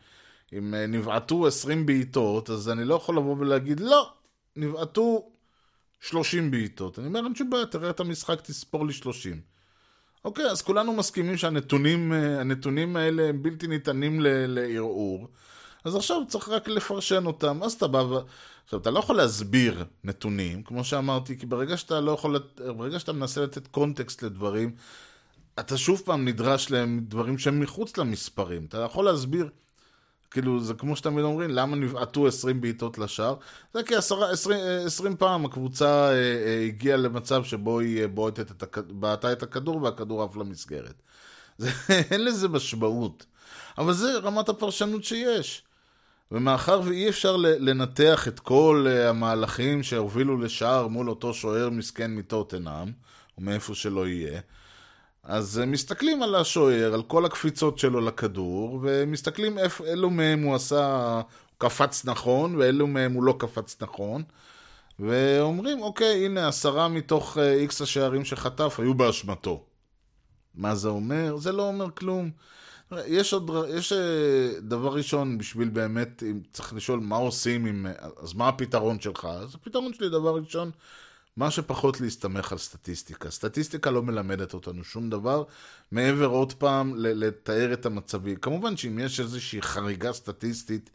אם 0.54 0.74
אה, 0.74 0.88
נבעטו 0.88 1.48
20 1.48 1.86
בעיטות, 1.86 2.50
אז 2.50 2.70
אני 2.70 2.84
לא 2.84 2.96
יכול 2.96 3.18
לבוא 3.18 3.36
ולהגיד, 3.40 3.80
לא, 3.80 4.14
נבעטו 4.56 5.30
30 6.00 6.52
בעיטות. 6.52 7.00
אני 7.00 7.08
אומר, 7.08 7.24
אין 7.26 7.36
שום 7.36 7.50
בעיה, 7.50 7.66
תראה 7.66 7.90
את 7.90 8.00
המשחק, 8.00 8.42
תספור 8.42 8.86
לי 8.88 8.94
30. 8.94 9.57
אוקיי, 10.26 10.46
אז 10.46 10.62
כולנו 10.62 10.94
מסכימים 10.94 11.38
שהנתונים 11.38 12.98
אה, 12.98 13.02
האלה 13.02 13.30
הם 13.30 13.44
בלתי 13.44 13.68
ניתנים 13.68 14.20
לערעור. 14.22 15.28
אז 15.84 15.96
עכשיו 15.96 16.22
צריך 16.28 16.50
רק 16.50 16.68
לפרשן 16.68 17.26
אותם. 17.26 17.64
אז 17.64 17.74
אתה 17.74 17.88
בא 17.88 17.98
ו... 17.98 18.20
עכשיו, 18.64 18.80
אתה 18.80 18.92
לא 18.92 19.00
יכול 19.00 19.16
להסביר 19.16 19.84
נתונים, 20.04 20.64
כמו 20.64 20.84
שאמרתי, 20.84 21.38
כי 21.38 21.46
ברגע 21.46 21.78
שאתה 21.78 22.02
לא 22.02 22.12
יכול... 22.12 22.40
ברגע 22.78 23.00
שאתה 23.00 23.14
מנסה 23.14 23.42
לתת 23.42 23.68
קונטקסט 23.68 24.24
לדברים, 24.24 24.76
אתה 25.60 25.78
שוב 25.78 26.02
פעם 26.06 26.28
נדרש 26.28 26.72
להם 26.72 27.00
דברים 27.08 27.38
שהם 27.38 27.60
מחוץ 27.60 27.98
למספרים. 27.98 28.66
אתה 28.66 28.78
יכול 28.78 29.06
להסביר, 29.06 29.50
כאילו, 30.32 30.60
זה 30.60 30.74
כמו 30.74 30.96
שתמיד 30.96 31.26
אומרים, 31.26 31.50
למה 31.50 31.76
נבעטו 31.76 32.28
20 32.28 32.62
בעיטות 32.62 32.98
לשער? 32.98 33.36
זה 33.74 33.84
כי 33.84 33.96
10, 33.96 34.24
20, 34.24 34.60
20 34.86 35.16
פעם 35.18 35.46
הקבוצה 35.46 36.10
אה, 36.10 36.14
אה, 36.14 36.64
הגיעה 36.68 36.98
למצב 36.98 37.44
שבו 37.44 37.80
היא 37.80 38.02
אה, 38.02 38.08
בועטת 38.08 38.52
את 38.52 38.64
הכ- 38.64 39.26
את 39.32 39.44
הכדור 39.44 39.84
והכדור 39.84 40.24
עף 40.24 40.36
למסגרת. 40.36 41.02
זה, 41.58 41.70
אין 42.12 42.26
לזה 42.26 42.48
משמעות. 42.48 43.26
אבל 43.78 43.94
זה 43.94 44.18
רמת 44.18 44.50
הפרשנות 44.50 45.04
שיש. 45.04 45.64
ומאחר 46.32 46.82
ואי 46.86 47.10
אפשר 47.10 47.36
לנתח 47.38 48.28
את 48.28 48.40
כל 48.40 48.88
המהלכים 48.90 49.84
שהובילו 49.84 50.38
לשער 50.38 50.88
מול 50.88 51.10
אותו 51.10 51.34
שוער 51.34 51.70
מסכן 51.70 52.16
מטוטנאם, 52.16 52.92
או 53.38 53.42
מאיפה 53.42 53.76
שלא 53.76 54.08
יהיה, 54.08 54.42
אז 55.28 55.60
אה, 55.60 55.66
מסתכלים 55.66 56.24
על 56.24 56.36
השוער, 56.36 56.94
על 56.94 57.04
כל 57.04 57.26
הקפיצות 57.26 57.80
שלו 57.80 58.02
לכדור, 58.02 58.80
ומסתכלים 58.84 59.58
אילו 59.86 60.10
מהם 60.10 60.44
הוא 60.44 60.56
עשה, 60.56 61.22
קפץ 61.58 62.06
נכון, 62.06 62.56
ואילו 62.56 62.88
מהם 62.88 63.14
הוא 63.14 63.24
לא 63.24 63.36
קפץ 63.40 63.82
נכון, 63.82 64.24
ואומרים, 65.00 65.82
אוקיי, 65.82 66.26
הנה 66.26 66.48
עשרה 66.48 66.88
מתוך 66.88 67.38
אה, 67.38 67.54
איקס 67.54 67.82
השערים 67.82 68.26
שחטף 68.26 68.80
היו 68.80 68.94
באשמתו. 68.94 69.64
מה 70.56 70.76
זה 70.76 70.90
אומר? 70.90 71.38
זה 71.38 71.52
לא 71.52 71.68
אומר 71.68 71.92
כלום. 71.92 72.32
יש 73.08 73.34
עוד, 73.34 73.52
יש 73.70 73.94
אה, 73.94 74.60
דבר 74.62 74.94
ראשון 74.94 75.38
בשביל 75.38 75.70
באמת, 75.70 76.24
אם 76.24 76.40
צריך 76.54 76.74
לשאול 76.74 77.00
מה 77.00 77.16
עושים 77.16 77.66
עם, 77.66 77.86
אה, 77.86 77.92
אז 78.24 78.34
מה 78.34 78.48
הפתרון 78.48 79.00
שלך? 79.00 79.26
אז 79.26 79.56
הפתרון 79.56 79.94
שלי, 79.94 80.10
דבר 80.10 80.36
ראשון, 80.36 80.72
מה 81.38 81.52
שפחות 81.52 82.02
להסתמך 82.02 82.52
על 82.52 82.58
סטטיסטיקה. 82.58 83.32
סטטיסטיקה 83.32 83.92
לא 83.92 84.04
מלמדת 84.04 84.54
אותנו 84.54 84.84
שום 84.84 85.10
דבר, 85.10 85.44
מעבר 85.92 86.26
עוד 86.26 86.54
פעם 86.54 86.94
לתאר 86.98 87.74
את 87.74 87.86
המצבים. 87.86 88.36
כמובן 88.36 88.78
שאם 88.78 89.00
יש 89.00 89.20
איזושהי 89.20 89.62
חריגה 89.62 90.14
סטטיסטית, 90.14 90.90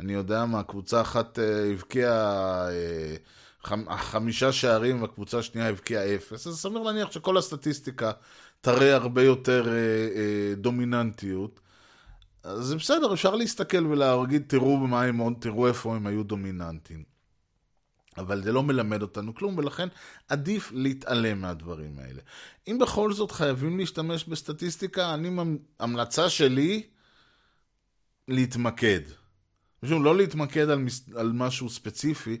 אני 0.00 0.12
יודע 0.12 0.44
מה, 0.44 0.62
קבוצה 0.62 1.00
אחת 1.00 1.38
אה, 1.38 1.70
הבקיעה 1.72 2.68
אה, 2.70 3.16
חמ, 3.64 3.84
חמישה 3.96 4.52
שערים 4.52 5.02
והקבוצה 5.02 5.38
השנייה 5.38 5.68
הבקיעה 5.68 6.14
אפס, 6.14 6.46
אז 6.46 6.58
סביר 6.58 6.82
להניח 6.82 7.12
שכל 7.12 7.36
הסטטיסטיקה 7.36 8.12
תראה 8.60 8.94
הרבה 8.94 9.22
יותר 9.22 9.68
אה, 9.68 9.74
אה, 9.74 10.54
דומיננטיות. 10.54 11.60
אז 12.44 12.64
זה 12.64 12.76
בסדר, 12.76 13.12
אפשר 13.12 13.34
להסתכל 13.34 13.86
ולהגיד, 13.86 14.42
תראו 14.46 14.80
במה 14.80 15.02
הם 15.02 15.18
עוד, 15.18 15.32
תראו 15.40 15.68
איפה 15.68 15.96
הם 15.96 16.06
היו 16.06 16.22
דומיננטיים. 16.22 17.09
אבל 18.20 18.42
זה 18.42 18.52
לא 18.52 18.62
מלמד 18.62 19.02
אותנו 19.02 19.34
כלום, 19.34 19.58
ולכן 19.58 19.88
עדיף 20.28 20.72
להתעלם 20.74 21.40
מהדברים 21.40 21.98
האלה. 21.98 22.20
אם 22.68 22.78
בכל 22.78 23.12
זאת 23.12 23.30
חייבים 23.30 23.78
להשתמש 23.78 24.24
בסטטיסטיקה, 24.24 25.14
אני, 25.14 25.30
המלצה 25.80 26.30
שלי, 26.30 26.82
להתמקד. 28.28 29.00
פשוט 29.80 29.98
לא 30.02 30.16
להתמקד 30.16 30.70
על, 30.70 30.78
מס, 30.78 31.04
על 31.16 31.32
משהו 31.32 31.70
ספציפי, 31.70 32.38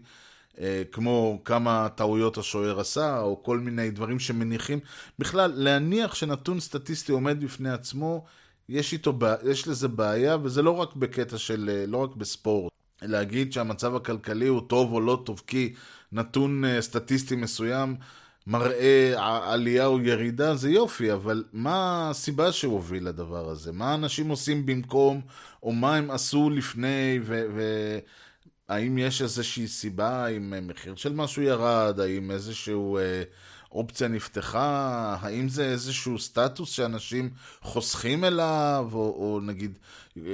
אה, 0.60 0.82
כמו 0.92 1.42
כמה 1.44 1.88
טעויות 1.94 2.38
השוער 2.38 2.80
עשה, 2.80 3.20
או 3.20 3.42
כל 3.42 3.58
מיני 3.58 3.90
דברים 3.90 4.18
שמניחים. 4.18 4.78
בכלל, 5.18 5.52
להניח 5.54 6.14
שנתון 6.14 6.60
סטטיסטי 6.60 7.12
עומד 7.12 7.44
בפני 7.44 7.70
עצמו, 7.70 8.24
יש, 8.68 8.92
איתו, 8.92 9.18
יש 9.50 9.68
לזה 9.68 9.88
בעיה, 9.88 10.36
וזה 10.42 10.62
לא 10.62 10.70
רק 10.70 10.94
בקטע 10.96 11.38
של, 11.38 11.70
אה, 11.72 11.86
לא 11.86 11.96
רק 11.96 12.16
בספורט. 12.16 12.72
להגיד 13.02 13.52
שהמצב 13.52 13.94
הכלכלי 13.96 14.46
הוא 14.46 14.60
טוב 14.66 14.92
או 14.92 15.00
לא 15.00 15.22
טוב, 15.24 15.42
כי 15.46 15.74
נתון 16.12 16.64
אה, 16.64 16.82
סטטיסטי 16.82 17.36
מסוים 17.36 17.96
מראה 18.46 19.14
עלייה 19.52 19.86
או 19.86 20.00
ירידה, 20.00 20.54
זה 20.54 20.70
יופי, 20.70 21.12
אבל 21.12 21.44
מה 21.52 22.10
הסיבה 22.10 22.52
שהוביל 22.52 23.08
לדבר 23.08 23.48
הזה? 23.48 23.72
מה 23.72 23.94
אנשים 23.94 24.28
עושים 24.28 24.66
במקום, 24.66 25.20
או 25.62 25.72
מה 25.72 25.96
הם 25.96 26.10
עשו 26.10 26.50
לפני, 26.50 27.18
ו... 27.22 27.44
ו... 27.54 27.98
האם 28.70 28.98
יש 28.98 29.22
איזושהי 29.22 29.68
סיבה, 29.68 30.24
האם 30.24 30.54
מחיר 30.66 30.94
של 30.96 31.12
משהו 31.12 31.42
ירד, 31.42 32.00
האם 32.00 32.30
איזשהו 32.30 32.98
אה, 32.98 33.22
אופציה 33.72 34.08
נפתחה, 34.08 35.16
האם 35.20 35.48
זה 35.48 35.64
איזשהו 35.64 36.18
סטטוס 36.18 36.70
שאנשים 36.70 37.30
חוסכים 37.62 38.24
אליו, 38.24 38.88
או, 38.92 38.98
או 38.98 39.40
נגיד, 39.42 39.78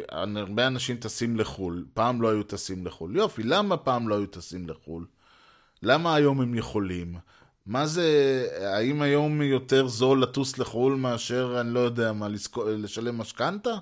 הרבה 0.09 0.66
אנשים 0.66 0.97
טסים 0.97 1.37
לחו"ל, 1.37 1.84
פעם 1.95 2.22
לא 2.22 2.28
היו 2.28 2.43
טסים 2.43 2.87
לחו"ל. 2.87 3.16
יופי, 3.16 3.43
למה 3.43 3.76
פעם 3.76 4.09
לא 4.09 4.14
היו 4.14 4.26
טסים 4.26 4.68
לחו"ל? 4.68 5.07
למה 5.82 6.14
היום 6.14 6.41
הם 6.41 6.55
יכולים? 6.55 7.14
מה 7.66 7.87
זה, 7.87 8.09
האם 8.61 9.03
היום 9.03 9.43
יותר 9.43 9.89
זול 9.89 10.22
לטוס 10.22 10.59
לחו"ל 10.59 10.95
מאשר, 10.95 11.57
אני 11.61 11.74
לא 11.74 11.80
יודע 11.80 12.12
מה, 12.12 12.28
לשלם 12.66 13.18
משכנתה? 13.18 13.74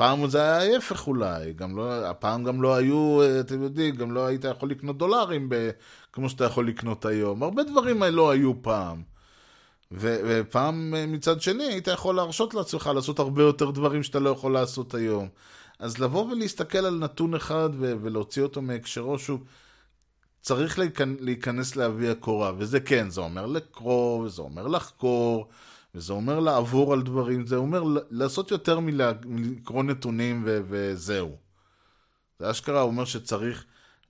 פעם 0.00 0.28
זה 0.28 0.42
היה 0.42 0.74
ההפך 0.74 1.06
אולי, 1.06 1.52
גם 1.52 1.76
לא, 1.76 2.06
הפעם 2.06 2.44
גם 2.44 2.62
לא 2.62 2.74
היו, 2.74 3.20
אתם 3.40 3.62
יודעים, 3.62 3.96
גם 3.96 4.12
לא 4.12 4.26
היית 4.26 4.44
יכול 4.44 4.70
לקנות 4.70 4.98
דולרים 4.98 5.48
ב, 5.48 5.70
כמו 6.12 6.28
שאתה 6.28 6.44
יכול 6.44 6.68
לקנות 6.68 7.04
היום. 7.04 7.42
הרבה 7.42 7.62
דברים 7.62 8.02
לא 8.02 8.30
היו 8.30 8.62
פעם. 8.62 9.02
ו, 9.92 10.16
ופעם 10.28 10.94
מצד 11.08 11.42
שני 11.42 11.64
היית 11.64 11.88
יכול 11.88 12.14
להרשות 12.14 12.54
לעצמך 12.54 12.90
לעשות 12.94 13.18
הרבה 13.18 13.42
יותר 13.42 13.70
דברים 13.70 14.02
שאתה 14.02 14.18
לא 14.18 14.30
יכול 14.30 14.52
לעשות 14.52 14.94
היום. 14.94 15.28
אז 15.78 15.98
לבוא 15.98 16.32
ולהסתכל 16.32 16.78
על 16.78 16.98
נתון 16.98 17.34
אחד 17.34 17.70
ו, 17.78 17.94
ולהוציא 18.02 18.42
אותו 18.42 18.62
מהקשרו 18.62 19.18
שוב, 19.18 19.44
צריך 20.40 20.78
להיכנס, 21.20 21.76
לעובי 21.76 22.08
הקורה, 22.08 22.52
וזה 22.58 22.80
כן, 22.80 23.10
זה 23.10 23.20
אומר 23.20 23.46
לקרוא, 23.46 24.24
וזה 24.24 24.42
אומר 24.42 24.66
לחקור, 24.66 25.48
וזה 25.94 26.12
אומר 26.12 26.40
לעבור 26.40 26.92
על 26.92 27.02
דברים, 27.02 27.46
זה 27.46 27.56
אומר 27.56 27.82
לעשות 28.10 28.50
יותר 28.50 28.80
מלקרוא 28.80 29.82
נתונים 29.82 30.42
ו- 30.46 30.60
וזהו. 30.68 31.36
זה 32.38 32.50
אשכרה 32.50 32.80
אומר 32.80 33.04
שצריך 33.04 33.64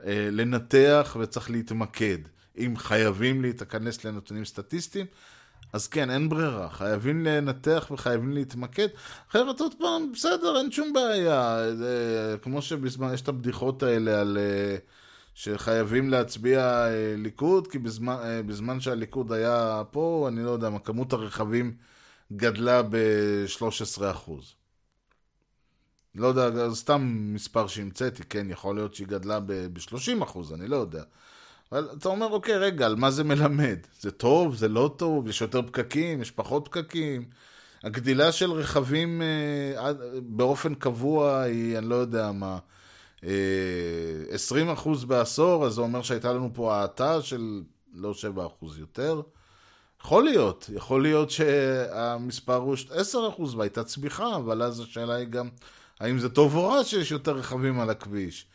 אה, 0.04 0.28
לנתח 0.32 1.16
וצריך 1.20 1.50
להתמקד. 1.50 2.18
אם 2.58 2.74
חייבים 2.76 3.42
להיכנס 3.42 4.04
לנתונים 4.04 4.44
סטטיסטיים, 4.44 5.06
אז 5.72 5.86
כן, 5.88 6.10
אין 6.10 6.28
ברירה. 6.28 6.70
חייבים 6.70 7.24
לנתח 7.24 7.86
וחייבים 7.90 8.32
להתמקד. 8.32 8.88
אחרת 9.30 9.60
עוד 9.60 9.74
פעם, 9.78 10.12
בסדר, 10.12 10.58
אין 10.58 10.72
שום 10.72 10.92
בעיה. 10.92 11.62
זה, 11.76 12.36
כמו 12.42 12.62
שבזמן, 12.62 13.14
יש 13.14 13.20
את 13.20 13.28
הבדיחות 13.28 13.82
האלה 13.82 14.20
על... 14.20 14.38
אה, 14.40 14.76
שחייבים 15.34 16.10
להצביע 16.10 16.60
אה, 16.60 17.14
ליכוד, 17.16 17.66
כי 17.66 17.78
בזמן, 17.78 18.16
אה, 18.22 18.42
בזמן 18.42 18.80
שהליכוד 18.80 19.32
היה 19.32 19.82
פה, 19.90 20.26
אני 20.28 20.44
לא 20.44 20.50
יודע 20.50 20.70
מה, 20.70 20.78
כמות 20.78 21.12
הרכבים 21.12 21.76
גדלה 22.32 22.82
ב-13%. 22.82 24.30
לא 26.14 26.26
יודע, 26.26 26.70
סתם 26.74 27.32
מספר 27.34 27.66
שהמצאתי, 27.66 28.22
כן, 28.28 28.50
יכול 28.50 28.74
להיות 28.74 28.94
שהיא 28.94 29.06
גדלה 29.06 29.40
ב-30%, 29.40 30.54
אני 30.54 30.68
לא 30.68 30.76
יודע. 30.76 31.02
אבל 31.72 31.88
אתה 31.98 32.08
אומר, 32.08 32.26
אוקיי, 32.26 32.56
רגע, 32.58 32.86
על 32.86 32.96
מה 32.96 33.10
זה 33.10 33.24
מלמד? 33.24 33.78
זה 34.00 34.10
טוב, 34.10 34.56
זה 34.56 34.68
לא 34.68 34.94
טוב, 34.96 35.28
יש 35.28 35.40
יותר 35.40 35.62
פקקים, 35.62 36.22
יש 36.22 36.30
פחות 36.30 36.68
פקקים. 36.68 37.24
הגדילה 37.84 38.32
של 38.32 38.52
רכבים 38.52 39.22
אה, 39.22 39.92
באופן 40.22 40.74
קבוע 40.74 41.40
היא, 41.40 41.78
אני 41.78 41.88
לא 41.88 41.94
יודע 41.94 42.32
מה, 42.32 42.58
20% 43.24 43.26
בעשור, 45.06 45.66
אז 45.66 45.72
זה 45.72 45.80
אומר 45.80 46.02
שהייתה 46.02 46.32
לנו 46.32 46.50
פה 46.54 46.76
האטה 46.76 47.22
של 47.22 47.62
לא 47.94 48.14
7% 48.62 48.78
יותר. 48.78 49.20
יכול 50.04 50.24
להיות, 50.24 50.70
יכול 50.74 51.02
להיות 51.02 51.30
שהמספר 51.30 52.56
הוא 52.56 52.76
10% 53.14 53.56
והייתה 53.56 53.84
צמיחה, 53.84 54.36
אבל 54.36 54.62
אז 54.62 54.80
השאלה 54.80 55.14
היא 55.14 55.26
גם, 55.26 55.48
האם 56.00 56.18
זה 56.18 56.28
טוב 56.28 56.56
או 56.56 56.68
רע 56.68 56.84
שיש 56.84 57.10
יותר 57.10 57.36
רכבים 57.36 57.80
על 57.80 57.90
הכביש? 57.90 58.46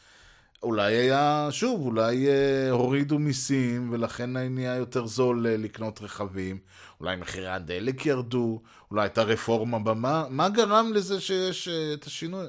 אולי 0.64 0.96
היה, 0.96 1.48
שוב, 1.52 1.86
אולי 1.86 2.28
אה, 2.28 2.72
הורידו 2.72 3.20
מיסים 3.20 3.90
ולכן 3.92 4.38
נהיה 4.38 4.76
יותר 4.76 5.06
זול 5.06 5.48
אה, 5.48 5.58
לקנות 5.58 6.02
רכבים, 6.02 6.60
אולי 7.00 7.16
מחירי 7.16 7.48
הדלק 7.48 8.06
ירדו, 8.06 8.62
אולי 8.92 9.02
הייתה 9.02 9.24
רפורמה 9.24 9.80
במה, 9.80 10.26
מה 10.30 10.50
גרם 10.50 10.92
לזה 10.94 11.22
שיש 11.22 11.68
אה, 11.68 11.94
את 11.94 12.04
השינוי? 12.04 12.46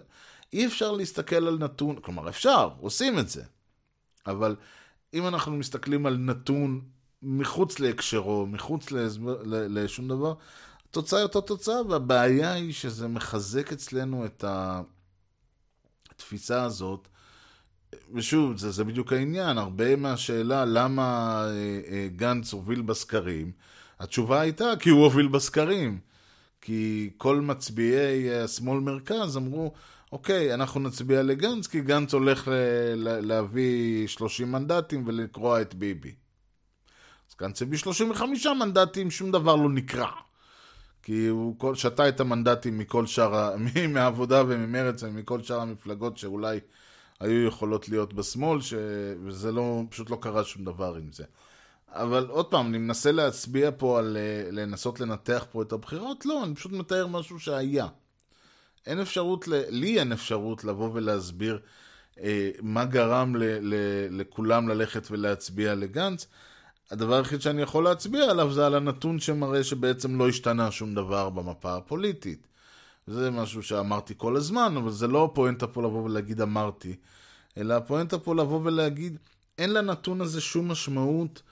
אי 0.53 0.67
אפשר 0.67 0.93
להסתכל 0.93 1.47
על 1.47 1.59
נתון, 1.59 1.97
כלומר 2.01 2.29
אפשר, 2.29 2.69
עושים 2.81 3.19
את 3.19 3.29
זה, 3.29 3.43
אבל 4.27 4.57
אם 5.15 5.27
אנחנו 5.27 5.57
מסתכלים 5.57 6.07
על 6.07 6.17
נתון 6.17 6.81
מחוץ 7.23 7.79
להקשרו, 7.81 8.47
מחוץ 8.47 8.91
להסבר, 8.91 9.43
לשום 9.45 10.09
דבר, 10.09 10.35
התוצאה 10.89 11.19
היא 11.19 11.25
אותה 11.25 11.41
תוצאה, 11.41 11.87
והבעיה 11.89 12.53
היא 12.53 12.73
שזה 12.73 13.09
מחזק 13.09 13.73
אצלנו 13.73 14.27
את 14.27 14.45
התפיסה 16.11 16.63
הזאת. 16.63 17.09
ושוב, 18.15 18.57
זה, 18.57 18.71
זה 18.71 18.85
בדיוק 18.85 19.13
העניין, 19.13 19.59
הרבה 19.59 19.97
מהשאלה 19.97 20.65
למה 20.65 21.03
אה, 21.49 21.81
אה, 21.91 22.09
גנץ 22.17 22.53
הוביל 22.53 22.83
בסקרים, 22.83 23.53
התשובה 24.01 24.41
הייתה 24.41 24.65
כי 24.81 24.91
הוא 24.91 25.05
הוביל 25.05 25.29
בסקרים. 25.29 25.99
כי 26.61 27.11
כל 27.17 27.41
מצביעי 27.41 28.35
השמאל 28.35 28.81
מרכז 28.81 29.37
אמרו, 29.37 29.73
אוקיי, 30.13 30.55
אנחנו 30.55 30.81
נצביע 30.81 31.23
לגנץ, 31.23 31.67
כי 31.67 31.81
גנץ 31.81 32.15
הולך 32.15 32.49
להביא 32.97 34.07
30 34.07 34.53
מנדטים 34.53 35.03
ולקרוע 35.07 35.61
את 35.61 35.75
ביבי. 35.75 36.15
אז 37.31 37.35
גנץ 37.41 37.63
הביא 37.63 37.79
35 37.79 38.47
מנדטים, 38.47 39.11
שום 39.11 39.33
דבר 39.33 39.57
לא 39.57 39.71
נקרע. 39.71 40.11
כי 41.03 41.27
הוא 41.27 41.75
שתה 41.75 42.09
את 42.09 42.21
המנדטים 42.21 42.79
מכל 42.79 43.07
שאר, 43.07 43.57
מהעבודה 43.95 44.43
וממרצ 44.49 45.03
ומכל 45.03 45.43
שאר 45.43 45.61
המפלגות 45.61 46.19
שאולי 46.19 46.61
היו 47.21 47.47
יכולות 47.47 47.89
להיות 47.89 48.15
בשמאל, 48.15 48.61
ש... 48.61 48.75
וזה 49.25 49.53
לא, 49.53 49.83
פשוט 49.91 50.11
לא 50.11 50.19
קרה 50.21 50.45
שום 50.45 50.65
דבר 50.65 50.95
עם 50.95 51.13
זה. 51.13 51.25
אבל 51.89 52.27
עוד 52.27 52.47
פעם, 52.47 52.67
אני 52.67 52.79
מנסה 52.79 53.13
להצביע 53.13 53.71
פה 53.77 53.99
על 53.99 54.17
אה, 54.17 54.51
לנסות 54.51 55.01
לנתח 55.01 55.47
פה 55.51 55.63
את 55.63 55.73
הבחירות, 55.73 56.27
לא, 56.27 56.45
אני 56.45 56.55
פשוט 56.55 56.73
מתאר 56.73 57.07
משהו 57.07 57.39
שהיה. 57.39 57.87
אין 58.87 59.01
אפשרות, 59.01 59.49
ל... 59.49 59.63
לי 59.69 59.99
אין 60.01 60.13
אפשרות 60.13 60.65
לבוא 60.65 60.91
ולהסביר 60.93 61.59
אה, 62.21 62.51
מה 62.63 62.85
גרם 62.85 63.37
ל... 63.37 63.43
ל... 63.61 63.75
לכולם 64.21 64.69
ללכת 64.69 65.11
ולהצביע 65.11 65.75
לגנץ. 65.75 66.27
הדבר 66.91 67.15
היחיד 67.15 67.41
שאני 67.41 67.63
יכול 67.63 67.85
להצביע 67.85 68.31
עליו 68.31 68.53
זה 68.53 68.67
על 68.67 68.75
הנתון 68.75 69.21
שמראה 69.21 69.65
שבעצם 69.65 70.19
לא 70.19 70.29
השתנה 70.29 70.71
שום 70.71 70.95
דבר 70.95 71.31
במפה 71.31 71.77
הפוליטית. 71.77 72.47
זה 73.07 73.31
משהו 73.31 73.63
שאמרתי 73.63 74.15
כל 74.17 74.37
הזמן, 74.37 74.75
אבל 74.77 74.91
זה 74.91 75.07
לא 75.07 75.25
הפואנטה 75.25 75.67
פה 75.67 75.83
לבוא 75.83 76.03
ולהגיד 76.03 76.41
אמרתי, 76.41 76.97
אלא 77.57 77.75
הפואנטה 77.75 78.19
פה 78.19 78.35
לבוא 78.35 78.61
ולהגיד, 78.65 79.19
אין 79.59 79.73
לנתון 79.73 80.21
הזה 80.21 80.41
שום 80.41 80.71
משמעות, 80.71 81.43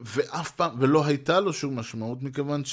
ואף 0.00 0.50
פעם, 0.50 0.76
ולא 0.78 1.04
הייתה 1.06 1.40
לו 1.40 1.52
שום 1.52 1.78
משמעות, 1.78 2.22
מכיוון 2.22 2.64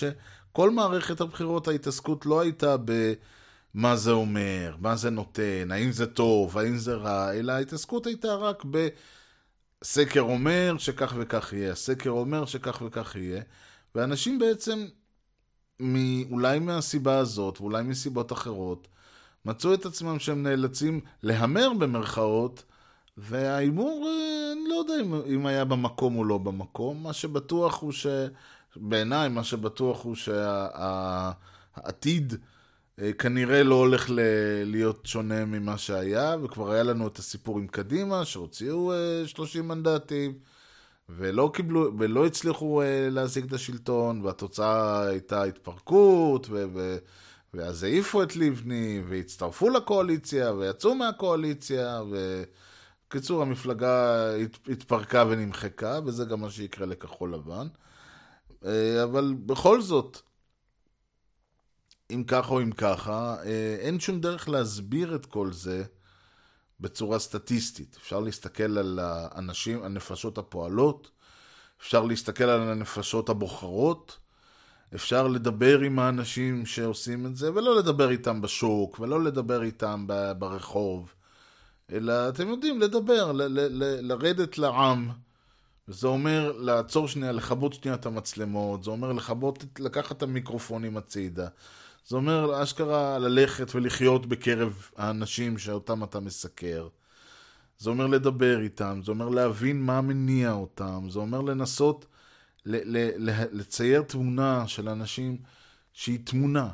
שכל 0.52 0.70
מערכת 0.70 1.22
הבחירות 1.22 1.68
ההתעסקות 1.68 2.26
לא 2.26 2.42
הייתה 2.42 2.76
במה 2.78 3.96
זה 3.96 4.12
אומר, 4.12 4.76
מה 4.80 4.96
זה 4.96 5.10
נותן, 5.10 5.72
האם 5.72 5.92
זה 5.92 6.06
טוב, 6.06 6.58
האם 6.58 6.78
זה 6.78 6.96
רע, 6.96 7.34
אלא 7.34 7.52
ההתעסקות 7.52 8.06
הייתה 8.06 8.36
רק 8.36 8.64
בסקר 9.82 10.22
אומר 10.22 10.76
שכך 10.78 11.14
וכך 11.18 11.54
יהיה, 11.54 11.72
הסקר 11.72 12.10
אומר 12.10 12.46
שכך 12.46 12.82
וכך 12.86 13.16
יהיה, 13.16 13.42
ואנשים 13.96 14.40
בעצם 14.40 14.86
אולי 16.32 16.60
מהסיבה 16.60 17.18
הזאת, 17.18 17.62
ואולי 17.62 17.84
מסיבות 17.84 18.32
אחרות, 18.32 18.88
מצאו 19.46 19.74
את 19.74 19.86
עצמם 19.86 20.20
שהם 20.20 20.44
נאלצים 20.44 21.00
להמר 21.24 21.70
במרכאות, 21.80 22.64
וההימור, 23.18 24.08
אה, 24.08 24.52
אני 24.52 24.70
לא 24.70 24.76
יודע 24.76 24.94
אם, 25.02 25.22
אם 25.34 25.46
היה 25.46 25.66
במקום 25.66 26.18
או 26.18 26.24
לא 26.24 26.38
במקום, 26.38 27.04
מה 27.04 27.14
שבטוח 27.14 27.82
הוא 27.82 27.92
ש... 27.92 28.08
בעיניי, 28.76 29.30
מה 29.30 29.44
שבטוח 29.44 30.04
הוא 30.04 30.16
שהעתיד 31.76 32.34
כנראה 33.18 33.64
לא 33.64 33.76
הולך 33.76 34.10
ל... 34.10 34.20
להיות 34.66 35.06
שונה 35.06 35.46
ממה 35.46 35.78
שהיה, 35.78 36.36
וכבר 36.44 36.72
היה 36.72 36.84
לנו 36.84 37.08
את 37.08 37.18
הסיפור 37.18 37.60
עם 37.60 37.68
קדימה, 37.68 38.26
שהוציאו 38.26 38.94
אה, 38.94 39.28
30 39.28 39.68
מנדטים. 39.68 40.34
ולא 41.18 41.52
קיבלו, 41.54 41.92
ולא 42.00 42.26
הצליחו 42.26 42.82
uh, 42.82 42.86
להשיג 43.12 43.46
את 43.46 43.54
השלטון, 43.54 44.22
והתוצאה 44.22 45.02
הייתה 45.08 45.44
התפרקות, 45.44 46.48
ו- 46.50 46.66
ו- 46.74 46.98
ואז 47.54 47.84
העיפו 47.84 48.24
את 48.24 48.36
לבני, 48.36 49.02
והצטרפו 49.10 49.70
לקואליציה, 49.70 50.54
ויצאו 50.54 50.96
מהקואליציה, 50.96 52.02
ובקיצור, 52.10 53.42
המפלגה 53.42 54.26
הת- 54.36 54.70
התפרקה 54.70 55.26
ונמחקה, 55.30 56.00
וזה 56.06 56.26
גם 56.26 56.42
מה 56.42 56.50
שיקרה 56.50 56.86
לכחול 56.86 57.34
לבן. 57.34 57.68
Uh, 58.64 58.68
אבל 59.04 59.34
בכל 59.46 59.82
זאת, 59.82 60.18
אם 62.12 62.24
ככה 62.28 62.54
או 62.54 62.62
אם 62.62 62.72
ככה, 62.72 63.36
uh, 63.44 63.46
אין 63.80 64.00
שום 64.00 64.22
דרך 64.22 64.50
להסביר 64.50 65.16
את 65.16 65.26
כל 65.26 65.54
זה. 65.54 65.84
בצורה 66.82 67.20
סטטיסטית. 67.20 67.98
אפשר 68.02 68.20
להסתכל 68.20 68.78
על 68.78 69.00
האנשים, 69.02 69.84
הנפשות 69.84 70.38
הפועלות, 70.38 71.12
אפשר 71.82 72.04
להסתכל 72.06 72.44
על 72.44 72.62
הנפשות 72.62 73.30
הבוחרות, 73.30 74.18
אפשר 74.96 75.28
לדבר 75.28 75.80
עם 75.80 76.00
האנשים 76.00 76.66
שעושים 76.66 77.26
את 77.26 77.36
זה, 77.36 77.54
ולא 77.54 77.78
לדבר 77.78 78.10
איתם 78.10 78.42
בשוק, 78.42 79.00
ולא 79.00 79.24
לדבר 79.24 79.64
איתם 79.64 80.08
ברחוב, 80.38 81.14
אלא 81.92 82.30
אתם 82.30 82.50
יודעים, 82.50 82.82
לדבר, 82.82 83.32
ל- 83.32 83.42
ל- 83.42 83.84
ל- 83.84 84.08
לרדת 84.08 84.58
לעם. 84.58 85.10
זה 85.92 86.08
אומר 86.08 86.52
לעצור 86.52 87.08
שנייה, 87.08 87.32
לכבות 87.32 87.74
שנייה 87.74 87.96
את 87.96 88.06
המצלמות, 88.06 88.84
זה 88.84 88.92
אומר 88.92 89.14
לכבות, 89.14 89.66
לקחת 89.80 90.18
את 90.18 90.24
המיקרופונים 90.24 90.98
הצידה. 90.98 91.48
זה 92.08 92.16
אומר 92.16 92.64
אשכרה 92.64 93.20
ללכת 93.20 93.76
ולחיות 93.76 94.26
בקרב 94.26 94.90
האנשים 94.98 95.58
שאותם 95.58 96.04
אתה 96.04 96.20
מסקר. 96.20 96.88
זה 97.78 97.90
אומר 97.90 98.08
לדבר 98.08 98.62
איתם, 98.62 99.02
זה 99.06 99.12
אומר 99.12 99.30
להבין 99.30 99.82
מה 99.82 100.02
מניע 100.02 100.52
אותם, 100.52 101.08
זה 101.10 101.20
אומר 101.20 101.42
לנסות 101.42 102.06
ל- 102.66 102.98
ל- 102.98 103.30
ל- 103.30 103.60
לצייר 103.60 104.02
תמונה 104.02 104.68
של 104.68 104.90
אנשים 104.90 105.38
שהיא 105.94 106.20
תמונה. 106.24 106.70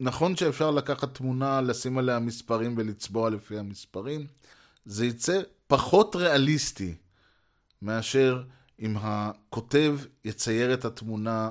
ונכון 0.00 0.36
שאפשר 0.36 0.70
לקחת 0.70 1.14
תמונה, 1.14 1.60
לשים 1.60 1.98
עליה 1.98 2.18
מספרים 2.18 2.74
ולצבוע 2.76 3.30
לפי 3.30 3.58
המספרים, 3.58 4.26
זה 4.84 5.06
יצא 5.06 5.40
פחות 5.66 6.16
ריאליסטי 6.16 6.94
מאשר 7.84 8.42
אם 8.80 8.96
הכותב 9.00 9.98
יצייר 10.24 10.74
את 10.74 10.84
התמונה 10.84 11.50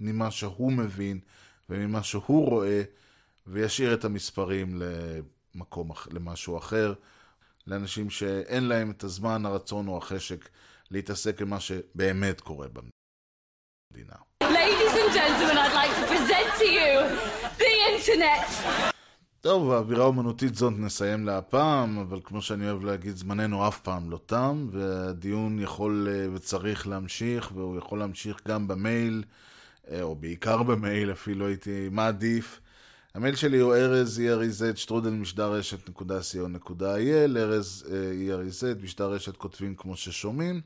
ממה 0.00 0.30
שהוא 0.30 0.72
מבין 0.72 1.20
וממה 1.68 2.02
שהוא 2.02 2.48
רואה, 2.48 2.82
וישאיר 3.46 3.94
את 3.94 4.04
המספרים 4.04 4.82
למקום, 4.82 5.90
למשהו 6.10 6.58
אחר, 6.58 6.94
לאנשים 7.66 8.10
שאין 8.10 8.64
להם 8.64 8.90
את 8.90 9.04
הזמן, 9.04 9.46
הרצון 9.46 9.88
או 9.88 9.98
החשק 9.98 10.48
להתעסק 10.90 11.42
עם 11.42 11.50
מה 11.50 11.60
שבאמת 11.60 12.40
קורה 12.40 12.66
במדינה. 12.68 14.16
Ladies 14.42 14.94
and 15.02 15.12
gentlemen, 15.14 15.56
I'd 15.58 15.74
like 15.74 15.94
to 16.00 16.06
present 16.12 16.48
to 16.58 16.66
you 16.78 16.92
the 17.58 17.72
internet. 17.92 18.91
טוב, 19.42 19.68
באווירה 19.68 20.04
אומנותית 20.04 20.54
זאת 20.54 20.72
נסיים 20.78 21.26
להפעם, 21.26 21.98
אבל 21.98 22.20
כמו 22.24 22.42
שאני 22.42 22.70
אוהב 22.70 22.84
להגיד, 22.84 23.16
זמננו 23.16 23.68
אף 23.68 23.80
פעם 23.80 24.10
לא 24.10 24.18
תם, 24.26 24.68
והדיון 24.72 25.58
יכול 25.60 26.08
אה, 26.10 26.26
וצריך 26.34 26.86
להמשיך, 26.86 27.52
והוא 27.54 27.78
יכול 27.78 27.98
להמשיך 27.98 28.36
גם 28.48 28.68
במייל, 28.68 29.22
אה, 29.90 30.02
או 30.02 30.14
בעיקר 30.14 30.62
במייל 30.62 31.12
אפילו 31.12 31.46
הייתי 31.46 31.88
מעדיף. 31.90 32.60
המייל 33.14 33.34
שלי 33.36 33.58
הוא 33.58 33.74
ארז 33.74 34.20
ERZ 34.20 34.76
שטרודל 34.76 35.10
משדר 35.10 35.52
רשת 35.52 35.88
נקודה 35.88 36.20
co.il, 36.20 37.36
ארז 37.36 37.84
אה, 37.90 38.36
ERZ, 38.36 38.82
משדר 38.82 39.12
רשת 39.12 39.36
כותבים 39.36 39.74
כמו 39.74 39.96
ששומעים. 39.96 40.60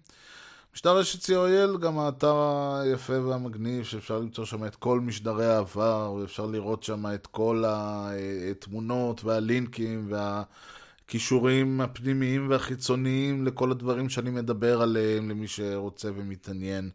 משדר 0.77 0.97
רשת 0.97 1.31
co.il, 1.31 1.79
גם 1.79 1.99
האתר 1.99 2.37
היפה 2.83 3.21
והמגניב, 3.21 3.85
שאפשר 3.85 4.19
למצוא 4.19 4.45
שם 4.45 4.65
את 4.65 4.77
כל 4.77 5.01
משדרי 5.01 5.47
העבר, 5.47 6.13
ואפשר 6.13 6.47
לראות 6.47 6.83
שם 6.83 7.07
את 7.15 7.27
כל 7.27 7.65
התמונות 7.67 9.25
והלינקים 9.25 10.13
והכישורים 10.13 11.81
הפנימיים 11.81 12.51
והחיצוניים 12.51 13.47
לכל 13.47 13.71
הדברים 13.71 14.09
שאני 14.09 14.31
מדבר 14.31 14.83
עליהם, 14.83 15.31
למי 15.31 15.49
שרוצה 15.49 16.09
ומתעניין. 16.17 16.91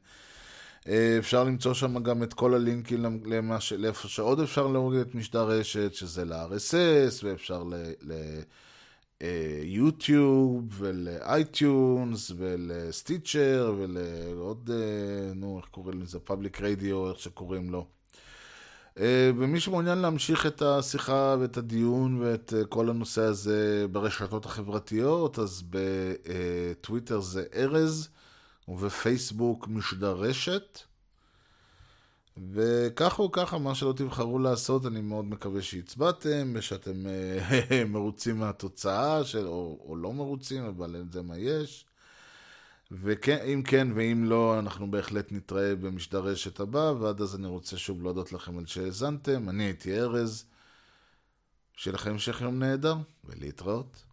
אה, 0.87 1.15
אפשר 1.19 1.43
למצוא 1.43 1.73
שם 1.73 2.03
גם 2.03 2.23
את 2.23 2.33
כל 2.33 2.53
הלינקים 2.53 3.21
למה 3.25 3.61
ש... 3.61 3.73
לאיפה 3.73 4.07
שעוד 4.07 4.39
אפשר 4.39 4.67
להוריד 4.67 5.01
את 5.01 5.15
משדר 5.15 5.43
רשת, 5.43 5.93
שזה 5.93 6.25
ל-RSS, 6.25 7.23
ואפשר 7.23 7.63
ל... 7.63 7.73
ל... 8.01 8.13
יוטיוב 9.63 10.63
ול 10.69 11.10
iTunes 11.10 12.31
ול 12.37 12.65
Stitcher 12.65 13.75
ולעוד, 13.77 14.69
אה, 14.73 15.33
נו, 15.33 15.57
איך 15.57 15.65
קוראים 15.65 16.01
לזה? 16.01 16.19
public 16.19 16.61
radio, 16.61 17.09
איך 17.09 17.19
שקוראים 17.19 17.69
לו. 17.69 17.85
אה, 18.99 19.31
ומי 19.37 19.59
שמעוניין 19.59 19.97
להמשיך 19.97 20.45
את 20.45 20.61
השיחה 20.61 21.35
ואת 21.39 21.57
הדיון 21.57 22.21
ואת 22.21 22.53
אה, 22.57 22.65
כל 22.65 22.89
הנושא 22.89 23.21
הזה 23.21 23.85
ברשתות 23.91 24.45
החברתיות, 24.45 25.39
אז 25.39 25.63
בטוויטר 25.69 27.19
זה 27.19 27.43
ארז, 27.55 28.09
ובפייסבוק 28.67 29.67
משדר 29.67 30.11
רשת. 30.11 30.79
וככה 32.37 33.23
או 33.23 33.31
ככה, 33.31 33.57
מה 33.57 33.75
שלא 33.75 33.93
תבחרו 33.93 34.39
לעשות, 34.39 34.85
אני 34.85 35.01
מאוד 35.01 35.25
מקווה 35.25 35.61
שהצבעתם, 35.61 36.53
ושאתם 36.55 37.05
אה, 37.07 37.83
מרוצים 37.93 38.39
מהתוצאה, 38.39 39.23
של, 39.23 39.47
או, 39.47 39.79
או 39.87 39.95
לא 39.95 40.13
מרוצים, 40.13 40.65
אבל 40.65 41.03
זה 41.11 41.21
מה 41.21 41.37
יש. 41.37 41.85
ואם 42.91 43.61
כן 43.65 43.87
ואם 43.95 44.23
לא, 44.25 44.59
אנחנו 44.59 44.91
בהחלט 44.91 45.31
נתראה 45.31 45.75
במשדר 45.75 46.19
רשת 46.19 46.59
הבא, 46.59 46.93
ועד 46.99 47.21
אז 47.21 47.35
אני 47.35 47.47
רוצה 47.47 47.77
שוב 47.77 48.03
להודות 48.03 48.33
לכם 48.33 48.57
על 48.57 48.65
שהאזנתם. 48.65 49.49
אני 49.49 49.63
הייתי 49.63 49.99
ארז, 49.99 50.45
שיהיה 51.75 51.93
לכם 51.93 52.11
המשך 52.11 52.41
יום 52.41 52.59
נהדר, 52.59 52.95
ולהתראות. 53.25 54.03